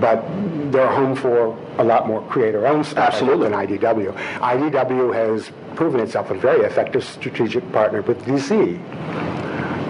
but 0.00 0.24
they're 0.72 0.90
home 0.90 1.14
for 1.14 1.56
a 1.78 1.84
lot 1.84 2.08
more 2.08 2.20
creator-owned 2.22 2.84
stuff 2.84 3.14
Absolutely. 3.14 3.48
than 3.48 3.52
IDW. 3.52 4.12
IDW 4.38 5.14
has 5.14 5.52
proven 5.76 6.00
itself 6.00 6.32
a 6.32 6.34
very 6.34 6.64
effective 6.64 7.04
strategic 7.04 7.70
partner 7.70 8.02
with 8.02 8.20
DC, 8.24 8.80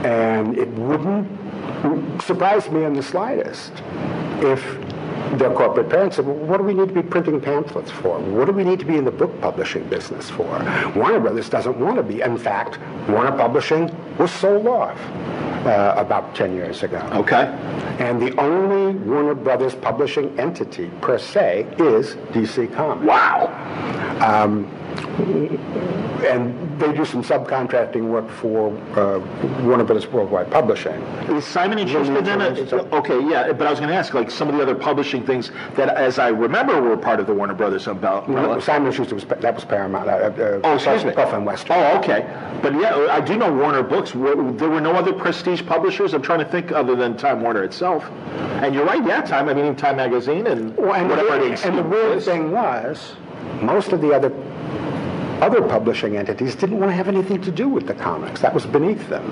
and 0.04 0.58
it 0.58 0.68
wouldn't 0.74 2.20
surprise 2.20 2.68
me 2.70 2.84
in 2.84 2.92
the 2.92 3.02
slightest 3.02 3.72
if 4.42 4.62
their 5.32 5.52
corporate 5.54 5.88
parents 5.88 6.16
said, 6.16 6.26
well, 6.26 6.36
what 6.36 6.58
do 6.58 6.64
we 6.64 6.74
need 6.74 6.88
to 6.88 6.94
be 6.94 7.02
printing 7.02 7.40
pamphlets 7.40 7.90
for? 7.90 8.18
What 8.18 8.46
do 8.46 8.52
we 8.52 8.64
need 8.64 8.78
to 8.80 8.84
be 8.84 8.96
in 8.96 9.04
the 9.04 9.10
book 9.10 9.40
publishing 9.40 9.84
business 9.88 10.28
for? 10.30 10.46
Warner 10.94 11.20
Brothers 11.20 11.48
doesn't 11.48 11.78
want 11.78 11.96
to 11.96 12.02
be. 12.02 12.20
In 12.20 12.36
fact, 12.36 12.78
Warner 13.08 13.36
Publishing 13.36 13.90
was 14.18 14.30
sold 14.30 14.66
off 14.66 14.98
uh, 15.66 15.94
about 15.96 16.34
10 16.34 16.54
years 16.54 16.82
ago. 16.82 16.98
Okay. 17.12 17.44
And 17.98 18.20
the 18.20 18.38
only 18.40 18.98
Warner 18.98 19.34
Brothers 19.34 19.74
publishing 19.74 20.38
entity 20.38 20.90
per 21.00 21.18
se 21.18 21.66
is 21.78 22.14
DC 22.32 22.72
Comics. 22.74 23.06
Wow. 23.06 23.48
Um, 24.20 24.70
and 25.18 26.80
they 26.80 26.92
do 26.92 27.04
some 27.04 27.22
subcontracting 27.22 28.08
work 28.08 28.28
for 28.30 28.76
uh, 28.96 29.18
Warner 29.64 29.84
Brothers 29.84 30.06
Worldwide 30.06 30.50
Publishing. 30.50 31.00
Is 31.34 31.44
Simon 31.44 31.78
interested 31.78 32.26
in 32.26 32.40
it? 32.40 32.72
Okay, 32.72 33.20
yeah, 33.28 33.52
but 33.52 33.66
I 33.66 33.70
was 33.70 33.78
going 33.78 33.90
to 33.90 33.96
ask, 33.96 34.14
like 34.14 34.30
some 34.30 34.48
of 34.48 34.56
the 34.56 34.62
other 34.62 34.74
publishing 34.74 35.24
things 35.24 35.50
that, 35.74 35.88
as 35.90 36.18
I 36.18 36.28
remember, 36.28 36.80
were 36.80 36.96
part 36.96 37.20
of 37.20 37.26
the 37.26 37.34
Warner 37.34 37.54
Brothers 37.54 37.86
umbrella. 37.86 38.26
No, 38.28 38.58
Simon 38.60 38.92
Schuster 38.92 39.14
was 39.14 39.24
that 39.24 39.54
was 39.54 39.64
Paramount. 39.64 40.08
Uh, 40.08 40.12
uh, 40.12 40.60
oh, 40.64 40.74
excuse 40.74 41.04
me. 41.04 41.12
Gulf 41.12 41.32
and 41.32 41.44
Western. 41.44 41.76
Oh, 41.76 41.98
okay. 41.98 42.22
But 42.62 42.74
yeah, 42.74 43.08
I 43.10 43.20
do 43.20 43.36
know 43.36 43.52
Warner 43.52 43.82
Books. 43.82 44.12
There 44.12 44.70
were 44.70 44.80
no 44.80 44.92
other 44.92 45.12
prestige 45.12 45.64
publishers. 45.66 46.14
I'm 46.14 46.22
trying 46.22 46.40
to 46.40 46.44
think 46.44 46.72
other 46.72 46.96
than 46.96 47.16
Time 47.16 47.42
Warner 47.42 47.64
itself. 47.64 48.04
And 48.62 48.74
you're 48.74 48.86
right, 48.86 49.04
yeah, 49.04 49.22
Time. 49.22 49.48
I 49.48 49.54
mean, 49.54 49.74
Time 49.76 49.96
Magazine 49.96 50.46
and 50.46 50.76
well, 50.76 50.94
and 50.94 51.08
whatever 51.08 51.38
the, 51.38 51.66
And 51.66 51.78
the 51.78 51.82
weird 51.82 52.22
thing 52.22 52.52
was, 52.52 53.14
most 53.60 53.92
of 53.92 54.00
the 54.00 54.12
other 54.12 54.30
other 55.42 55.60
publishing 55.60 56.16
entities 56.16 56.54
didn't 56.54 56.78
want 56.78 56.90
to 56.90 56.94
have 56.94 57.08
anything 57.08 57.42
to 57.42 57.50
do 57.50 57.68
with 57.68 57.88
the 57.88 57.94
comics. 57.94 58.40
That 58.40 58.54
was 58.54 58.64
beneath 58.64 59.08
them. 59.08 59.26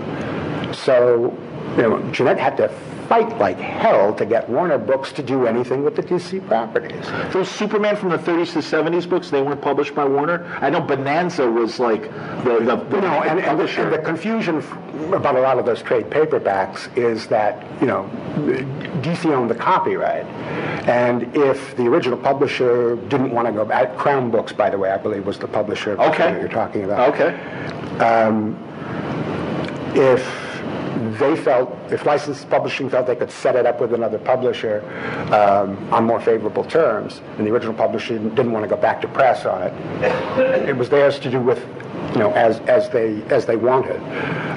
So, 0.74 1.32
you 1.76 1.82
know, 1.82 1.98
Jenette 2.10 2.36
had 2.36 2.56
to 2.56 2.68
fight 3.10 3.36
like 3.38 3.58
hell 3.58 4.14
to 4.14 4.24
get 4.24 4.48
Warner 4.48 4.78
Books 4.78 5.10
to 5.10 5.20
do 5.20 5.48
anything 5.48 5.82
with 5.82 5.96
the 5.96 6.02
DC 6.02 6.46
properties. 6.46 7.04
Those 7.32 7.50
Superman 7.50 7.96
from 7.96 8.10
the 8.10 8.18
30s 8.18 8.52
to 8.52 8.60
70s 8.60 9.10
books, 9.10 9.30
they 9.30 9.42
weren't 9.42 9.60
published 9.60 9.96
by 9.96 10.04
Warner. 10.04 10.46
I 10.60 10.70
know 10.70 10.80
Bonanza 10.80 11.50
was 11.50 11.80
like 11.80 12.02
the, 12.44 12.60
the, 12.60 12.76
the 12.76 13.00
know, 13.00 13.22
and, 13.24 13.40
and, 13.40 13.58
the, 13.58 13.82
and 13.82 13.92
the 13.92 13.98
confusion 13.98 14.58
about 15.12 15.34
a 15.34 15.40
lot 15.40 15.58
of 15.58 15.66
those 15.66 15.82
trade 15.82 16.08
paperbacks 16.08 16.96
is 16.96 17.26
that 17.26 17.66
you 17.80 17.88
know 17.88 18.08
DC 19.02 19.24
owned 19.26 19.50
the 19.50 19.56
copyright, 19.56 20.24
and 20.88 21.36
if 21.36 21.76
the 21.76 21.88
original 21.88 22.16
publisher 22.16 22.94
didn't 23.08 23.32
want 23.32 23.48
to 23.48 23.52
go 23.52 23.64
back, 23.64 23.96
Crown 23.96 24.30
Books, 24.30 24.52
by 24.52 24.70
the 24.70 24.78
way, 24.78 24.88
I 24.92 24.98
believe 24.98 25.26
was 25.26 25.36
the 25.40 25.48
publisher 25.48 26.00
Okay. 26.00 26.32
that 26.32 26.40
you're 26.40 26.48
talking 26.48 26.84
about. 26.84 27.12
okay. 27.12 27.34
Um, 27.98 28.56
if 29.96 30.49
they 31.00 31.36
felt, 31.36 31.76
if 31.90 32.04
licensed 32.04 32.48
publishing 32.50 32.90
felt 32.90 33.06
they 33.06 33.16
could 33.16 33.30
set 33.30 33.56
it 33.56 33.66
up 33.66 33.80
with 33.80 33.94
another 33.94 34.18
publisher 34.18 34.82
um, 35.32 35.92
on 35.92 36.04
more 36.04 36.20
favorable 36.20 36.64
terms, 36.64 37.20
and 37.38 37.46
the 37.46 37.50
original 37.50 37.74
publisher 37.74 38.18
didn't 38.18 38.52
want 38.52 38.64
to 38.64 38.68
go 38.68 38.80
back 38.80 39.00
to 39.00 39.08
press 39.08 39.46
on 39.46 39.62
it, 39.62 40.68
it 40.68 40.76
was 40.76 40.88
theirs 40.90 41.18
to 41.20 41.30
do 41.30 41.40
with, 41.40 41.58
you 42.12 42.18
know, 42.18 42.32
as 42.32 42.58
as 42.60 42.88
they 42.90 43.22
as 43.24 43.46
they 43.46 43.56
wanted. 43.56 44.00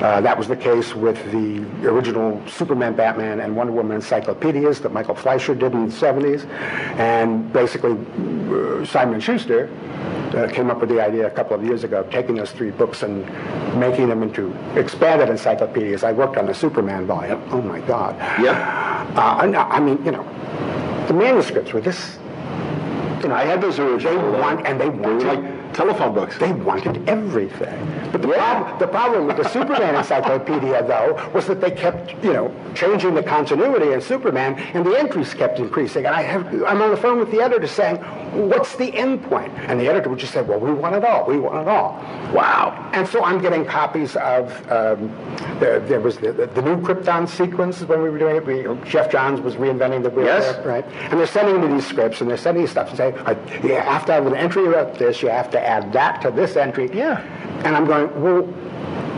Uh, 0.02 0.20
that 0.22 0.38
was 0.38 0.48
the 0.48 0.56
case 0.56 0.94
with 0.96 1.18
the 1.32 1.64
original 1.88 2.42
Superman, 2.48 2.96
Batman, 2.96 3.40
and 3.40 3.56
Wonder 3.56 3.74
Woman 3.74 3.96
encyclopedias 3.96 4.82
that 4.82 4.92
Michael 4.92 5.16
Fleischer 5.16 5.56
did 5.56 5.74
in 5.74 5.88
the 5.88 5.96
70s, 5.96 6.46
and 6.98 7.52
basically 7.54 7.92
uh, 7.94 8.86
Simon 8.86 9.20
Schuster 9.20 9.70
uh, 10.36 10.48
came 10.52 10.70
up 10.72 10.80
with 10.80 10.90
the 10.90 11.02
idea 11.02 11.28
a 11.28 11.32
couple 11.32 11.56
of 11.56 11.64
years 11.64 11.84
ago 11.84 12.00
of 12.02 12.10
taking 12.10 12.36
those 12.36 12.52
three 12.52 12.72
books 12.72 13.04
and 13.04 13.24
making 13.80 14.10
them 14.10 14.24
into 14.24 14.52
expanded 14.76 15.30
encyclopedias. 15.30 16.04
I 16.04 16.12
worked 16.12 16.38
on 16.38 16.48
the 16.48 16.54
Superman 16.54 17.06
volume. 17.06 17.42
Oh 17.52 17.62
my 17.62 17.80
God. 17.82 18.16
Yeah. 18.42 19.08
Uh, 19.16 19.46
no, 19.46 19.60
I 19.60 19.80
mean, 19.80 20.04
you 20.04 20.12
know, 20.12 20.24
the 21.08 21.14
manuscripts 21.14 21.72
were 21.72 21.82
this. 21.82 22.18
You 23.22 23.30
know, 23.30 23.36
I 23.36 23.46
had 23.46 23.62
those 23.62 23.78
They 23.78 24.18
want 24.18 24.66
and 24.66 24.82
they 24.82 24.90
wanted. 24.90 25.24
like 25.28 25.53
telephone 25.74 26.14
books. 26.14 26.38
They 26.38 26.52
wanted 26.52 27.08
everything. 27.10 28.10
But 28.12 28.22
the, 28.22 28.28
prob- 28.30 28.80
the 28.80 28.88
problem 28.88 29.28
with 29.28 29.38
the 29.38 29.48
Superman 29.50 29.96
encyclopedia, 29.96 30.86
though, 30.88 31.30
was 31.34 31.48
that 31.48 31.62
they 31.62 31.72
kept, 31.72 32.12
you 32.24 32.34
know, 32.34 32.54
changing 32.76 33.16
the 33.16 33.24
continuity 33.24 33.92
in 33.92 34.02
Superman, 34.02 34.56
and 34.74 34.86
the 34.86 34.98
entries 34.98 35.34
kept 35.34 35.60
increasing. 35.60 36.06
And 36.06 36.16
I 36.16 36.22
have, 36.22 36.46
I'm 36.64 36.82
on 36.82 36.92
the 36.92 36.98
phone 36.98 37.20
with 37.20 37.32
the 37.32 37.42
editor 37.42 37.68
saying, 37.68 37.98
"What's 38.50 38.76
the 38.76 38.94
end 38.96 39.24
point?" 39.24 39.52
And 39.68 39.80
the 39.80 39.88
editor 39.88 40.10
would 40.10 40.20
just 40.20 40.34
say, 40.34 40.42
"Well, 40.42 40.60
we 40.60 40.72
want 40.74 40.96
it 40.96 41.04
all. 41.04 41.26
We 41.26 41.40
want 41.40 41.60
it 41.62 41.68
all." 41.68 41.94
Wow. 42.34 42.90
And 42.94 43.08
so 43.08 43.24
I'm 43.24 43.42
getting 43.42 43.66
copies 43.66 44.16
of, 44.16 44.52
um, 44.72 45.10
there, 45.60 45.80
there 45.80 46.00
was 46.00 46.18
the, 46.18 46.32
the, 46.32 46.48
the 46.48 46.62
new 46.62 46.78
Krypton 46.78 47.28
sequence 47.28 47.82
when 47.82 48.02
we 48.02 48.10
were 48.10 48.20
doing 48.20 48.36
it. 48.36 48.46
We, 48.46 48.64
Geoff 48.90 49.10
Johns 49.12 49.42
was 49.42 49.56
reinventing 49.56 50.04
the 50.04 50.10
wheel, 50.10 50.26
Yes. 50.26 50.56
there, 50.58 50.66
right? 50.68 50.86
And 51.12 51.20
they're 51.20 51.28
sending 51.28 51.60
me 51.62 51.68
these 51.76 51.86
scripts, 51.88 52.22
and 52.22 52.30
they're 52.30 52.38
sending 52.38 52.64
me 52.64 52.68
stuff 52.70 52.90
and 52.90 52.98
saying, 52.98 53.16
you 53.64 53.76
have 53.76 54.06
to 54.08 54.14
have 54.14 54.26
an 54.28 54.36
entry 54.36 54.68
about 54.68 54.96
this, 55.00 55.22
you 55.22 55.30
have 55.30 55.50
to 55.52 55.60
add 55.66 55.94
that 55.94 56.22
to 56.22 56.32
this 56.32 56.56
entry. 56.56 56.90
Yeah. 56.94 57.22
And 57.64 57.76
I'm 57.76 57.86
going, 57.86 58.22
well, 58.22 58.44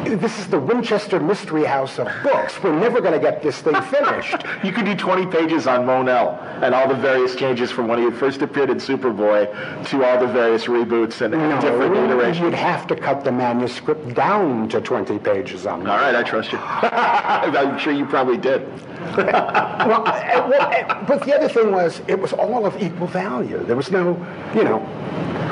this 0.06 0.38
is 0.38 0.48
the 0.48 0.60
Winchester 0.60 1.20
Mystery 1.20 1.64
House 1.64 1.98
of 1.98 2.08
books. 2.24 2.62
We're 2.62 2.78
never 2.78 3.02
going 3.02 3.14
to 3.14 3.20
get 3.20 3.42
this 3.42 3.62
thing 3.62 3.80
finished. 3.84 4.36
You 4.64 4.72
could 4.72 4.86
do 4.86 4.96
20 4.96 5.26
pages 5.28 5.68
on 5.68 5.86
Mon-El 5.86 6.40
and 6.62 6.76
all 6.76 6.88
the 6.88 6.96
various 6.96 7.36
changes 7.36 7.72
from 7.72 7.88
when 7.88 8.00
he 8.00 8.12
first 8.18 8.42
appeared 8.42 8.70
in 8.70 8.78
Superboy 8.78 9.88
to 9.90 10.04
all 10.04 10.20
the 10.20 10.32
various 10.32 10.66
reboots 10.66 11.22
and 11.22 11.34
different 11.62 11.96
iterations. 11.96 12.40
you'd 12.40 12.54
have 12.54 12.88
to 12.88 12.96
cut 12.96 13.24
the 13.24 13.32
manuscript 13.32 14.14
down 14.14 14.70
to 14.70 14.80
20 14.80 15.18
pages 15.20 15.66
on 15.66 15.82
All 15.88 15.98
right, 15.98 16.16
I 16.16 16.24
trust 16.24 16.52
you. 16.52 16.60
I'm 16.62 17.80
sure 17.80 17.94
you 17.94 18.06
probably 18.06 18.38
did. 18.38 18.68
well, 19.18 20.04
well, 20.04 21.06
but 21.08 21.24
the 21.26 21.36
other 21.36 21.50
thing 21.50 21.72
was, 21.72 22.02
it 22.08 22.20
was 22.20 22.34
all 22.34 22.66
of 22.66 22.82
equal 22.82 23.08
value. 23.08 23.64
There 23.64 23.76
was 23.76 23.92
no, 23.92 24.14
you 24.56 24.64
know, 24.64 24.80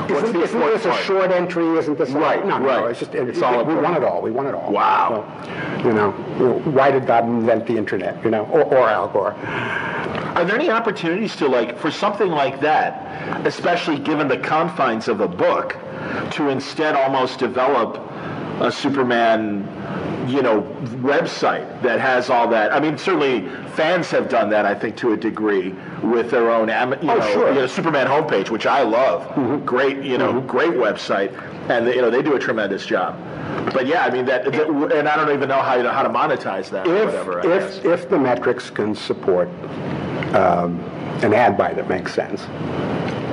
What's 0.08 0.22
isn't, 0.24 0.32
the 0.32 0.42
isn't 0.44 0.60
this 0.60 0.84
a 0.84 0.88
part? 0.90 1.04
short 1.04 1.30
entry? 1.30 1.66
Isn't 1.78 1.98
this 1.98 2.10
a- 2.12 2.18
Right, 2.18 2.44
No, 2.46 2.58
no, 2.58 2.66
right. 2.66 2.90
It's 2.90 3.00
just 3.00 3.14
It's 3.14 3.42
all. 3.42 3.64
We 3.64 3.74
want 3.74 3.96
it 3.96 4.04
all. 4.04 4.20
We 4.22 4.30
want 4.30 4.48
it 4.48 4.54
all. 4.54 4.70
Wow. 4.72 5.24
So, 5.82 5.88
you 5.88 5.92
know, 5.94 6.10
why 6.70 6.90
did 6.90 7.06
God 7.06 7.24
invent 7.24 7.66
the 7.66 7.76
internet? 7.76 8.22
You 8.24 8.30
know, 8.30 8.44
or, 8.46 8.62
or 8.64 8.88
Al 8.88 9.08
Gore? 9.08 9.32
Are 9.32 10.44
there 10.44 10.56
any 10.56 10.68
opportunities 10.70 11.36
to 11.36 11.46
like 11.48 11.78
for 11.78 11.90
something 11.90 12.28
like 12.28 12.60
that, 12.60 13.46
especially 13.46 13.98
given 13.98 14.26
the 14.28 14.38
confines 14.38 15.06
of 15.08 15.20
a 15.20 15.28
book, 15.28 15.76
to 16.32 16.48
instead 16.48 16.96
almost 16.96 17.38
develop 17.38 17.96
a 18.60 18.70
Superman, 18.70 19.62
you 20.28 20.42
know, 20.42 20.62
website 21.02 21.82
that 21.82 22.00
has 22.00 22.30
all 22.30 22.48
that? 22.48 22.72
I 22.72 22.80
mean, 22.80 22.96
certainly 22.98 23.48
fans 23.74 24.10
have 24.10 24.28
done 24.28 24.50
that, 24.50 24.64
I 24.66 24.74
think, 24.74 24.96
to 24.98 25.12
a 25.12 25.16
degree 25.16 25.74
with 26.02 26.30
their 26.30 26.50
own, 26.50 26.68
you 26.68 26.74
Oh, 26.74 27.16
know, 27.16 27.20
sure. 27.32 27.48
you 27.48 27.54
know, 27.60 27.66
Superman 27.66 28.06
homepage, 28.06 28.50
which 28.50 28.66
I 28.66 28.82
love. 28.82 29.64
Great, 29.64 30.02
you 30.02 30.18
know, 30.18 30.40
great 30.42 30.72
website, 30.72 31.32
and 31.70 31.86
you 31.88 32.02
know 32.02 32.10
they 32.10 32.22
do 32.22 32.34
a 32.34 32.38
tremendous 32.38 32.84
job. 32.86 33.16
But 33.72 33.86
yeah, 33.86 34.04
I 34.04 34.10
mean 34.10 34.24
that, 34.26 34.44
that- 34.44 34.68
and 34.68 35.08
I 35.08 35.16
don't 35.16 35.32
even 35.34 35.48
know 35.48 35.60
how 35.60 35.74
you 35.76 35.82
know 35.82 35.90
how 35.90 36.02
to 36.02 36.08
monetize 36.10 36.68
that. 36.70 36.86
or 36.86 36.94
If, 36.96 37.06
whatever. 37.06 37.42
Guess. 37.42 37.78
if, 37.78 37.84
if 37.84 38.08
the 38.10 38.18
metrics 38.18 38.70
can 38.70 38.94
support 38.94 39.48
um, 40.34 40.78
an 41.22 41.32
ad 41.32 41.56
buy 41.56 41.72
that 41.74 41.88
makes 41.88 42.12
sense, 42.14 42.42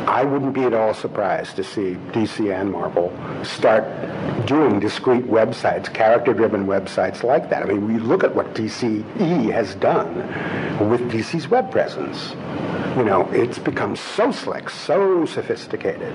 I 0.07 0.23
wouldn't 0.23 0.53
be 0.53 0.63
at 0.63 0.73
all 0.73 0.93
surprised 0.93 1.55
to 1.57 1.63
see 1.63 1.95
DC 2.11 2.53
and 2.53 2.71
Marvel 2.71 3.11
start 3.43 3.83
doing 4.45 4.79
discrete 4.79 5.25
websites, 5.25 5.93
character-driven 5.93 6.65
websites 6.65 7.23
like 7.23 7.49
that. 7.49 7.63
I 7.63 7.65
mean, 7.65 7.87
we 7.87 7.99
look 7.99 8.23
at 8.23 8.33
what 8.33 8.53
DCE 8.53 9.51
has 9.51 9.75
done 9.75 10.15
with 10.89 11.01
DC's 11.11 11.47
web 11.47 11.71
presence. 11.71 12.31
You 12.97 13.05
know, 13.05 13.29
it's 13.31 13.57
become 13.57 13.95
so 13.95 14.31
slick, 14.31 14.69
so 14.69 15.25
sophisticated. 15.25 16.11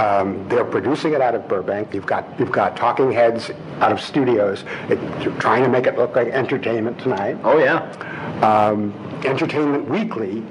Um, 0.00 0.48
they're 0.48 0.64
producing 0.64 1.12
it 1.12 1.20
out 1.20 1.34
of 1.36 1.46
Burbank. 1.46 1.94
You've 1.94 2.06
got 2.06 2.26
you've 2.40 2.50
got 2.50 2.76
talking 2.76 3.12
heads 3.12 3.50
out 3.78 3.92
of 3.92 4.00
studios 4.00 4.64
it, 4.88 4.98
trying 5.38 5.62
to 5.62 5.68
make 5.68 5.86
it 5.86 5.96
look 5.96 6.16
like 6.16 6.28
Entertainment 6.28 6.98
Tonight. 6.98 7.38
oh 7.44 7.58
yeah. 7.58 7.78
Um, 8.42 8.92
Entertainment 9.24 9.88
Weekly 9.88 10.42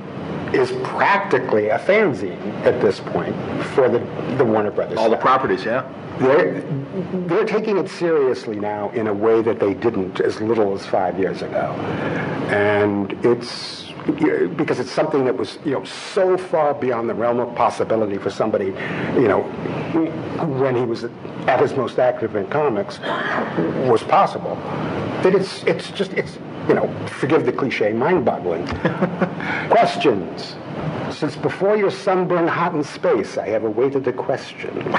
is 0.53 0.71
practically 0.83 1.69
a 1.69 1.79
fanzine 1.79 2.41
at 2.65 2.81
this 2.81 2.99
point 2.99 3.35
for 3.75 3.89
the, 3.89 3.99
the 4.37 4.45
Warner 4.45 4.71
Brothers. 4.71 4.97
All 4.97 5.09
the 5.09 5.17
properties, 5.17 5.65
yeah. 5.65 5.91
They're, 6.19 6.61
they're 7.27 7.45
taking 7.45 7.77
it 7.77 7.89
seriously 7.89 8.59
now 8.59 8.89
in 8.89 9.07
a 9.07 9.13
way 9.13 9.41
that 9.43 9.59
they 9.59 9.73
didn't 9.75 10.19
as 10.19 10.41
little 10.41 10.73
as 10.73 10.85
five 10.85 11.19
years 11.19 11.43
ago. 11.43 11.73
And 12.49 13.13
it's 13.23 13.85
because 14.55 14.79
it's 14.79 14.91
something 14.91 15.25
that 15.25 15.35
was, 15.35 15.59
you 15.65 15.71
know, 15.71 15.83
so 15.83 16.37
far 16.37 16.73
beyond 16.73 17.09
the 17.09 17.13
realm 17.13 17.39
of 17.39 17.53
possibility 17.55 18.17
for 18.17 18.29
somebody, 18.29 18.67
you 19.15 19.27
know, 19.27 19.41
when 20.59 20.75
he 20.75 20.83
was 20.83 21.03
at 21.03 21.59
his 21.59 21.75
most 21.75 21.99
active 21.99 22.35
in 22.35 22.47
comics, 22.47 22.99
was 23.89 24.01
possible. 24.03 24.55
That 25.23 25.35
it's, 25.35 25.63
it's 25.63 25.91
just, 25.91 26.13
it's, 26.13 26.37
you 26.67 26.73
know, 26.75 26.87
forgive 27.19 27.45
the 27.45 27.51
cliche, 27.51 27.93
mind-boggling. 27.93 28.67
Questions. 29.69 30.55
Since 31.11 31.35
before 31.35 31.77
your 31.77 31.89
sunburn 31.91 32.47
hot 32.47 32.75
in 32.75 32.83
space, 32.83 33.37
I 33.37 33.47
have 33.49 33.63
awaited 33.63 34.07
a 34.07 34.13
question. 34.13 34.73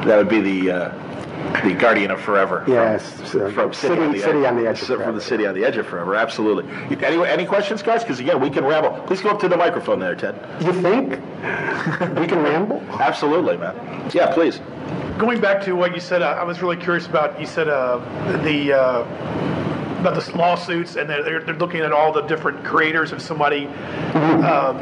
That 0.00 0.16
would 0.16 0.30
be 0.30 0.40
the 0.40 0.70
uh, 0.70 1.62
the 1.62 1.74
guardian 1.74 2.10
of 2.10 2.20
forever. 2.22 2.62
from- 2.64 2.72
Yes, 2.72 3.34
uh, 3.34 3.50
From, 3.50 3.74
city- 3.74 4.00
on 4.00 4.12
the 4.12 4.18
city 4.18 4.38
edge, 4.38 4.44
on 4.46 4.56
the 4.56 4.66
edge 4.68 4.80
of 4.80 4.86
From 4.86 4.96
forever. 4.96 5.12
the 5.12 5.20
city 5.20 5.46
on 5.46 5.54
the 5.54 5.62
edge 5.64 5.76
of 5.76 5.86
forever. 5.86 6.14
Absolutely. 6.14 6.64
Any 7.04 7.22
any 7.26 7.44
questions, 7.44 7.82
guys? 7.82 8.02
Because 8.02 8.18
again, 8.18 8.40
we 8.40 8.48
can 8.48 8.64
ramble. 8.64 8.92
Please 9.06 9.20
go 9.20 9.28
up 9.28 9.40
to 9.40 9.48
the 9.48 9.58
microphone 9.58 9.98
there, 9.98 10.14
Ted. 10.14 10.34
You 10.64 10.72
think 10.72 11.10
we 12.18 12.26
can 12.26 12.42
ramble? 12.42 12.80
Absolutely, 12.98 13.58
man. 13.58 14.10
Yeah, 14.14 14.32
please. 14.32 14.58
Going 15.20 15.38
back 15.38 15.62
to 15.64 15.74
what 15.74 15.94
you 15.94 16.00
said, 16.00 16.22
uh, 16.22 16.30
I 16.30 16.44
was 16.44 16.62
really 16.62 16.78
curious 16.78 17.06
about. 17.06 17.38
You 17.38 17.44
said 17.44 17.68
uh, 17.68 17.98
the 18.42 18.72
uh, 18.72 20.00
about 20.00 20.14
the 20.14 20.34
lawsuits, 20.34 20.96
and 20.96 21.10
they're, 21.10 21.22
they're, 21.22 21.44
they're 21.44 21.56
looking 21.56 21.80
at 21.82 21.92
all 21.92 22.10
the 22.10 22.22
different 22.22 22.64
creators 22.64 23.12
of 23.12 23.20
somebody, 23.20 23.66
um, 24.14 24.78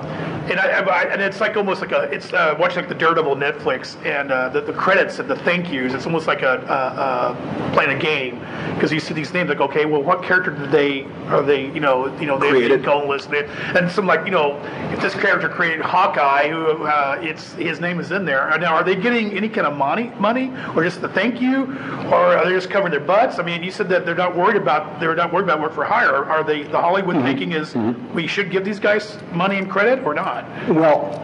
and 0.51 0.59
I, 0.61 0.81
I, 0.81 1.03
and 1.05 1.21
it's 1.21 1.41
like 1.41 1.57
almost 1.57 1.81
like 1.81 1.93
a 1.93 2.03
it's 2.05 2.33
uh, 2.33 2.57
watching 2.59 2.79
like 2.79 2.89
the 2.89 2.95
Daredevil 2.95 3.37
Netflix, 3.37 3.97
and 4.05 4.33
uh, 4.33 4.49
the, 4.49 4.61
the 4.61 4.73
credits 4.73 5.19
and 5.19 5.29
the 5.29 5.37
thank 5.37 5.71
yous. 5.71 5.95
It's 5.95 6.07
almost 6.07 6.27
like 6.27 6.43
a 6.43 6.61
uh, 6.71 6.75
uh, 6.75 7.73
playing 7.75 7.97
a 7.97 8.01
game 8.01 8.41
because 8.75 8.93
you 8.93 9.01
see 9.01 9.15
these 9.15 9.33
names 9.33 9.49
like, 9.49 9.61
okay, 9.61 9.85
well, 9.85 10.03
what 10.03 10.23
character 10.23 10.51
did 10.51 10.71
they 10.71 11.05
are 11.29 11.43
they? 11.43 11.67
You 11.73 11.81
know, 11.81 12.07
you 12.19 12.27
know, 12.27 12.39
they 12.39 12.51
Created. 12.51 12.85
going 12.85 13.09
list, 13.09 13.29
and 13.31 13.49
and 13.77 13.91
some 13.91 14.07
like 14.07 14.25
you 14.25 14.31
know, 14.31 14.57
if 14.93 15.01
this 15.01 15.15
character 15.15 15.49
created 15.49 15.81
Hawkeye, 15.81 16.49
who 16.49 16.85
uh, 16.85 17.19
it's 17.21 17.53
his 17.55 17.81
name 17.81 18.01
is 18.01 18.11
in 18.11 18.25
there. 18.25 18.57
Now, 18.59 18.75
are 18.75 18.85
they 18.85 18.97
getting 18.97 19.37
any 19.37 19.49
kind 19.49 19.67
of 19.67 19.77
money, 19.77 20.11
money, 20.19 20.53
or 20.75 20.83
just 20.83 21.01
the 21.01 21.09
thank 21.09 21.41
you, 21.41 21.65
or 22.07 22.37
are 22.37 22.45
they 22.45 22.53
just 22.53 22.71
covering 22.71 22.91
their 22.91 23.01
butts? 23.01 23.39
I 23.39 23.43
mean, 23.43 23.63
you 23.63 23.71
said 23.71 23.89
that 23.91 24.07
they're 24.07 24.15
not 24.15 24.37
worried 24.37 24.57
about 24.57 25.01
they're 25.01 25.15
not 25.15 25.33
worried 25.33 25.45
about 25.45 25.61
work 25.61 25.75
for 25.75 25.85
hire. 25.85 26.09
Are, 26.09 26.25
are 26.25 26.45
they 26.45 26.63
the 26.63 26.81
Hollywood 26.81 27.17
thinking 27.23 27.53
is 27.53 27.75
we 28.15 28.27
should 28.27 28.51
give 28.51 28.65
these 28.65 28.81
guys 28.81 29.19
money 29.33 29.59
and 29.59 29.71
credit 29.71 30.05
or 30.05 30.15
not? 30.15 30.38
Well, 30.69 31.15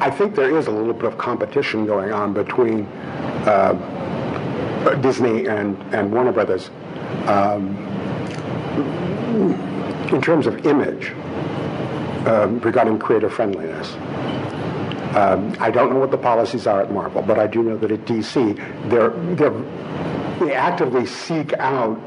I 0.00 0.10
think 0.10 0.34
there 0.34 0.56
is 0.56 0.66
a 0.66 0.70
little 0.70 0.92
bit 0.92 1.04
of 1.04 1.18
competition 1.18 1.86
going 1.86 2.12
on 2.12 2.32
between 2.32 2.86
uh, 3.46 3.74
Disney 5.00 5.46
and, 5.46 5.80
and 5.94 6.12
Warner 6.12 6.32
Brothers. 6.32 6.70
Um, 7.26 7.76
in 10.12 10.20
terms 10.20 10.46
of 10.46 10.66
image, 10.66 11.12
um, 12.26 12.60
regarding 12.60 12.98
creator 12.98 13.30
friendliness. 13.30 13.94
Um, 15.16 15.54
I 15.60 15.70
don't 15.70 15.92
know 15.92 15.98
what 15.98 16.10
the 16.10 16.18
policies 16.18 16.66
are 16.66 16.80
at 16.80 16.92
Marvel, 16.92 17.22
but 17.22 17.38
I 17.38 17.46
do 17.46 17.62
know 17.62 17.76
that 17.78 17.90
at 17.90 18.04
DC, 18.06 18.56
they're, 18.88 19.10
they're, 19.34 20.38
they 20.38 20.54
actively 20.54 21.04
seek 21.06 21.52
out 21.54 21.98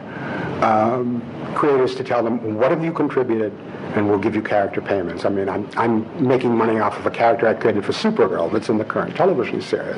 um, 0.63 1.21
creators 1.55 1.95
to 1.95 2.03
tell 2.03 2.23
them, 2.23 2.55
what 2.55 2.71
have 2.71 2.83
you 2.83 2.91
contributed, 2.91 3.53
and 3.95 4.09
we'll 4.09 4.19
give 4.19 4.35
you 4.35 4.41
character 4.41 4.81
payments. 4.81 5.25
I 5.25 5.29
mean, 5.29 5.47
I'm, 5.47 5.69
I'm 5.77 6.27
making 6.27 6.55
money 6.55 6.79
off 6.79 6.99
of 6.99 7.05
a 7.05 7.11
character 7.11 7.47
I 7.47 7.53
created 7.53 7.85
for 7.85 7.93
Supergirl 7.93 8.51
that's 8.51 8.69
in 8.69 8.77
the 8.77 8.85
current 8.85 9.15
television 9.15 9.61
series. 9.61 9.97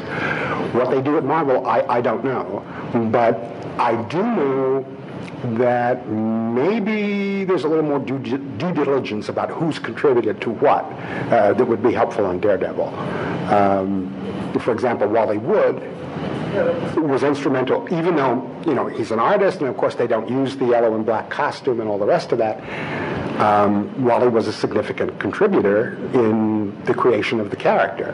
What 0.74 0.92
they 0.92 1.02
do 1.02 1.18
at 1.18 1.24
Marvel, 1.24 1.66
I, 1.66 1.82
I 1.82 2.02
don't 2.02 2.24
know. 2.24 2.64
But 3.12 3.36
I 3.80 4.02
do 4.04 4.22
know 4.22 4.98
that 5.58 6.08
maybe 6.08 7.44
there's 7.44 7.64
a 7.64 7.68
little 7.68 7.84
more 7.84 8.00
due, 8.00 8.20
due 8.20 8.38
diligence 8.74 9.30
about 9.30 9.50
who's 9.50 9.80
contributed 9.80 10.42
to 10.42 10.52
what 10.52 10.84
uh, 11.32 11.54
that 11.54 11.66
would 11.66 11.84
be 11.84 11.94
helpful 11.94 12.26
on 12.26 12.40
Daredevil. 12.40 12.88
Um, 13.54 14.14
for 14.60 14.74
example, 14.74 15.08
Wally 15.08 15.38
Wood 15.38 15.82
was 16.98 17.24
instrumental, 17.24 17.88
even 17.94 18.16
though 18.16 18.50
you 18.66 18.74
know 18.74 18.88
he's 18.88 19.12
an 19.12 19.20
artist, 19.20 19.60
and 19.60 19.70
of 19.70 19.78
course 19.78 19.96
they 19.96 20.08
don't 20.08 20.30
use 20.30 20.56
the 20.58 20.66
yellow 20.66 20.96
and 20.96 21.06
black 21.06 21.30
costume 21.30 21.80
and 21.80 21.90
all 21.90 21.98
the 21.98 22.06
rest 22.06 22.32
of 22.32 22.38
that. 22.40 22.58
Um, 23.40 24.04
Wally 24.04 24.30
was 24.30 24.48
a 24.48 24.54
significant 24.54 25.20
contributor 25.20 25.96
in 26.14 26.84
the 26.86 26.94
creation 26.94 27.40
of 27.40 27.52
the 27.52 27.56
character. 27.56 28.14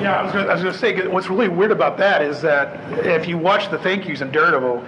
Yeah, 0.00 0.20
I 0.20 0.22
was 0.22 0.62
going 0.62 0.72
to 0.72 0.78
say, 0.78 1.08
what's 1.08 1.28
really 1.28 1.48
weird 1.48 1.72
about 1.72 1.98
that 1.98 2.22
is 2.22 2.40
that 2.42 3.04
if 3.04 3.26
you 3.26 3.36
watch 3.36 3.68
the 3.68 3.78
thank 3.78 4.06
yous 4.06 4.20
in 4.20 4.30
Daredevil, 4.30 4.84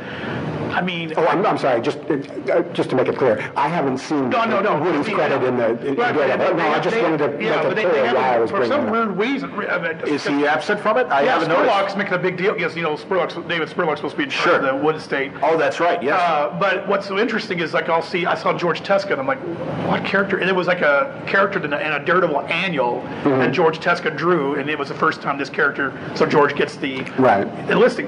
I 0.70 0.80
mean, 0.82 1.12
oh, 1.16 1.26
I'm, 1.26 1.44
I'm 1.44 1.58
sorry. 1.58 1.80
Just 1.80 1.98
uh, 1.98 2.62
just 2.72 2.90
to 2.90 2.96
make 2.96 3.08
it 3.08 3.16
clear, 3.16 3.52
I 3.56 3.68
haven't 3.68 3.98
seen 3.98 4.30
no, 4.30 4.44
no, 4.44 4.60
no. 4.60 4.80
Woody's 4.80 5.12
credit 5.12 5.42
in 5.42 5.56
the. 5.56 5.86
In, 5.86 5.94
right, 5.96 6.14
no, 6.14 6.52
no, 6.52 6.68
I 6.68 6.80
just 6.80 6.94
they, 6.94 7.02
wanted 7.02 7.18
to 7.18 7.44
yeah, 7.44 7.62
make 7.68 7.84
it 7.84 7.90
clear 7.90 8.14
why 8.14 8.36
I 8.36 8.38
was 8.38 8.50
For 8.50 8.66
some 8.66 8.88
it 8.88 8.90
weird 8.90 9.16
reason, 9.16 9.52
I 9.52 9.78
mean, 9.78 10.08
is 10.08 10.26
he 10.26 10.46
absent 10.46 10.80
from 10.80 10.98
it? 10.98 11.06
I 11.08 11.22
yeah, 11.22 11.38
haven't 11.38 11.50
Spurlock's 11.50 11.96
making 11.96 12.14
a 12.14 12.18
big 12.18 12.36
deal. 12.36 12.58
Yes, 12.58 12.76
you 12.76 12.82
know, 12.82 12.96
Spurlock's, 12.96 13.34
David 13.48 13.68
Spurlock's 13.68 13.98
supposed 13.98 14.12
to 14.12 14.18
be 14.18 14.24
in 14.24 14.30
charge 14.30 14.44
sure. 14.44 14.56
of 14.56 14.62
the 14.62 14.84
Wood 14.84 14.96
Estate. 14.96 15.32
Oh, 15.42 15.56
that's 15.56 15.80
right. 15.80 16.02
Yes. 16.02 16.20
Uh, 16.20 16.56
but 16.58 16.86
what's 16.88 17.06
so 17.06 17.18
interesting 17.18 17.60
is 17.60 17.74
like 17.74 17.88
I'll 17.88 18.02
see, 18.02 18.26
I 18.26 18.34
saw 18.34 18.56
George 18.56 18.82
Tuska, 18.82 19.12
and 19.12 19.20
I'm 19.20 19.26
like, 19.26 19.40
what 19.88 20.04
character? 20.04 20.38
And 20.38 20.48
it 20.48 20.54
was 20.54 20.66
like 20.66 20.80
a 20.80 21.22
character 21.26 21.62
in 21.64 21.72
a, 21.72 21.78
in 21.78 21.92
a 21.92 22.04
Daredevil 22.04 22.42
annual 22.42 23.00
mm-hmm. 23.00 23.30
that 23.40 23.52
George 23.52 23.80
Tuska 23.80 24.16
drew, 24.16 24.56
and 24.56 24.68
it 24.70 24.78
was 24.78 24.88
the 24.88 24.94
first 24.94 25.20
time 25.22 25.38
this 25.38 25.50
character. 25.50 25.92
So 26.14 26.26
George 26.26 26.54
gets 26.54 26.76
the 26.76 27.02
right 27.18 27.46
listing. 27.76 28.06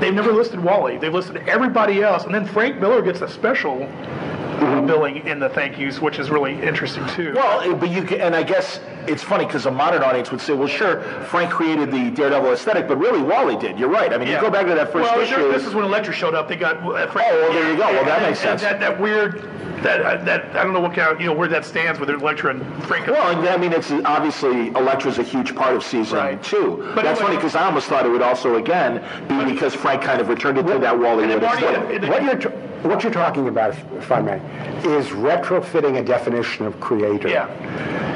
They've 0.00 0.14
never 0.14 0.32
listed 0.32 0.62
Wally. 0.62 0.96
They've 0.96 1.12
listed 1.12 1.36
everybody 1.48 1.97
else, 2.02 2.24
and 2.24 2.34
then 2.34 2.44
Frank 2.44 2.80
Miller 2.80 3.02
gets 3.02 3.20
a 3.20 3.28
special 3.28 3.82
uh, 3.84 4.80
billing 4.82 5.26
in 5.26 5.38
the 5.38 5.48
thank 5.48 5.78
yous, 5.78 6.00
which 6.00 6.18
is 6.18 6.30
really 6.30 6.60
interesting 6.62 7.06
too. 7.08 7.32
Well, 7.34 7.74
but 7.76 7.90
you 7.90 8.02
can, 8.02 8.20
and 8.20 8.34
I 8.34 8.42
guess 8.42 8.80
it's 9.08 9.22
funny 9.22 9.46
because 9.46 9.66
a 9.66 9.70
modern 9.70 10.02
audience 10.02 10.30
would 10.30 10.40
say, 10.40 10.52
well, 10.52 10.68
sure, 10.68 11.00
Frank 11.24 11.50
created 11.50 11.90
the 11.90 12.10
Daredevil 12.10 12.52
aesthetic, 12.52 12.86
but 12.86 12.98
really 12.98 13.22
Wally 13.22 13.56
did. 13.56 13.78
You're 13.78 13.88
right. 13.88 14.12
I 14.12 14.18
mean, 14.18 14.28
yeah. 14.28 14.36
you 14.36 14.40
go 14.40 14.50
back 14.50 14.66
to 14.66 14.74
that 14.74 14.92
first 14.92 15.10
well, 15.10 15.20
issue. 15.20 15.50
This 15.52 15.66
is 15.66 15.74
when 15.74 15.84
Elektra 15.84 16.12
showed 16.12 16.34
up. 16.34 16.48
They 16.48 16.56
got 16.56 16.76
uh, 16.76 17.10
Frank. 17.10 17.28
Oh, 17.30 17.40
well, 17.40 17.52
there 17.52 17.70
you 17.70 17.76
go. 17.76 17.84
Well, 17.84 18.04
that 18.04 18.18
and, 18.18 18.26
makes 18.26 18.40
sense. 18.40 18.62
That, 18.62 18.80
that 18.80 19.00
weird 19.00 19.42
that 19.82 20.00
uh, 20.00 20.24
that 20.24 20.56
I 20.56 20.64
don't 20.64 20.72
know 20.72 20.80
what 20.80 20.94
kind 20.94 21.12
of, 21.12 21.20
you 21.20 21.26
know 21.26 21.32
where 21.32 21.48
that 21.48 21.64
stands 21.64 22.00
with 22.00 22.10
Elektra 22.10 22.50
and 22.50 22.84
Frank. 22.84 23.06
Well, 23.06 23.48
I 23.48 23.56
mean, 23.56 23.72
it's 23.72 23.90
obviously 23.90 24.68
Elektra's 24.68 25.18
a 25.18 25.22
huge 25.22 25.54
part 25.54 25.74
of 25.74 25.82
season 25.82 26.18
right. 26.18 26.42
two. 26.42 26.90
But 26.94 27.04
That's 27.04 27.20
funny 27.20 27.36
because 27.36 27.54
I 27.54 27.64
almost 27.64 27.88
thought 27.88 28.06
it 28.06 28.10
would 28.10 28.22
also 28.22 28.56
again 28.56 29.02
be 29.28 29.52
because 29.52 29.74
Frank 29.74 30.02
kind 30.02 30.20
of 30.20 30.28
returned 30.28 30.58
it 30.58 30.66
to 30.66 30.78
that 30.78 30.98
Wally 30.98 31.26
Wood 31.26 31.42
What 31.42 32.22
you're 32.22 32.67
what 32.82 33.02
you're 33.02 33.12
talking 33.12 33.48
about, 33.48 33.74
if 33.96 34.10
I 34.12 34.20
may, 34.20 34.36
is 34.84 35.08
retrofitting 35.08 35.98
a 35.98 36.04
definition 36.04 36.66
of 36.66 36.78
creator. 36.80 37.28
Yeah. 37.28 37.46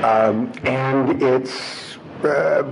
Um, 0.03 0.53
and 0.65 1.23
it's 1.23 1.99
uh, 2.25 2.63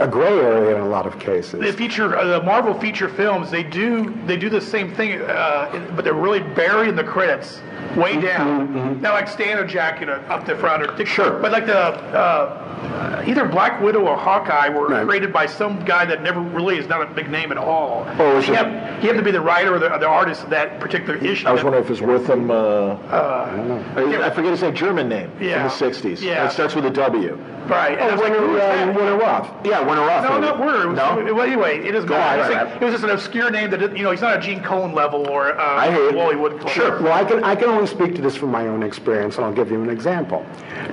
a 0.00 0.08
gray 0.08 0.38
area 0.38 0.76
in 0.76 0.82
a 0.82 0.88
lot 0.88 1.06
of 1.06 1.18
cases. 1.18 1.60
The 1.60 1.72
feature, 1.72 2.16
uh, 2.16 2.38
the 2.38 2.42
Marvel 2.42 2.74
feature 2.74 3.08
films, 3.08 3.50
they 3.50 3.62
do 3.62 4.14
they 4.26 4.36
do 4.36 4.48
the 4.48 4.60
same 4.60 4.94
thing, 4.94 5.20
uh, 5.20 5.92
but 5.96 6.04
they're 6.04 6.14
really 6.14 6.40
buried 6.40 6.88
in 6.88 6.96
the 6.96 7.04
credits 7.04 7.60
way 7.96 8.12
mm-hmm, 8.12 8.20
down. 8.20 8.68
Mm-hmm. 8.68 9.02
Now, 9.02 9.12
like 9.12 9.28
Stan 9.28 9.58
or 9.58 9.66
Jack, 9.66 10.00
you 10.00 10.06
know, 10.06 10.14
up 10.28 10.46
the 10.46 10.56
front, 10.56 10.82
or 10.82 11.06
sure. 11.06 11.40
But 11.40 11.52
like 11.52 11.66
the 11.66 11.78
uh, 11.78 13.22
either 13.26 13.46
Black 13.46 13.80
Widow 13.80 14.06
or 14.06 14.16
Hawkeye 14.16 14.68
were 14.68 14.88
right. 14.88 15.06
created 15.06 15.32
by 15.32 15.46
some 15.46 15.84
guy 15.84 16.04
that 16.04 16.22
never 16.22 16.40
really 16.40 16.78
is 16.78 16.86
not 16.86 17.02
a 17.02 17.14
big 17.14 17.30
name 17.30 17.50
at 17.52 17.58
all. 17.58 18.06
Oh, 18.18 18.40
he, 18.40 18.52
had, 18.52 19.00
he 19.00 19.06
had 19.06 19.16
to 19.16 19.22
be 19.22 19.30
the 19.30 19.40
writer 19.40 19.74
or 19.74 19.78
the, 19.78 19.92
or 19.92 19.98
the, 19.98 20.06
artist 20.06 20.44
of 20.44 20.50
that 20.50 20.80
particular 20.80 21.16
issue. 21.16 21.46
I 21.46 21.52
was 21.52 21.62
wondering 21.62 21.84
if 21.84 21.90
it's 21.90 22.00
worth 22.00 22.28
him. 22.28 22.50
Uh, 22.50 22.54
uh, 22.54 23.48
I 23.50 23.56
don't 23.56 24.10
know. 24.10 24.22
I 24.22 24.30
forget 24.30 24.52
his 24.52 24.62
name. 24.62 24.74
German 24.74 25.08
name 25.08 25.30
yeah. 25.40 25.68
from 25.68 25.88
the 25.88 25.92
'60s. 25.92 26.20
Yeah, 26.20 26.46
it 26.46 26.52
starts 26.52 26.74
with 26.74 26.86
a 26.86 26.90
W. 26.90 27.34
Right. 27.68 27.98
Oh, 28.00 28.18
Winter, 28.18 28.60
uh, 28.60 28.86
Winter 28.86 29.16
Roth. 29.16 29.66
Yeah, 29.66 29.80
Winter 29.80 30.02
Roth. 30.02 30.24
No, 30.24 30.40
not 30.40 30.58
Winter. 30.58 30.92
No. 30.92 31.34
Well, 31.34 31.42
anyway, 31.42 31.78
it 31.80 31.94
is. 31.94 32.04
Go 32.04 32.14
on, 32.14 32.38
right, 32.38 32.64
right. 32.64 32.82
It 32.82 32.84
was 32.84 32.94
just 32.94 33.04
an 33.04 33.10
obscure 33.10 33.50
name 33.50 33.70
that 33.70 33.96
you 33.96 34.02
know 34.02 34.10
he's 34.10 34.22
not 34.22 34.38
a 34.38 34.40
Gene 34.40 34.62
Colan 34.62 34.94
level 34.94 35.28
or 35.28 35.58
uh, 35.58 35.62
I 35.62 36.14
Wally 36.14 36.36
Wood. 36.36 36.62
Sure. 36.70 37.02
Well, 37.02 37.12
I 37.12 37.24
can 37.24 37.44
I 37.44 37.54
can 37.54 37.68
only 37.78 37.88
speak 37.88 38.16
to 38.16 38.20
this 38.20 38.34
from 38.34 38.50
my 38.50 38.66
own 38.66 38.82
experience, 38.82 39.36
and 39.36 39.44
I'll 39.44 39.52
give 39.52 39.70
you 39.70 39.80
an 39.80 39.88
example. 39.88 40.44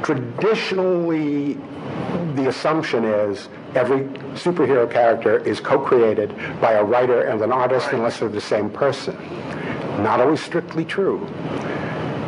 Traditionally, 0.03 1.55
the 2.35 2.47
assumption 2.47 3.05
is 3.05 3.49
every 3.73 4.01
superhero 4.35 4.89
character 4.89 5.39
is 5.39 5.59
co-created 5.59 6.29
by 6.61 6.73
a 6.73 6.83
writer 6.83 7.23
and 7.23 7.41
an 7.41 7.51
artist 7.51 7.89
unless 7.91 8.19
they're 8.19 8.29
the 8.29 8.39
same 8.39 8.69
person. 8.69 9.17
Not 10.03 10.21
always 10.21 10.41
strictly 10.41 10.85
true. 10.85 11.25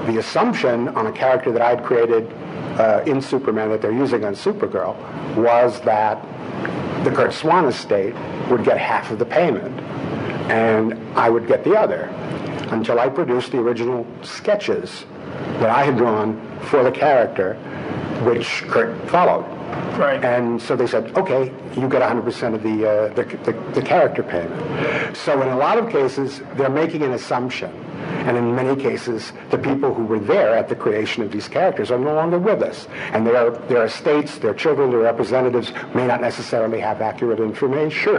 The 0.07 0.17
assumption 0.17 0.87
on 0.89 1.05
a 1.05 1.11
character 1.11 1.51
that 1.51 1.61
I'd 1.61 1.83
created 1.83 2.31
uh, 2.79 3.03
in 3.05 3.21
Superman 3.21 3.69
that 3.69 3.81
they're 3.81 3.91
using 3.91 4.25
on 4.25 4.33
Supergirl 4.33 4.95
was 5.35 5.81
that 5.81 6.23
the 7.03 7.11
Curt 7.11 7.33
Swan 7.33 7.65
estate 7.65 8.15
would 8.49 8.63
get 8.63 8.79
half 8.79 9.11
of 9.11 9.19
the 9.19 9.25
payment 9.25 9.79
and 10.49 10.93
I 11.15 11.29
would 11.29 11.47
get 11.47 11.63
the 11.63 11.77
other 11.77 12.09
until 12.71 12.99
I 12.99 13.09
produced 13.09 13.51
the 13.51 13.59
original 13.59 14.05
sketches 14.23 15.05
that 15.59 15.69
I 15.69 15.83
had 15.83 15.97
drawn 15.97 16.39
for 16.61 16.83
the 16.83 16.91
character, 16.91 17.55
which 18.23 18.63
Curt 18.67 19.09
followed. 19.09 19.45
Right. 19.97 20.23
And 20.23 20.61
so 20.61 20.75
they 20.75 20.87
said, 20.87 21.17
okay, 21.17 21.51
you 21.75 21.89
get 21.89 22.01
100% 22.01 22.53
of 22.53 22.63
the, 22.63 22.89
uh, 22.89 23.13
the, 23.13 23.23
the, 23.43 23.53
the 23.73 23.81
character 23.81 24.23
payment. 24.23 25.17
So 25.17 25.41
in 25.41 25.49
a 25.49 25.57
lot 25.57 25.77
of 25.77 25.89
cases, 25.89 26.41
they're 26.55 26.69
making 26.69 27.03
an 27.03 27.13
assumption 27.13 27.71
and 28.27 28.35
in 28.35 28.53
many 28.53 28.81
cases, 28.81 29.31
the 29.51 29.57
people 29.57 29.93
who 29.93 30.03
were 30.03 30.19
there 30.19 30.53
at 30.53 30.67
the 30.67 30.75
creation 30.75 31.23
of 31.23 31.31
these 31.31 31.47
characters 31.47 31.91
are 31.91 31.97
no 31.97 32.13
longer 32.13 32.37
with 32.37 32.61
us. 32.61 32.87
And 33.13 33.25
their, 33.25 33.51
their 33.51 33.85
estates, 33.85 34.37
their 34.37 34.53
children, 34.53 34.91
their 34.91 34.99
representatives 34.99 35.71
may 35.95 36.05
not 36.05 36.19
necessarily 36.19 36.79
have 36.79 37.01
accurate 37.01 37.39
information. 37.39 38.15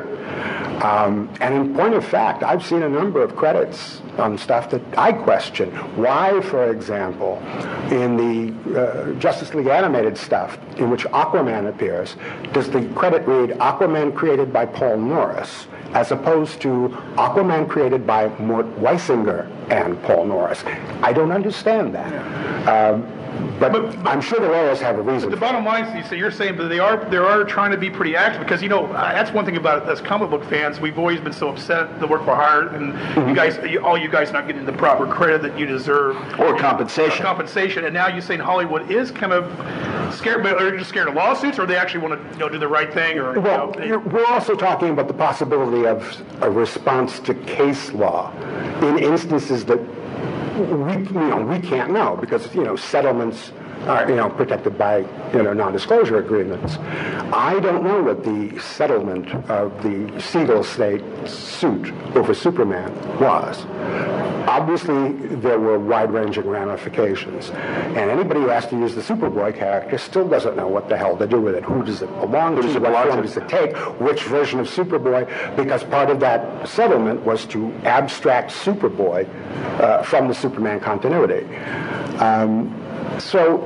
Um, 0.82 1.32
and 1.40 1.54
in 1.54 1.74
point 1.74 1.94
of 1.94 2.04
fact, 2.04 2.42
I've 2.42 2.64
seen 2.64 2.82
a 2.82 2.88
number 2.88 3.22
of 3.22 3.34
credits 3.34 4.00
on 4.16 4.38
stuff 4.38 4.70
that 4.70 4.82
I 4.96 5.12
question. 5.12 5.70
Why, 5.96 6.40
for 6.40 6.70
example, 6.70 7.42
in 7.90 8.16
the 8.16 8.80
uh, 8.80 9.12
Justice 9.14 9.54
League 9.54 9.66
animated 9.66 10.16
stuff, 10.16 10.58
in 10.76 10.90
which 10.90 11.04
Aquaman 11.06 11.68
appears, 11.68 12.16
does 12.52 12.70
the 12.70 12.86
credit 12.94 13.26
read 13.26 13.50
Aquaman 13.58 14.14
created 14.14 14.52
by 14.52 14.66
Paul 14.66 14.98
Norris? 14.98 15.66
as 15.94 16.12
opposed 16.12 16.60
to 16.60 16.88
Aquaman 17.16 17.68
created 17.68 18.06
by 18.06 18.28
Mort 18.38 18.66
Weisinger 18.78 19.50
and 19.70 20.00
Paul 20.02 20.26
Norris. 20.26 20.62
I 21.02 21.12
don't 21.12 21.32
understand 21.32 21.94
that. 21.94 22.68
Um, 22.68 23.17
but, 23.58 23.72
but, 23.72 24.02
but, 24.02 24.06
I'm 24.06 24.20
sure 24.20 24.40
the 24.40 24.48
lawyers 24.48 24.80
have 24.80 24.98
a 24.98 25.02
reason. 25.02 25.30
The 25.30 25.36
bottom 25.36 25.64
line 25.64 25.84
is, 25.96 26.08
so 26.08 26.14
you're 26.14 26.30
saying 26.30 26.56
that 26.56 26.68
they 26.68 26.78
are 26.78 27.04
they 27.10 27.16
are 27.16 27.44
trying 27.44 27.70
to 27.70 27.76
be 27.76 27.90
pretty 27.90 28.16
active 28.16 28.40
because 28.40 28.62
you 28.62 28.68
know 28.68 28.86
uh, 28.86 29.12
that's 29.12 29.32
one 29.32 29.44
thing 29.44 29.56
about 29.56 29.82
it 29.82 29.88
as 29.88 30.00
comic 30.00 30.30
book 30.30 30.44
fans. 30.44 30.80
We've 30.80 30.98
always 30.98 31.20
been 31.20 31.32
so 31.32 31.48
upset 31.48 32.00
the 32.00 32.06
work 32.06 32.24
for 32.24 32.34
hire 32.34 32.68
and 32.68 32.92
mm-hmm. 32.92 33.28
you 33.28 33.34
guys, 33.34 33.58
all 33.82 33.98
you 33.98 34.08
guys, 34.08 34.32
not 34.32 34.46
getting 34.46 34.64
the 34.64 34.72
proper 34.72 35.06
credit 35.06 35.42
that 35.42 35.58
you 35.58 35.66
deserve 35.66 36.16
or 36.38 36.56
compensation. 36.58 37.22
Or 37.22 37.24
compensation, 37.24 37.84
and 37.84 37.94
now 37.94 38.08
you're 38.08 38.22
saying 38.22 38.40
Hollywood 38.40 38.90
is 38.90 39.10
kind 39.10 39.32
of 39.32 39.44
scared, 40.14 40.42
but 40.42 40.60
are 40.60 40.70
you 40.70 40.78
just 40.78 40.90
scared 40.90 41.08
of 41.08 41.14
lawsuits, 41.14 41.58
or 41.58 41.66
they 41.66 41.76
actually 41.76 42.06
want 42.06 42.22
to 42.22 42.32
you 42.32 42.38
know 42.38 42.48
do 42.48 42.58
the 42.58 42.68
right 42.68 42.92
thing? 42.92 43.18
Or 43.18 43.38
well, 43.40 43.74
you 43.80 43.88
know, 43.88 43.98
we're 43.98 44.26
also 44.26 44.54
talking 44.54 44.90
about 44.90 45.08
the 45.08 45.14
possibility 45.14 45.86
of 45.86 46.22
a 46.42 46.50
response 46.50 47.18
to 47.20 47.34
case 47.34 47.92
law 47.92 48.32
in 48.82 48.98
instances 48.98 49.64
that 49.66 49.80
we, 50.58 50.92
you 50.92 51.12
know, 51.12 51.42
we 51.42 51.60
can't 51.60 51.92
know 51.92 52.16
because, 52.16 52.54
you 52.54 52.64
know, 52.64 52.76
settlements 52.76 53.52
are, 53.88 54.08
you 54.08 54.16
know, 54.16 54.28
protected 54.28 54.76
by, 54.76 54.98
you 55.32 55.42
know, 55.42 55.52
non-disclosure 55.52 56.18
agreements. 56.18 56.76
I 57.32 57.58
don't 57.60 57.82
know 57.82 58.02
what 58.02 58.22
the 58.22 58.58
settlement 58.60 59.28
of 59.50 59.82
the 59.82 60.20
Siegel 60.20 60.62
State 60.62 61.02
suit 61.26 61.92
over 62.14 62.34
Superman 62.34 62.92
was. 63.18 63.64
Obviously, 64.48 65.12
there 65.36 65.58
were 65.58 65.78
wide-ranging 65.78 66.46
ramifications, 66.46 67.50
and 67.50 68.10
anybody 68.10 68.40
who 68.40 68.48
has 68.48 68.66
to 68.68 68.76
use 68.76 68.94
the 68.94 69.02
Superboy 69.02 69.54
character 69.54 69.98
still 69.98 70.26
doesn't 70.26 70.56
know 70.56 70.68
what 70.68 70.88
the 70.88 70.96
hell 70.96 71.16
to 71.18 71.26
do 71.26 71.40
with 71.40 71.54
it. 71.54 71.64
Who 71.64 71.84
does 71.84 72.00
it 72.02 72.08
belong 72.20 72.56
to? 72.56 72.62
does 72.62 72.74
it 72.74 72.80
what 72.80 72.88
belong 72.88 73.08
form 73.08 73.16
to? 73.18 73.22
does 73.22 73.36
it 73.36 73.48
take? 73.48 73.76
Which 74.00 74.22
version 74.24 74.58
of 74.60 74.66
Superboy? 74.66 75.56
Because 75.56 75.84
part 75.84 76.08
of 76.08 76.20
that 76.20 76.66
settlement 76.66 77.22
was 77.24 77.44
to 77.46 77.72
abstract 77.84 78.50
Superboy 78.50 79.28
uh, 79.80 80.02
from 80.02 80.28
the 80.28 80.34
Superman 80.34 80.80
continuity. 80.80 81.44
Um, 82.18 82.74
so 83.18 83.58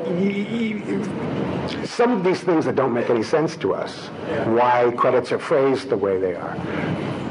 some 1.84 2.12
of 2.12 2.24
these 2.24 2.40
things 2.40 2.64
that 2.64 2.74
don't 2.74 2.92
make 2.92 3.10
any 3.10 3.22
sense 3.22 3.56
to 3.56 3.74
us, 3.74 4.08
why 4.46 4.92
credits 4.96 5.32
are 5.32 5.38
phrased 5.38 5.88
the 5.88 5.96
way 5.96 6.18
they 6.18 6.34
are, 6.34 6.56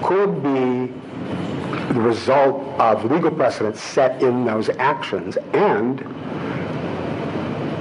could 0.03 0.41
be 0.43 0.93
the 1.93 1.99
result 1.99 2.61
of 2.79 3.03
legal 3.11 3.31
precedents 3.31 3.81
set 3.81 4.21
in 4.21 4.45
those 4.45 4.69
actions 4.69 5.37
and 5.53 6.01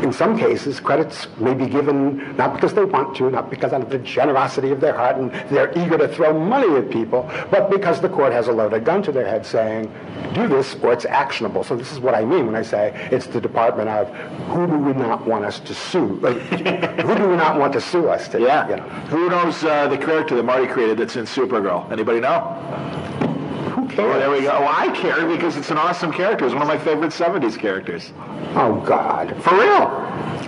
in 0.03 0.13
some 0.13 0.39
cases, 0.39 0.81
credits 0.81 1.27
may 1.39 1.55
be 1.55 1.67
given 1.67 2.37
not 2.37 2.55
because 2.55 2.73
they 2.75 2.85
want 2.85 3.17
to, 3.17 3.31
not 3.31 3.51
because 3.51 3.73
out 3.73 3.83
of 3.83 3.91
the 3.91 3.99
generosity 3.99 4.71
of 4.71 4.81
their 4.81 4.95
heart 4.95 5.17
and 5.17 5.31
they're 5.51 5.71
eager 5.79 5.99
to 5.99 6.09
throw 6.09 6.39
money 6.39 6.75
at 6.77 6.91
people, 6.91 7.31
but 7.51 7.71
because 7.71 8.01
the 8.01 8.09
court 8.09 8.33
has 8.33 8.49
a 8.49 8.53
loaded 8.53 8.85
gun 8.85 9.03
to 9.03 9.13
their 9.13 9.27
head 9.27 9.45
saying, 9.45 9.93
do 10.35 10.49
this 10.49 10.75
or 10.83 10.93
it's 10.93 11.05
actionable. 11.05 11.65
So 11.65 11.77
this 11.77 11.93
is 11.93 12.01
what 12.01 12.15
I 12.15 12.25
mean 12.25 12.47
when 12.47 12.57
I 12.57 12.63
say 12.63 13.09
it's 13.11 13.27
the 13.27 13.41
department 13.41 13.89
of 13.89 14.09
who 14.49 14.67
do 14.67 14.79
we 14.79 14.93
not 14.93 15.27
want 15.27 15.45
us 15.45 15.61
to 15.61 15.75
sue? 15.75 16.19
Like, 16.31 16.37
who 16.39 17.15
do 17.15 17.29
we 17.29 17.37
not 17.37 17.59
want 17.59 17.73
to 17.73 17.81
sue 17.81 18.09
us? 18.09 18.29
To, 18.29 18.41
Yeah. 18.41 18.69
You 18.69 18.77
know, 18.77 18.83
Who 18.83 19.31
knows 19.31 19.65
uh, 19.65 19.89
the 19.89 19.99
character 19.99 20.37
that 20.37 20.45
Marty 20.45 20.67
created 20.67 20.99
that's 20.99 21.17
in 21.17 21.25
Supergirl? 21.25 21.91
Anybody 21.91 22.21
know? 22.21 23.00
Oh, 24.03 24.19
there 24.19 24.31
we 24.31 24.43
go. 24.43 24.51
Oh, 24.51 24.67
I 24.67 24.89
care 24.89 25.27
because 25.27 25.57
it's 25.57 25.71
an 25.71 25.77
awesome 25.77 26.11
character. 26.11 26.47
It's 26.47 26.55
one 26.55 26.63
of 26.63 26.69
my 26.69 26.79
favorite 26.79 27.13
70s 27.13 27.59
characters. 27.59 28.13
Oh, 28.55 28.83
God. 28.87 29.37
For 29.43 29.55
real. 29.55 30.40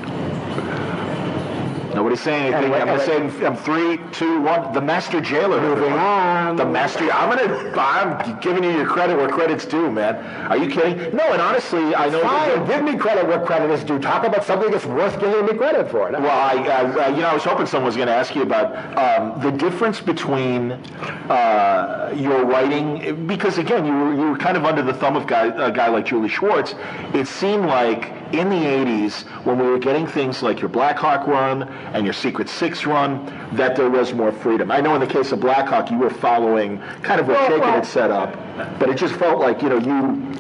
Nobody's 2.03 2.21
saying 2.21 2.53
anything. 2.53 2.65
Anyway, 2.65 2.81
I'm 2.81 2.89
anyway. 2.89 3.31
say 3.31 3.47
I'm 3.47 3.57
three, 3.57 4.01
two, 4.11 4.41
one. 4.41 4.73
The 4.73 4.81
Master 4.81 5.21
Jailer. 5.21 5.61
Moving 5.61 5.93
on. 5.93 6.57
The 6.57 6.65
Master. 6.65 7.09
I'm 7.13 7.31
gonna. 7.31 7.73
I'm 7.79 8.41
giving 8.41 8.65
you 8.65 8.73
your 8.73 8.87
credit 8.87 9.17
where 9.17 9.29
credit's 9.29 9.65
due, 9.65 9.89
man. 9.89 10.17
Are 10.51 10.57
you 10.57 10.69
kidding? 10.69 11.15
No, 11.15 11.33
and 11.33 11.41
honestly, 11.41 11.95
I 11.95 12.09
know. 12.09 12.21
Fine, 12.23 12.67
give 12.67 12.83
me 12.83 12.97
credit 12.97 13.29
where 13.29 13.39
credit 13.47 13.71
is 13.71 13.85
due. 13.85 14.01
Talk 14.01 14.25
about 14.25 14.43
something 14.43 14.73
that's 14.73 14.85
worth 14.85 15.21
giving 15.21 15.47
me 15.47 15.55
credit 15.55 15.93
for. 15.93 16.11
Well, 16.11 16.27
I, 16.27 16.57
uh, 16.57 17.09
you 17.11 17.21
know, 17.21 17.29
I 17.29 17.35
was 17.35 17.45
hoping 17.45 17.67
someone 17.67 17.87
was 17.87 17.95
going 17.95 18.09
to 18.09 18.15
ask 18.15 18.35
you 18.35 18.43
about 18.43 18.75
um, 18.99 19.41
the 19.41 19.53
difference 19.57 20.01
between 20.01 20.73
uh, 20.73 22.13
your 22.17 22.45
writing, 22.45 23.29
because 23.29 23.59
again, 23.59 23.87
you 23.87 23.93
were, 23.93 24.13
you 24.13 24.31
were 24.33 24.39
kind 24.39 24.57
of 24.57 24.65
under 24.65 24.83
the 24.83 24.95
thumb 24.95 25.15
of 25.15 25.29
guy, 25.29 25.47
a 25.65 25.71
guy 25.71 25.87
like 25.87 26.07
Julie 26.07 26.29
Schwartz. 26.29 26.75
It 27.15 27.29
seemed 27.29 27.67
like 27.67 28.22
in 28.33 28.49
the 28.49 28.57
80s, 28.57 29.23
when 29.45 29.59
we 29.59 29.67
were 29.67 29.79
getting 29.79 30.07
things 30.07 30.43
like 30.43 30.61
your 30.61 30.69
Blackhawk 30.69 31.27
run 31.27 31.65
and 31.95 32.05
your 32.05 32.13
Secret 32.15 32.49
Six 32.49 32.87
run, 32.87 33.27
that 33.53 33.77
there 33.77 33.91
was 33.91 34.13
more 34.15 34.33
freedom. 34.33 34.71
I 34.71 34.81
know 34.81 34.95
in 34.95 35.01
the 35.01 35.07
case 35.07 35.33
of 35.33 35.41
Blackhawk, 35.41 35.91
you 35.91 35.99
were 35.99 36.11
following 36.11 36.79
kind 37.03 37.21
of 37.21 37.29
what 37.29 37.39
Well, 37.39 37.51
Chaykin 37.51 37.61
well- 37.61 37.73
had 37.73 37.87
set 37.87 38.11
up, 38.11 38.37
but 38.79 38.89
it 38.89 38.97
just 38.97 39.15
felt 39.15 39.39
like, 39.41 39.63
you 39.63 39.69
know, 39.69 39.79
you 39.79 40.35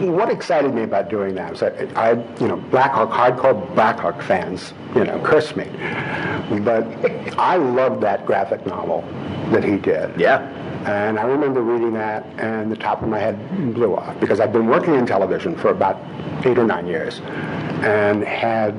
what 0.00 0.30
excited 0.30 0.74
me 0.74 0.82
about 0.82 1.08
doing 1.08 1.34
that 1.34 1.50
was 1.50 1.60
that 1.60 1.96
I, 1.96 2.12
you 2.40 2.48
know, 2.48 2.56
Blackhawk, 2.56 3.10
hardcore 3.10 3.74
Blackhawk 3.74 4.22
fans, 4.22 4.72
you 4.94 5.04
know, 5.04 5.20
curse 5.24 5.56
me. 5.56 5.64
But 6.62 6.84
I 7.38 7.56
loved 7.56 8.02
that 8.02 8.26
graphic 8.26 8.66
novel 8.66 9.02
that 9.50 9.64
he 9.64 9.76
did. 9.76 10.18
Yeah. 10.18 10.40
And 10.86 11.18
I 11.18 11.22
remember 11.22 11.62
reading 11.62 11.94
that, 11.94 12.26
and 12.38 12.70
the 12.70 12.76
top 12.76 13.02
of 13.02 13.08
my 13.08 13.18
head 13.18 13.74
blew 13.74 13.96
off 13.96 14.20
because 14.20 14.38
I'd 14.38 14.52
been 14.52 14.66
working 14.66 14.94
in 14.94 15.06
television 15.06 15.56
for 15.56 15.70
about 15.70 15.96
eight 16.44 16.58
or 16.58 16.66
nine 16.66 16.86
years, 16.86 17.20
and 17.82 18.22
had 18.22 18.74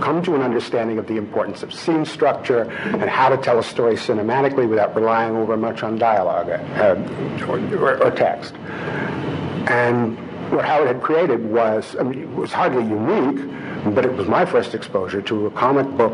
come 0.00 0.22
to 0.22 0.34
an 0.34 0.42
understanding 0.42 0.98
of 0.98 1.06
the 1.06 1.16
importance 1.16 1.62
of 1.62 1.72
scene 1.72 2.04
structure 2.04 2.62
and 2.62 3.04
how 3.04 3.28
to 3.28 3.36
tell 3.36 3.58
a 3.58 3.62
story 3.62 3.94
cinematically 3.94 4.68
without 4.68 4.94
relying 4.94 5.36
over 5.36 5.56
much 5.56 5.82
on 5.82 5.98
dialogue 5.98 6.48
uh, 6.48 7.44
or, 7.46 7.58
or, 7.76 8.04
or 8.04 8.10
text. 8.10 8.54
And 9.68 10.16
what 10.50 10.64
Howard 10.64 10.88
had 10.88 11.02
created 11.02 11.44
was, 11.44 11.94
I 12.00 12.02
mean, 12.02 12.22
it 12.22 12.34
was 12.34 12.52
hardly 12.52 12.82
unique, 12.82 13.94
but 13.94 14.04
it 14.04 14.12
was 14.12 14.26
my 14.26 14.46
first 14.46 14.74
exposure 14.74 15.20
to 15.22 15.46
a 15.46 15.50
comic 15.50 15.86
book, 15.96 16.12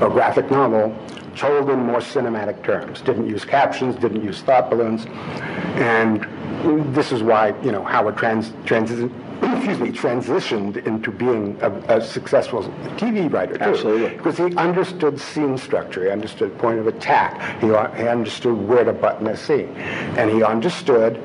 a 0.00 0.08
graphic 0.10 0.50
novel, 0.50 0.96
told 1.36 1.68
in 1.68 1.80
more 1.80 2.00
cinematic 2.00 2.64
terms. 2.64 3.02
Didn't 3.02 3.28
use 3.28 3.44
captions, 3.44 3.94
didn't 3.96 4.24
use 4.24 4.40
thought 4.40 4.70
balloons. 4.70 5.06
And 5.76 6.26
this 6.94 7.12
is 7.12 7.22
why, 7.22 7.48
you 7.62 7.72
know, 7.72 7.84
Howard 7.84 8.16
trans, 8.16 8.50
transi- 8.64 9.12
excuse 9.56 9.78
me, 9.78 9.90
transitioned 9.90 10.86
into 10.86 11.10
being 11.10 11.58
a, 11.60 11.70
a 11.98 12.00
successful 12.00 12.62
TV 12.96 13.30
writer, 13.30 13.58
too. 13.58 13.64
Absolutely. 13.64 14.16
Because 14.16 14.38
he 14.38 14.56
understood 14.56 15.20
scene 15.20 15.58
structure, 15.58 16.04
he 16.04 16.10
understood 16.10 16.56
point 16.58 16.78
of 16.78 16.86
attack, 16.86 17.60
he, 17.60 17.66
he 17.66 18.08
understood 18.08 18.56
where 18.56 18.84
to 18.84 18.94
button 18.94 19.26
a 19.26 19.36
scene, 19.36 19.76
and 20.16 20.30
he 20.30 20.42
understood 20.42 21.22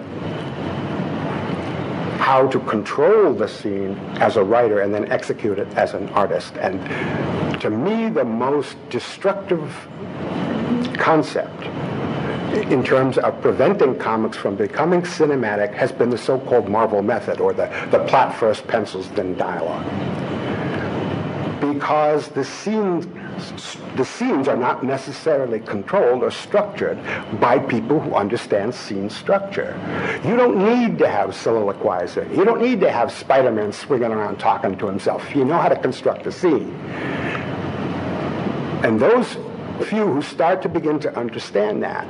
how 2.21 2.47
to 2.47 2.59
control 2.61 3.33
the 3.33 3.47
scene 3.47 3.97
as 4.21 4.37
a 4.37 4.43
writer 4.43 4.81
and 4.81 4.93
then 4.93 5.11
execute 5.11 5.57
it 5.57 5.67
as 5.75 5.95
an 5.95 6.07
artist. 6.09 6.53
And 6.57 6.79
to 7.61 7.71
me, 7.71 8.09
the 8.09 8.23
most 8.23 8.77
destructive 8.89 9.75
concept 10.99 11.63
in 12.71 12.83
terms 12.83 13.17
of 13.17 13.41
preventing 13.41 13.97
comics 13.97 14.37
from 14.37 14.55
becoming 14.55 15.01
cinematic 15.01 15.73
has 15.73 15.91
been 15.91 16.11
the 16.11 16.17
so-called 16.17 16.69
Marvel 16.69 17.01
method, 17.01 17.41
or 17.41 17.53
the, 17.53 17.67
the 17.89 18.05
plot 18.05 18.35
first, 18.35 18.67
pencils, 18.67 19.09
then 19.11 19.35
dialogue. 19.35 19.83
Because 21.59 22.27
the 22.27 22.45
scenes, 22.45 23.07
the 23.95 24.05
scenes 24.05 24.47
are 24.47 24.57
not 24.57 24.83
necessarily 24.83 25.59
controlled 25.59 26.23
or 26.23 26.31
structured 26.31 26.97
by 27.39 27.59
people 27.59 27.99
who 27.99 28.13
understand 28.13 28.73
scene 28.73 29.09
structure. 29.09 29.77
You 30.23 30.35
don't 30.35 30.57
need 30.57 30.97
to 30.99 31.07
have 31.07 31.35
soliloquizing. 31.35 32.35
You 32.35 32.45
don't 32.45 32.61
need 32.61 32.79
to 32.81 32.91
have 32.91 33.11
Spider-Man 33.11 33.73
swinging 33.73 34.11
around 34.11 34.39
talking 34.39 34.77
to 34.77 34.87
himself. 34.87 35.35
You 35.35 35.45
know 35.45 35.57
how 35.57 35.69
to 35.69 35.79
construct 35.79 36.25
a 36.27 36.31
scene. 36.31 36.71
And 38.83 38.99
those 38.99 39.37
few 39.85 40.05
who 40.05 40.21
start 40.21 40.61
to 40.61 40.69
begin 40.69 40.99
to 40.99 41.15
understand 41.17 41.83
that 41.83 42.07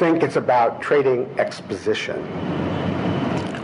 think 0.00 0.22
it's 0.22 0.36
about 0.36 0.80
trading 0.80 1.28
exposition. 1.38 2.16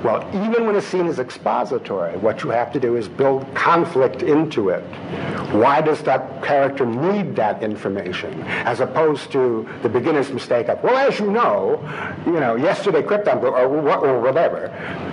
Well, 0.04 0.28
even 0.44 0.66
when 0.66 0.76
a 0.76 0.82
scene 0.82 1.06
is 1.06 1.18
expository, 1.18 2.16
what 2.18 2.42
you 2.42 2.50
have 2.50 2.72
to 2.72 2.80
do 2.80 2.96
is 2.96 3.08
build 3.08 3.52
conflict 3.54 4.22
into 4.22 4.68
it. 4.68 4.82
Why 5.52 5.80
does 5.80 6.02
that 6.02 6.42
character 6.42 6.84
need 6.84 7.34
that 7.36 7.62
information? 7.62 8.42
As 8.42 8.80
opposed 8.80 9.32
to 9.32 9.68
the 9.82 9.88
beginner's 9.88 10.30
mistake 10.30 10.68
of, 10.68 10.82
well, 10.82 10.96
as 10.96 11.18
you 11.18 11.30
know, 11.30 11.80
you 12.26 12.38
know, 12.38 12.56
yesterday 12.56 13.02
Krypton, 13.02 13.42
or, 13.42 13.56
or, 13.56 14.06
or 14.06 14.20
whatever. 14.20 14.66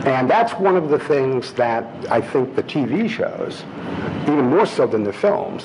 And 0.05 0.29
that's 0.29 0.53
one 0.53 0.75
of 0.75 0.89
the 0.89 0.99
things 0.99 1.53
that 1.53 1.85
I 2.11 2.19
think 2.19 2.55
the 2.55 2.63
TV 2.63 3.09
shows, 3.09 3.63
even 4.23 4.49
more 4.49 4.65
so 4.65 4.85
than 4.85 5.03
the 5.03 5.13
films, 5.13 5.63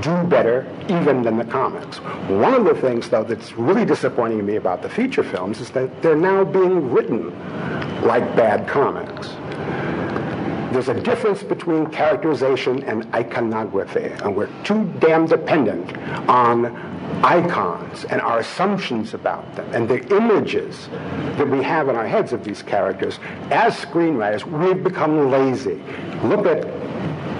do 0.00 0.22
better 0.24 0.66
even 0.88 1.22
than 1.22 1.36
the 1.36 1.44
comics. 1.44 1.98
One 2.28 2.54
of 2.54 2.64
the 2.64 2.74
things, 2.74 3.08
though, 3.08 3.24
that's 3.24 3.52
really 3.52 3.84
disappointing 3.84 4.38
to 4.38 4.44
me 4.44 4.56
about 4.56 4.82
the 4.82 4.88
feature 4.88 5.24
films 5.24 5.60
is 5.60 5.70
that 5.70 6.02
they're 6.02 6.16
now 6.16 6.44
being 6.44 6.90
written 6.92 7.30
like 8.02 8.36
bad 8.36 8.68
comics. 8.68 9.28
There's 10.72 10.88
a 10.88 11.00
difference 11.00 11.42
between 11.42 11.86
characterization 11.88 12.84
and 12.84 13.12
iconography, 13.12 14.04
and 14.04 14.36
we're 14.36 14.48
too 14.62 14.84
damn 15.00 15.26
dependent 15.26 15.96
on 16.28 16.66
icons 17.24 18.04
and 18.04 18.20
our 18.20 18.38
assumptions 18.38 19.12
about 19.12 19.56
them 19.56 19.68
and 19.74 19.88
the 19.88 19.98
images 20.16 20.88
that 21.36 21.48
we 21.48 21.62
have 21.62 21.88
in 21.88 21.96
our 21.96 22.06
heads 22.06 22.32
of 22.32 22.44
these 22.44 22.62
characters. 22.62 23.18
As 23.50 23.74
screenwriters, 23.74 24.44
we've 24.44 24.82
become 24.82 25.30
lazy. 25.30 25.82
Look 26.22 26.46
at 26.46 26.64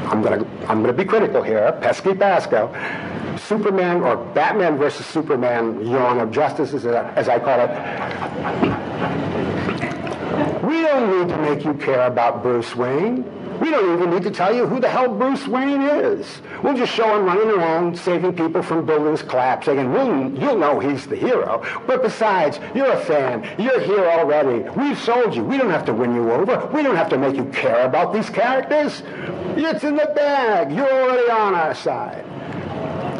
I'm 0.07 0.23
to 0.23 0.47
I'm 0.69 0.83
to 0.85 0.93
be 0.93 1.05
critical 1.05 1.43
here. 1.43 1.73
Pesky 1.81 2.11
Pasko, 2.11 2.71
Superman 3.39 4.03
or 4.03 4.17
Batman 4.35 4.79
versus 4.79 5.07
Superman, 5.07 5.87
Yawn 5.87 6.21
of 6.21 6.31
Justice, 6.31 6.73
as 6.75 7.29
I 7.29 7.39
call 7.39 7.61
it. 7.61 7.71
We 10.63 10.83
don't 10.83 11.19
need 11.19 11.29
to 11.35 11.39
make 11.43 11.65
you 11.65 11.75
care 11.75 12.07
about 12.07 12.43
Bruce 12.43 12.75
Wayne. 12.77 13.25
We 13.61 13.71
don't 13.71 13.95
even 13.95 14.11
need 14.11 14.23
to 14.23 14.31
tell 14.31 14.55
you 14.55 14.67
who 14.67 14.81
the 14.81 14.89
hell 14.89 15.09
Bruce 15.15 15.47
Wayne 15.47 15.83
is. 15.83 16.41
We'll 16.63 16.77
just 16.77 16.95
show 16.95 17.19
him 17.19 17.27
running 17.27 17.51
around 17.51 17.99
saving 17.99 18.35
people 18.35 18.63
from 18.63 18.87
buildings 18.87 19.23
collapsing, 19.23 19.79
and 19.79 19.93
we'll, 19.93 20.33
you'll 20.41 20.57
know 20.57 20.81
he's 20.81 21.07
the 21.07 21.17
hero. 21.17 21.63
But 21.87 22.03
besides, 22.03 22.59
you're 22.75 22.93
a 22.93 23.01
fan. 23.05 23.47
You're 23.59 23.81
here 23.81 24.07
already. 24.07 24.69
We've 24.71 24.99
sold 24.99 25.35
you. 25.35 25.45
We 25.45 25.59
don't 25.59 25.71
have 25.71 25.85
to 25.87 25.93
win 25.93 26.15
you 26.15 26.31
over. 26.33 26.71
We 26.73 26.83
don't 26.83 26.97
have 26.97 27.11
to 27.11 27.19
make 27.19 27.37
you 27.37 27.45
care 27.47 27.85
about 27.85 28.15
these 28.15 28.31
characters. 28.31 29.03
It's 29.57 29.85
in 29.85 29.97
the 29.97 30.11
bag. 30.15 30.73
You're 30.73 30.91
already 30.91 31.31
on 31.31 31.55
our 31.55 31.75
side. 31.75 32.25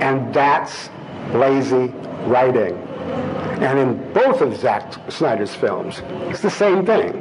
And 0.01 0.33
that's 0.33 0.89
lazy 1.35 1.93
writing. 2.27 2.77
And 3.61 3.79
in 3.79 4.13
both 4.15 4.41
of 4.41 4.57
Zack 4.57 4.95
Snyder's 5.11 5.55
films, 5.55 6.01
it's 6.31 6.41
the 6.41 6.51
same 6.51 6.87
thing. 6.87 7.13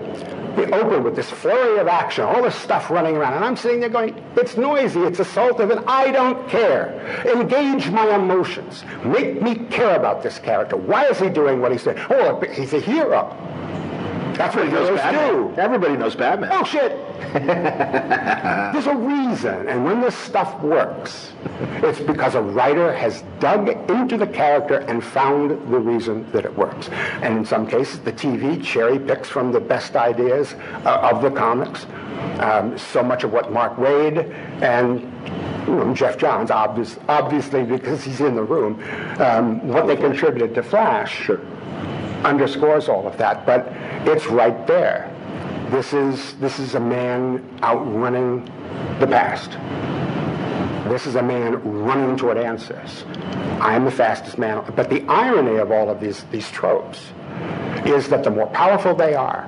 They 0.55 0.65
open 0.71 1.03
with 1.03 1.15
this 1.15 1.29
flurry 1.29 1.79
of 1.79 1.87
action, 1.87 2.23
all 2.23 2.41
this 2.41 2.55
stuff 2.55 2.89
running 2.89 3.15
around, 3.15 3.33
and 3.33 3.45
I'm 3.45 3.55
sitting 3.55 3.79
there 3.79 3.89
going, 3.89 4.15
it's 4.35 4.57
noisy, 4.57 5.01
it's 5.01 5.19
assaultive, 5.19 5.71
and 5.71 5.85
I 5.87 6.11
don't 6.11 6.47
care. 6.49 7.23
Engage 7.25 7.89
my 7.89 8.15
emotions. 8.15 8.83
Make 9.05 9.41
me 9.41 9.55
care 9.69 9.95
about 9.95 10.23
this 10.23 10.39
character. 10.39 10.75
Why 10.75 11.05
is 11.05 11.19
he 11.19 11.29
doing 11.29 11.61
what 11.61 11.71
he's 11.71 11.83
doing? 11.83 11.97
Oh, 12.09 12.41
he's 12.41 12.73
a 12.73 12.79
hero. 12.79 13.35
That's 14.39 14.55
what 14.55 14.67
Everybody 14.67 14.87
knows 14.87 14.99
Batman. 15.01 15.33
do. 15.33 15.61
Everybody 15.61 15.97
knows 15.97 16.15
Batman. 16.15 16.49
Oh 16.53 16.63
shit! 16.63 16.91
There's 17.33 18.87
a 18.87 18.95
reason, 18.95 19.67
and 19.67 19.83
when 19.83 19.99
this 19.99 20.15
stuff 20.15 20.63
works, 20.63 21.33
it's 21.83 21.99
because 21.99 22.35
a 22.35 22.41
writer 22.41 22.95
has 22.95 23.21
dug 23.41 23.67
into 23.91 24.15
the 24.15 24.25
character 24.25 24.77
and 24.77 25.03
found 25.03 25.51
the 25.51 25.79
reason 25.79 26.31
that 26.31 26.45
it 26.45 26.57
works. 26.57 26.87
And 27.21 27.37
in 27.39 27.45
some 27.45 27.67
cases, 27.67 27.99
the 27.99 28.13
TV 28.13 28.63
cherry 28.63 28.97
picks 28.97 29.27
from 29.27 29.51
the 29.51 29.59
best 29.59 29.97
ideas 29.97 30.53
uh, 30.85 31.09
of 31.11 31.21
the 31.21 31.31
comics. 31.31 31.85
Um, 32.39 32.77
so 32.77 33.03
much 33.03 33.25
of 33.25 33.33
what 33.33 33.51
Mark 33.51 33.75
Waid 33.75 34.33
and 34.61 35.01
you 35.67 35.75
know, 35.75 35.93
Geoff 35.93 36.17
Johns, 36.17 36.49
obvious, 36.49 36.97
obviously 37.09 37.63
because 37.63 38.05
he's 38.05 38.21
in 38.21 38.35
the 38.35 38.43
room, 38.43 38.81
um, 39.19 39.67
what 39.67 39.85
they 39.85 39.97
contributed 39.97 40.55
to 40.55 40.63
Flash 40.63 41.25
Sure. 41.25 41.41
Underscores 42.23 42.89
all 42.89 43.07
of 43.07 43.17
that, 43.17 43.45
but 43.45 43.67
it's 44.07 44.27
right 44.27 44.65
there. 44.67 45.13
This 45.69 45.93
is 45.93 46.33
this 46.35 46.57
is 46.59 46.75
a 46.75 46.79
man 46.79 47.47
outrunning 47.61 48.45
the 48.99 49.07
past. 49.07 49.51
This 50.89 51.05
is 51.05 51.15
a 51.15 51.21
man 51.21 51.61
running 51.83 52.17
toward 52.17 52.37
answers. 52.37 53.03
I 53.61 53.75
am 53.75 53.85
the 53.85 53.91
fastest 53.91 54.39
man. 54.39 54.63
But 54.75 54.89
the 54.89 55.05
irony 55.07 55.57
of 55.57 55.71
all 55.71 55.89
of 55.89 55.99
these 55.99 56.23
these 56.31 56.49
tropes 56.49 57.11
is 57.85 58.09
that 58.09 58.23
the 58.23 58.31
more 58.31 58.47
powerful 58.47 58.95
they 58.95 59.13
are, 59.13 59.47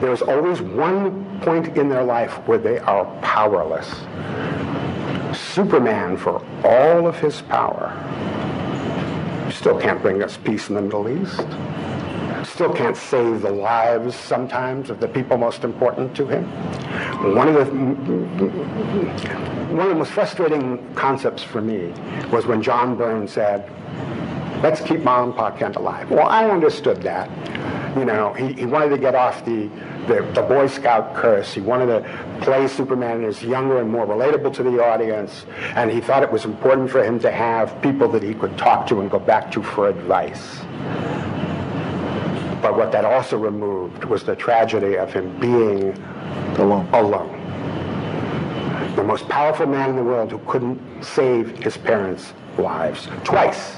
there 0.00 0.12
is 0.12 0.22
always 0.22 0.62
one 0.62 1.40
point 1.40 1.76
in 1.76 1.88
their 1.88 2.04
life 2.04 2.32
where 2.48 2.58
they 2.58 2.78
are 2.78 3.04
powerless. 3.20 3.88
Superman, 5.36 6.16
for 6.16 6.42
all 6.64 7.06
of 7.06 7.18
his 7.18 7.42
power, 7.42 7.92
still 9.50 9.78
can't 9.78 10.00
bring 10.00 10.22
us 10.22 10.38
peace 10.38 10.68
in 10.68 10.76
the 10.76 10.82
Middle 10.82 11.08
East 11.08 11.46
still 12.60 12.74
can't 12.74 12.94
save 12.94 13.40
the 13.40 13.50
lives 13.50 14.14
sometimes 14.14 14.90
of 14.90 15.00
the 15.00 15.08
people 15.08 15.38
most 15.38 15.64
important 15.64 16.14
to 16.14 16.26
him. 16.26 16.44
One 17.34 17.48
of 17.48 17.54
the 17.54 17.64
one 19.72 19.80
of 19.80 19.88
the 19.88 19.94
most 19.94 20.10
frustrating 20.10 20.94
concepts 20.94 21.42
for 21.42 21.62
me 21.62 21.94
was 22.30 22.44
when 22.44 22.60
John 22.60 22.98
Byrne 22.98 23.26
said, 23.26 23.66
"Let's 24.62 24.82
keep 24.82 25.00
Mom 25.00 25.30
and 25.30 25.34
Pa 25.34 25.52
Kent 25.52 25.76
alive." 25.76 26.10
Well, 26.10 26.26
I 26.26 26.50
understood 26.50 27.00
that. 27.00 27.30
You 27.96 28.04
know, 28.04 28.34
he, 28.34 28.52
he 28.52 28.66
wanted 28.66 28.90
to 28.90 28.98
get 28.98 29.14
off 29.14 29.42
the, 29.46 29.70
the 30.06 30.20
the 30.34 30.42
Boy 30.42 30.66
Scout 30.66 31.14
curse. 31.14 31.54
He 31.54 31.62
wanted 31.62 31.86
to 31.86 32.00
play 32.42 32.68
Superman 32.68 33.24
as 33.24 33.42
younger 33.42 33.80
and 33.80 33.90
more 33.90 34.06
relatable 34.06 34.52
to 34.56 34.62
the 34.62 34.84
audience, 34.84 35.46
and 35.76 35.90
he 35.90 36.02
thought 36.02 36.22
it 36.22 36.30
was 36.30 36.44
important 36.44 36.90
for 36.90 37.02
him 37.02 37.18
to 37.20 37.30
have 37.30 37.80
people 37.80 38.06
that 38.08 38.22
he 38.22 38.34
could 38.34 38.58
talk 38.58 38.86
to 38.88 39.00
and 39.00 39.10
go 39.10 39.18
back 39.18 39.50
to 39.52 39.62
for 39.62 39.88
advice. 39.88 40.60
But 42.62 42.76
what 42.76 42.92
that 42.92 43.04
also 43.04 43.38
removed 43.38 44.04
was 44.04 44.22
the 44.22 44.36
tragedy 44.36 44.96
of 44.96 45.12
him 45.12 45.38
being 45.40 45.96
Alone. 46.58 46.86
alone. 46.92 47.36
The 48.96 49.04
most 49.04 49.28
powerful 49.28 49.66
man 49.66 49.90
in 49.90 49.96
the 49.96 50.02
world 50.02 50.30
who 50.30 50.38
couldn't 50.46 50.78
save 51.02 51.56
his 51.58 51.78
parents' 51.78 52.34
lives 52.58 53.08
twice. 53.24 53.76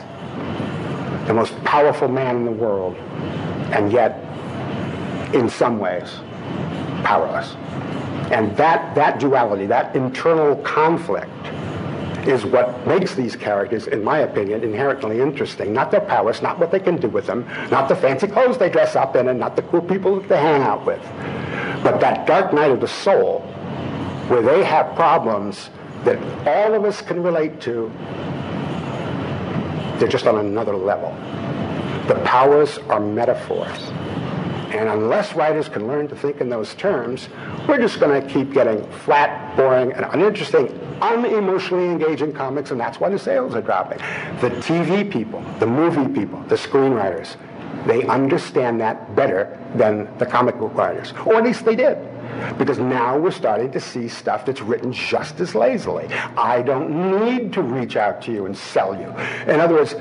The 1.26 1.34
most 1.34 1.54
powerful 1.64 2.08
man 2.08 2.36
in 2.36 2.44
the 2.44 2.50
world, 2.50 2.96
and 3.72 3.92
yet, 3.92 4.18
in 5.32 5.48
some 5.48 5.78
ways, 5.78 6.18
powerless. 7.04 7.54
And 8.32 8.56
that, 8.56 8.94
that 8.96 9.20
duality, 9.20 9.66
that 9.66 9.94
internal 9.94 10.56
conflict, 10.56 11.30
is 12.26 12.44
what 12.44 12.86
makes 12.86 13.14
these 13.14 13.36
characters, 13.36 13.86
in 13.86 14.02
my 14.02 14.20
opinion, 14.20 14.62
inherently 14.62 15.20
interesting. 15.20 15.72
Not 15.72 15.90
their 15.90 16.00
powers, 16.00 16.42
not 16.42 16.58
what 16.58 16.70
they 16.70 16.80
can 16.80 16.96
do 16.96 17.08
with 17.08 17.26
them, 17.26 17.46
not 17.70 17.88
the 17.88 17.96
fancy 17.96 18.26
clothes 18.26 18.58
they 18.58 18.70
dress 18.70 18.96
up 18.96 19.16
in, 19.16 19.28
and 19.28 19.38
not 19.38 19.56
the 19.56 19.62
cool 19.62 19.82
people 19.82 20.20
that 20.20 20.28
they 20.28 20.38
hang 20.38 20.62
out 20.62 20.84
with. 20.86 21.02
But 21.82 22.00
that 22.00 22.26
dark 22.26 22.52
night 22.52 22.70
of 22.70 22.80
the 22.80 22.88
soul, 22.88 23.40
where 24.28 24.42
they 24.42 24.64
have 24.64 24.94
problems 24.94 25.70
that 26.04 26.18
all 26.46 26.74
of 26.74 26.84
us 26.84 27.02
can 27.02 27.22
relate 27.22 27.60
to, 27.62 27.90
they're 29.98 30.08
just 30.08 30.26
on 30.26 30.38
another 30.38 30.76
level. 30.76 31.10
The 32.08 32.20
powers 32.24 32.78
are 32.88 33.00
metaphors. 33.00 33.92
And 34.72 34.88
unless 34.88 35.34
writers 35.34 35.68
can 35.68 35.86
learn 35.86 36.08
to 36.08 36.16
think 36.16 36.40
in 36.40 36.48
those 36.48 36.74
terms, 36.74 37.28
we're 37.68 37.78
just 37.78 38.00
going 38.00 38.20
to 38.20 38.26
keep 38.26 38.52
getting 38.52 38.90
flat, 39.04 39.54
boring, 39.54 39.92
and 39.92 40.06
uninteresting, 40.06 40.68
unemotionally 41.00 41.90
engaging 41.90 42.32
comics, 42.32 42.70
and 42.70 42.80
that's 42.80 42.98
why 42.98 43.10
the 43.10 43.18
sales 43.18 43.54
are 43.54 43.60
dropping. 43.60 43.98
The 44.40 44.48
TV 44.62 45.10
people, 45.10 45.42
the 45.58 45.66
movie 45.66 46.10
people, 46.12 46.40
the 46.44 46.54
screenwriters, 46.54 47.36
they 47.86 48.04
understand 48.06 48.80
that 48.80 49.14
better 49.14 49.58
than 49.74 50.08
the 50.16 50.24
comic 50.24 50.58
book 50.58 50.74
writers, 50.74 51.12
or 51.26 51.34
at 51.34 51.44
least 51.44 51.66
they 51.66 51.76
did. 51.76 51.98
Because 52.58 52.78
now 52.78 53.18
we're 53.18 53.30
starting 53.30 53.70
to 53.72 53.80
see 53.80 54.08
stuff 54.08 54.44
that's 54.46 54.60
written 54.60 54.92
just 54.92 55.40
as 55.40 55.54
lazily. 55.54 56.06
I 56.36 56.62
don't 56.62 57.20
need 57.20 57.52
to 57.54 57.62
reach 57.62 57.96
out 57.96 58.22
to 58.22 58.32
you 58.32 58.46
and 58.46 58.56
sell 58.56 58.94
you. 58.94 59.08
In 59.52 59.60
other 59.60 59.74
words, 59.74 59.94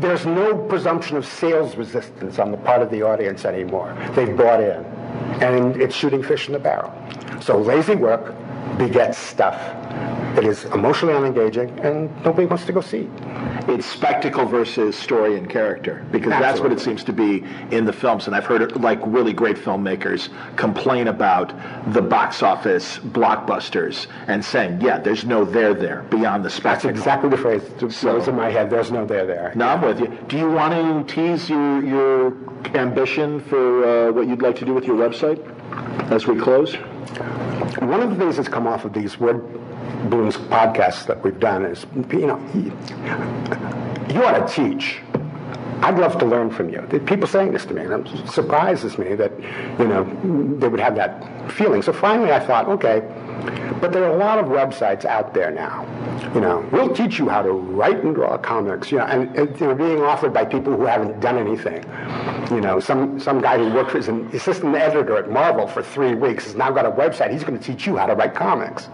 there's 0.00 0.26
no 0.26 0.56
presumption 0.68 1.16
of 1.16 1.24
sales 1.24 1.76
resistance 1.76 2.38
on 2.38 2.50
the 2.50 2.56
part 2.58 2.82
of 2.82 2.90
the 2.90 3.02
audience 3.02 3.44
anymore. 3.44 3.96
They've 4.14 4.36
bought 4.36 4.60
in. 4.60 4.84
And 5.42 5.80
it's 5.80 5.94
shooting 5.94 6.22
fish 6.22 6.46
in 6.46 6.52
the 6.52 6.58
barrel. 6.58 6.92
So 7.40 7.58
lazy 7.58 7.94
work 7.94 8.34
begets 8.78 9.18
stuff 9.18 9.56
that 10.34 10.44
is 10.44 10.64
emotionally 10.66 11.14
unengaging 11.14 11.78
and 11.84 12.10
nobody 12.24 12.46
wants 12.46 12.64
to 12.64 12.72
go 12.72 12.80
see. 12.80 13.08
It's 13.68 13.86
spectacle 13.86 14.46
versus 14.46 14.96
story 14.96 15.36
and 15.36 15.48
character 15.48 16.04
because 16.10 16.30
that's 16.30 16.60
what 16.60 16.72
it 16.72 16.80
seems 16.80 17.04
to 17.04 17.12
be 17.12 17.44
in 17.70 17.84
the 17.84 17.92
films. 17.92 18.26
And 18.26 18.34
I've 18.34 18.46
heard 18.46 18.80
like 18.80 18.98
really 19.04 19.32
great 19.32 19.56
filmmakers 19.56 20.30
complain 20.56 21.08
about 21.08 21.52
the 21.92 22.00
box 22.00 22.42
office 22.42 22.98
blockbusters 22.98 24.06
and 24.26 24.44
saying, 24.44 24.80
yeah, 24.80 24.98
there's 24.98 25.24
no 25.24 25.44
there 25.44 25.74
there 25.74 26.02
beyond 26.04 26.44
the 26.44 26.60
That's 26.62 26.84
exactly 26.84 27.28
the 27.28 27.36
phrase 27.36 27.62
that 27.62 27.80
goes 27.80 28.28
in 28.28 28.34
my 28.34 28.50
head. 28.50 28.70
There's 28.70 28.90
no 28.90 29.04
there 29.04 29.26
there. 29.26 29.52
No, 29.54 29.68
I'm 29.68 29.82
with 29.82 30.00
you. 30.00 30.08
Do 30.28 30.38
you 30.38 30.50
want 30.50 30.72
to 30.72 31.14
tease 31.14 31.50
your, 31.50 31.84
your 31.84 32.36
ambition 32.74 33.40
for 33.40 34.08
uh, 34.08 34.12
what 34.12 34.26
you'd 34.26 34.42
like 34.42 34.56
to 34.56 34.64
do 34.64 34.72
with 34.72 34.84
your 34.84 34.96
website 34.96 35.40
as 36.10 36.26
we 36.26 36.38
close? 36.38 36.76
One 37.88 38.00
of 38.02 38.10
the 38.10 38.16
things 38.16 38.36
that's 38.36 38.48
come 38.48 38.66
off 38.66 38.84
of 38.84 38.92
these 38.92 39.18
word 39.18 39.42
balloons 40.08 40.36
podcasts 40.36 41.06
that 41.06 41.22
we've 41.22 41.38
done 41.38 41.64
is, 41.64 41.86
you 42.10 42.26
know, 42.26 42.38
you 42.54 44.24
ought 44.24 44.46
to 44.46 44.52
teach. 44.52 45.00
I'd 45.82 45.98
love 45.98 46.16
to 46.18 46.26
learn 46.26 46.50
from 46.50 46.68
you. 46.70 46.80
People 47.06 47.26
saying 47.26 47.52
this 47.52 47.64
to 47.66 47.74
me, 47.74 47.82
and 47.82 48.06
it 48.06 48.28
surprises 48.28 48.98
me 48.98 49.16
that, 49.16 49.32
you 49.80 49.86
know, 49.88 50.04
they 50.58 50.68
would 50.68 50.78
have 50.80 50.94
that 50.94 51.50
feeling. 51.50 51.82
So 51.82 51.92
finally 51.92 52.30
I 52.32 52.38
thought, 52.38 52.68
okay, 52.68 53.02
but 53.82 53.92
there 53.92 54.04
are 54.04 54.14
a 54.14 54.16
lot 54.16 54.38
of 54.38 54.46
websites 54.46 55.04
out 55.04 55.34
there 55.34 55.50
now. 55.50 55.84
You 56.36 56.40
know, 56.40 56.64
we'll 56.70 56.94
teach 56.94 57.18
you 57.18 57.28
how 57.28 57.42
to 57.42 57.50
write 57.50 58.04
and 58.04 58.14
draw 58.14 58.38
comics, 58.38 58.92
you 58.92 58.98
know, 58.98 59.06
and, 59.06 59.34
they're 59.56 59.74
being 59.74 60.00
offered 60.02 60.32
by 60.32 60.44
people 60.44 60.76
who 60.76 60.86
haven't 60.86 61.18
done 61.18 61.36
anything. 61.36 61.82
You 62.54 62.60
know, 62.60 62.78
some, 62.78 63.18
some 63.18 63.40
guy 63.40 63.58
who 63.58 63.74
worked 63.74 63.96
as 63.96 64.06
an 64.06 64.28
assistant 64.28 64.76
editor 64.76 65.16
at 65.16 65.28
Marvel 65.28 65.66
for 65.66 65.82
three 65.82 66.14
weeks 66.14 66.44
has 66.44 66.54
now 66.54 66.70
got 66.70 66.86
a 66.86 66.92
website. 66.92 67.32
He's 67.32 67.42
going 67.42 67.58
to 67.58 67.64
teach 67.64 67.84
you 67.84 67.96
how 67.96 68.06
to 68.06 68.14
write 68.14 68.36
comics. 68.36 68.88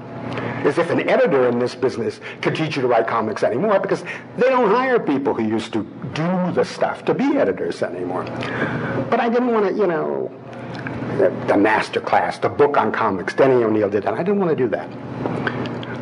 As 0.64 0.78
if 0.78 0.88
an 0.88 1.06
editor 1.06 1.48
in 1.50 1.58
this 1.58 1.74
business 1.74 2.20
could 2.40 2.56
teach 2.56 2.76
you 2.76 2.80
to 2.80 2.88
write 2.88 3.06
comics 3.06 3.42
anymore 3.42 3.80
because 3.80 4.04
they 4.38 4.48
don't 4.48 4.70
hire 4.70 4.98
people 4.98 5.34
who 5.34 5.44
used 5.44 5.74
to 5.74 5.82
do 6.14 6.52
the 6.52 6.64
stuff 6.64 7.04
to 7.04 7.12
be 7.12 7.36
editors 7.36 7.82
anymore. 7.82 8.24
But 9.10 9.20
I 9.20 9.28
didn't 9.28 9.52
want 9.52 9.68
to, 9.68 9.74
you 9.74 9.86
know, 9.86 10.32
the, 11.18 11.56
master 11.56 12.00
class, 12.00 12.38
the 12.38 12.48
book 12.48 12.76
on 12.76 12.92
comics. 12.92 13.34
Denny 13.34 13.62
O'Neil 13.64 13.90
did 13.90 14.04
that. 14.04 14.14
I 14.14 14.18
didn't 14.18 14.38
want 14.38 14.50
to 14.50 14.56
do 14.56 14.68
that. 14.68 14.88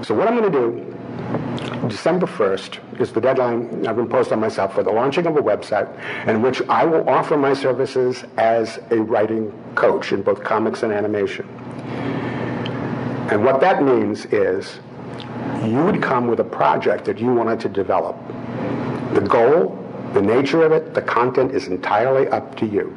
So 0.04 0.14
what 0.14 0.28
I'm 0.28 0.36
going 0.36 0.52
to 0.52 0.58
do, 0.58 1.88
December 1.88 2.26
1st 2.26 3.00
is 3.00 3.12
the 3.12 3.20
deadline 3.20 3.86
I've 3.86 3.98
imposed 3.98 4.32
on 4.32 4.40
myself 4.40 4.74
for 4.74 4.82
the 4.82 4.90
launching 4.90 5.26
of 5.26 5.36
a 5.36 5.40
website 5.40 5.88
in 6.28 6.42
which 6.42 6.62
I 6.68 6.84
will 6.84 7.08
offer 7.08 7.36
my 7.36 7.54
services 7.54 8.24
as 8.36 8.78
a 8.90 8.96
writing 8.96 9.52
coach 9.74 10.12
in 10.12 10.22
both 10.22 10.44
comics 10.44 10.82
and 10.82 10.92
animation. 10.92 11.48
And 13.30 13.44
what 13.44 13.60
that 13.60 13.82
means 13.82 14.26
is 14.26 14.78
you 15.64 15.82
would 15.84 16.02
come 16.02 16.28
with 16.28 16.40
a 16.40 16.44
project 16.44 17.04
that 17.06 17.18
you 17.18 17.32
wanted 17.32 17.60
to 17.60 17.68
develop. 17.68 18.16
The 19.14 19.20
goal, 19.20 19.82
the 20.12 20.22
nature 20.22 20.62
of 20.62 20.72
it, 20.72 20.94
the 20.94 21.02
content 21.02 21.52
is 21.52 21.66
entirely 21.68 22.28
up 22.28 22.54
to 22.56 22.66
you. 22.66 22.96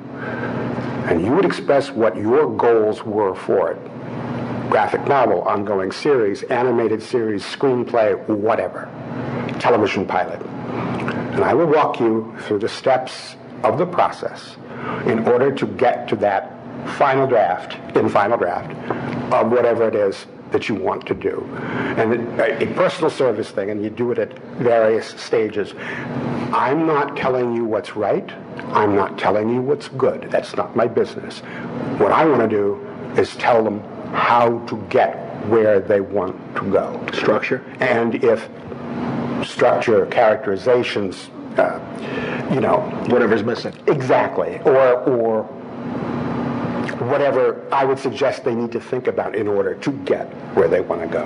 And 1.09 1.25
you 1.25 1.31
would 1.31 1.45
express 1.45 1.89
what 1.89 2.15
your 2.15 2.55
goals 2.55 3.03
were 3.03 3.33
for 3.33 3.71
it 3.71 3.79
graphic 4.69 5.07
novel, 5.07 5.41
ongoing 5.41 5.91
series, 5.91 6.43
animated 6.43 7.01
series, 7.01 7.43
screenplay, 7.43 8.15
whatever, 8.27 8.87
television 9.59 10.05
pilot. 10.05 10.39
And 11.33 11.43
I 11.43 11.55
will 11.55 11.65
walk 11.65 11.99
you 11.99 12.35
through 12.41 12.59
the 12.59 12.69
steps 12.69 13.35
of 13.63 13.79
the 13.79 13.87
process 13.87 14.57
in 15.07 15.27
order 15.27 15.51
to 15.51 15.65
get 15.65 16.07
to 16.09 16.15
that 16.17 16.53
final 16.97 17.25
draft, 17.25 17.97
in 17.97 18.09
final 18.09 18.37
draft, 18.37 18.71
of 19.33 19.51
whatever 19.51 19.87
it 19.87 19.95
is 19.95 20.27
that 20.51 20.67
you 20.69 20.75
want 20.75 21.05
to 21.07 21.13
do. 21.13 21.43
And 21.97 22.39
a, 22.39 22.63
a 22.63 22.73
personal 22.73 23.09
service 23.09 23.49
thing, 23.51 23.69
and 23.69 23.83
you 23.83 23.89
do 23.89 24.11
it 24.11 24.17
at 24.19 24.37
various 24.57 25.07
stages. 25.21 25.73
I'm 26.53 26.87
not 26.87 27.15
telling 27.15 27.55
you 27.55 27.65
what's 27.65 27.95
right. 27.95 28.29
I'm 28.73 28.95
not 28.95 29.17
telling 29.19 29.49
you 29.49 29.61
what's 29.61 29.87
good. 29.89 30.23
That's 30.31 30.55
not 30.55 30.75
my 30.75 30.87
business. 30.87 31.39
What 31.99 32.11
I 32.11 32.25
want 32.25 32.41
to 32.41 32.47
do 32.47 32.75
is 33.19 33.35
tell 33.35 33.63
them 33.63 33.79
how 34.11 34.59
to 34.65 34.77
get 34.89 35.15
where 35.47 35.79
they 35.79 36.01
want 36.01 36.35
to 36.55 36.71
go. 36.71 37.05
Structure. 37.13 37.63
And 37.79 38.15
if 38.23 38.49
structure, 39.47 40.05
characterizations, 40.07 41.29
uh, 41.57 41.79
you 42.53 42.59
know, 42.59 42.79
Whatever's 43.09 43.43
missing. 43.43 43.73
exactly, 43.87 44.59
or 44.65 44.95
or 45.03 45.43
whatever 47.09 47.67
I 47.71 47.85
would 47.85 47.99
suggest 47.99 48.43
they 48.43 48.55
need 48.55 48.71
to 48.71 48.79
think 48.79 49.07
about 49.07 49.35
in 49.35 49.47
order 49.47 49.75
to 49.75 49.91
get 49.91 50.27
where 50.55 50.67
they 50.67 50.81
want 50.81 51.01
to 51.01 51.07
go. 51.07 51.23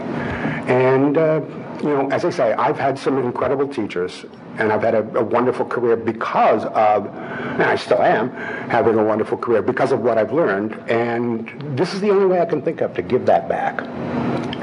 And 0.67 1.17
uh, 1.17 1.41
you 1.83 1.89
know, 1.89 2.09
as 2.11 2.23
I 2.23 2.29
say, 2.29 2.53
I've 2.53 2.77
had 2.77 2.97
some 2.97 3.17
incredible 3.17 3.67
teachers, 3.67 4.25
and 4.57 4.71
I've 4.71 4.83
had 4.83 4.95
a, 4.95 5.19
a 5.19 5.23
wonderful 5.23 5.65
career 5.65 5.97
because 5.97 6.63
of, 6.63 7.07
and 7.07 7.63
I 7.63 7.75
still 7.75 8.01
am 8.01 8.29
having 8.69 8.97
a 8.97 9.03
wonderful 9.03 9.37
career 9.37 9.61
because 9.61 9.91
of 9.91 9.99
what 9.99 10.17
I've 10.17 10.31
learned. 10.31 10.75
And 10.89 11.77
this 11.77 11.93
is 11.93 11.99
the 11.99 12.09
only 12.09 12.25
way 12.25 12.39
I 12.39 12.45
can 12.45 12.61
think 12.61 12.79
of 12.79 12.93
to 12.93 13.01
give 13.01 13.25
that 13.25 13.49
back. 13.49 13.81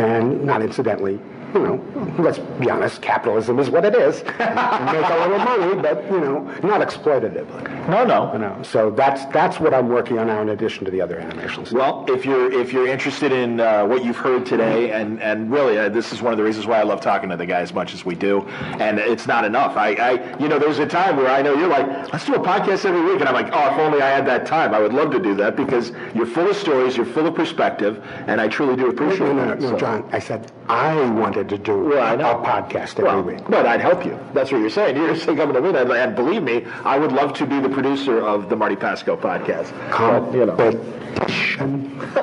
And 0.00 0.44
not 0.44 0.62
incidentally, 0.62 1.20
you 1.54 1.60
know, 1.60 2.14
let's 2.18 2.38
be 2.38 2.70
honest, 2.70 3.02
capitalism 3.02 3.58
is 3.58 3.70
what 3.70 3.84
it 3.84 3.94
is. 3.94 4.22
Make 4.24 4.38
a 4.38 5.26
little 5.28 5.38
money, 5.38 5.82
but 5.82 6.04
you 6.10 6.20
know, 6.20 6.40
not 6.62 6.80
exploitatively. 6.80 7.88
No, 7.88 8.04
no. 8.04 8.32
You 8.32 8.38
know, 8.38 8.62
so 8.62 8.90
that's 8.90 9.24
that's 9.26 9.58
what 9.60 9.74
I'm 9.74 9.88
working 9.88 10.18
on 10.18 10.28
now, 10.28 10.40
in 10.42 10.50
addition 10.50 10.84
to 10.84 10.90
the 10.90 11.00
other 11.00 11.18
animations. 11.18 11.72
Well, 11.72 12.04
if 12.08 12.24
you're 12.24 12.52
if 12.52 12.72
you're 12.72 12.86
interested 12.86 13.32
in 13.32 13.60
uh, 13.60 13.86
what 13.86 14.04
you've 14.04 14.16
heard 14.16 14.46
today, 14.46 14.92
and 14.92 15.20
and 15.22 15.50
really, 15.50 15.78
uh, 15.78 15.88
this 15.88 16.12
is 16.12 16.22
one 16.22 16.32
of 16.32 16.38
the 16.38 16.44
reasons 16.44 16.66
why 16.66 16.78
I 16.78 16.82
love 16.82 17.00
talking 17.00 17.30
to 17.30 17.36
the 17.36 17.46
guy 17.46 17.60
as 17.60 17.72
much 17.72 17.94
as 17.94 18.04
we 18.04 18.14
do, 18.14 18.42
and 18.78 18.98
it's 18.98 19.26
not 19.26 19.44
enough. 19.44 19.76
I, 19.76 19.94
I 19.94 20.38
you 20.38 20.48
know, 20.48 20.58
there's 20.58 20.78
a 20.78 20.86
time 20.86 21.16
where 21.16 21.28
I 21.28 21.42
know 21.42 21.54
you're 21.54 21.68
like, 21.68 22.12
let's 22.12 22.24
do 22.24 22.34
a 22.34 22.38
podcast 22.38 22.84
every 22.84 23.02
week, 23.02 23.20
and 23.20 23.28
I'm 23.28 23.34
like, 23.34 23.50
oh, 23.52 23.72
if 23.72 23.78
only 23.78 24.02
I 24.02 24.10
had 24.10 24.26
that 24.26 24.46
time, 24.46 24.74
I 24.74 24.80
would 24.80 24.92
love 24.92 25.10
to 25.12 25.18
do 25.18 25.34
that 25.36 25.56
because 25.56 25.92
you're 26.14 26.26
full 26.26 26.48
of 26.48 26.56
stories, 26.56 26.96
you're 26.96 27.06
full 27.06 27.26
of 27.26 27.34
perspective, 27.34 28.04
and 28.26 28.40
I 28.40 28.48
truly 28.48 28.76
do 28.76 28.88
appreciate 28.88 29.20
no, 29.20 29.32
no, 29.32 29.46
that. 29.46 29.60
no, 29.60 29.70
so. 29.70 29.76
John. 29.76 30.08
I 30.12 30.18
said 30.18 30.52
I 30.68 31.10
wanted 31.10 31.39
to 31.48 31.58
do 31.58 31.84
Well, 31.84 32.14
a 32.20 32.44
podcast 32.44 32.92
every 32.98 33.04
Well, 33.04 33.22
week. 33.22 33.40
but 33.48 33.66
I'd 33.66 33.80
help 33.80 34.04
you. 34.04 34.18
That's 34.34 34.52
what 34.52 34.60
you're 34.60 34.70
saying. 34.70 34.96
You're 34.96 35.16
saying 35.16 35.36
coming 35.38 35.54
to 35.54 35.60
me, 35.60 35.68
and, 35.70 35.90
and 35.90 36.14
believe 36.16 36.42
me, 36.42 36.64
I 36.84 36.98
would 36.98 37.12
love 37.12 37.32
to 37.34 37.46
be 37.46 37.60
the 37.60 37.68
producer 37.68 38.20
of 38.20 38.48
the 38.48 38.56
Marty 38.56 38.76
Pasko 38.76 39.16
podcast. 39.18 39.70
But, 39.90 40.34
you 40.34 40.46
know. 40.46 40.56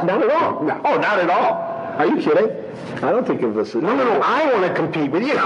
Not 0.04 0.24
at 0.24 0.30
all. 0.32 0.64
No. 0.64 0.82
Oh, 0.86 0.98
not 0.98 1.20
at 1.20 1.30
all. 1.30 1.76
Are 1.98 2.06
you 2.06 2.18
kidding? 2.22 2.50
I 2.98 3.12
don't 3.12 3.26
think 3.26 3.42
of 3.42 3.56
this. 3.56 3.74
No, 3.76 3.82
no, 3.96 3.96
no. 4.04 4.22
I 4.24 4.52
want 4.54 4.66
to 4.68 4.74
compete 4.74 5.12
with 5.12 5.24
you. 5.24 5.34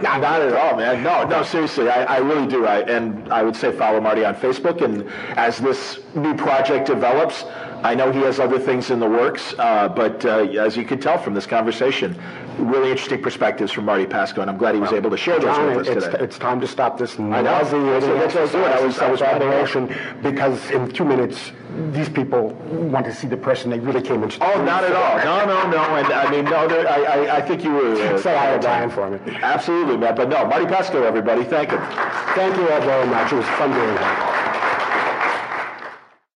Not, 0.00 0.22
not 0.22 0.40
at 0.40 0.54
all, 0.54 0.76
man. 0.76 1.02
No, 1.02 1.24
no, 1.24 1.42
seriously, 1.42 1.90
I, 1.90 2.04
I 2.04 2.18
really 2.18 2.46
do. 2.46 2.64
I, 2.66 2.80
and 2.80 3.30
I 3.32 3.42
would 3.42 3.54
say 3.54 3.70
follow 3.70 4.00
Marty 4.00 4.24
on 4.24 4.34
Facebook. 4.36 4.80
And 4.82 5.06
as 5.36 5.58
this 5.58 6.00
new 6.14 6.34
project 6.34 6.86
develops, 6.86 7.44
I 7.82 7.94
know 7.94 8.10
he 8.10 8.20
has 8.20 8.40
other 8.40 8.58
things 8.58 8.90
in 8.90 8.98
the 9.00 9.08
works. 9.08 9.54
Uh, 9.58 9.88
but 9.88 10.24
uh, 10.24 10.38
as 10.60 10.76
you 10.76 10.84
can 10.84 11.00
tell 11.00 11.18
from 11.18 11.34
this 11.34 11.46
conversation, 11.46 12.18
really 12.58 12.90
interesting 12.90 13.22
perspectives 13.22 13.72
from 13.72 13.84
Marty 13.86 14.06
Pasko, 14.06 14.38
and 14.42 14.50
I'm 14.50 14.58
glad 14.58 14.74
he 14.74 14.80
was 14.80 14.92
able 14.92 15.10
to 15.10 15.16
share 15.16 15.38
those 15.38 15.56
John, 15.56 15.76
with 15.76 15.88
us 15.88 15.96
it's, 15.96 16.06
today. 16.06 16.24
it's 16.24 16.38
time 16.38 16.60
to 16.60 16.66
stop 16.66 16.98
this 16.98 17.18
know. 17.18 17.40
nauseating 17.42 17.86
That's 17.86 18.06
what- 18.06 18.18
that's 18.32 18.52
what 18.54 18.64
I 18.72 18.80
was. 18.84 18.98
I 18.98 19.10
was- 19.10 19.22
I 19.22 19.30
was 19.30 19.42
adoration 19.42 19.94
because 20.22 20.70
in 20.70 20.90
two 20.90 21.04
minutes 21.04 21.52
these 21.92 22.08
people 22.08 22.48
want 22.70 23.06
to 23.06 23.14
see 23.14 23.26
the 23.28 23.36
person 23.36 23.70
they 23.70 23.78
really 23.78 24.02
came 24.02 24.22
in. 24.24 24.30
Oh, 24.40 24.62
not 24.64 24.82
at 24.84 24.92
all. 24.94 25.16
No, 25.18 25.44
no, 25.46 25.70
no. 25.70 25.82
And 25.96 26.06
I 26.12 26.30
mean, 26.30 26.44
no, 26.44 26.66
there, 26.66 26.88
I, 26.88 27.02
I, 27.04 27.36
I 27.36 27.40
think 27.40 27.62
you 27.64 27.70
were. 27.72 27.92
Uh, 27.94 28.18
Say 28.18 28.36
hi 28.36 28.52
to 28.52 28.58
Brian 28.58 28.90
for 28.90 29.08
me. 29.10 29.18
Absolutely, 29.40 29.96
man. 29.96 30.14
But 30.16 30.28
no, 30.28 30.44
Marty 30.46 30.66
Pasko, 30.66 31.02
everybody, 31.04 31.44
thank 31.44 31.70
him. 31.70 31.80
Thank 32.34 32.56
you 32.56 32.68
all 32.70 32.80
very 32.80 33.06
much. 33.06 33.32
It 33.32 33.36
was 33.36 33.46
fun 33.58 33.70
doing 33.72 33.94
that. 33.94 34.69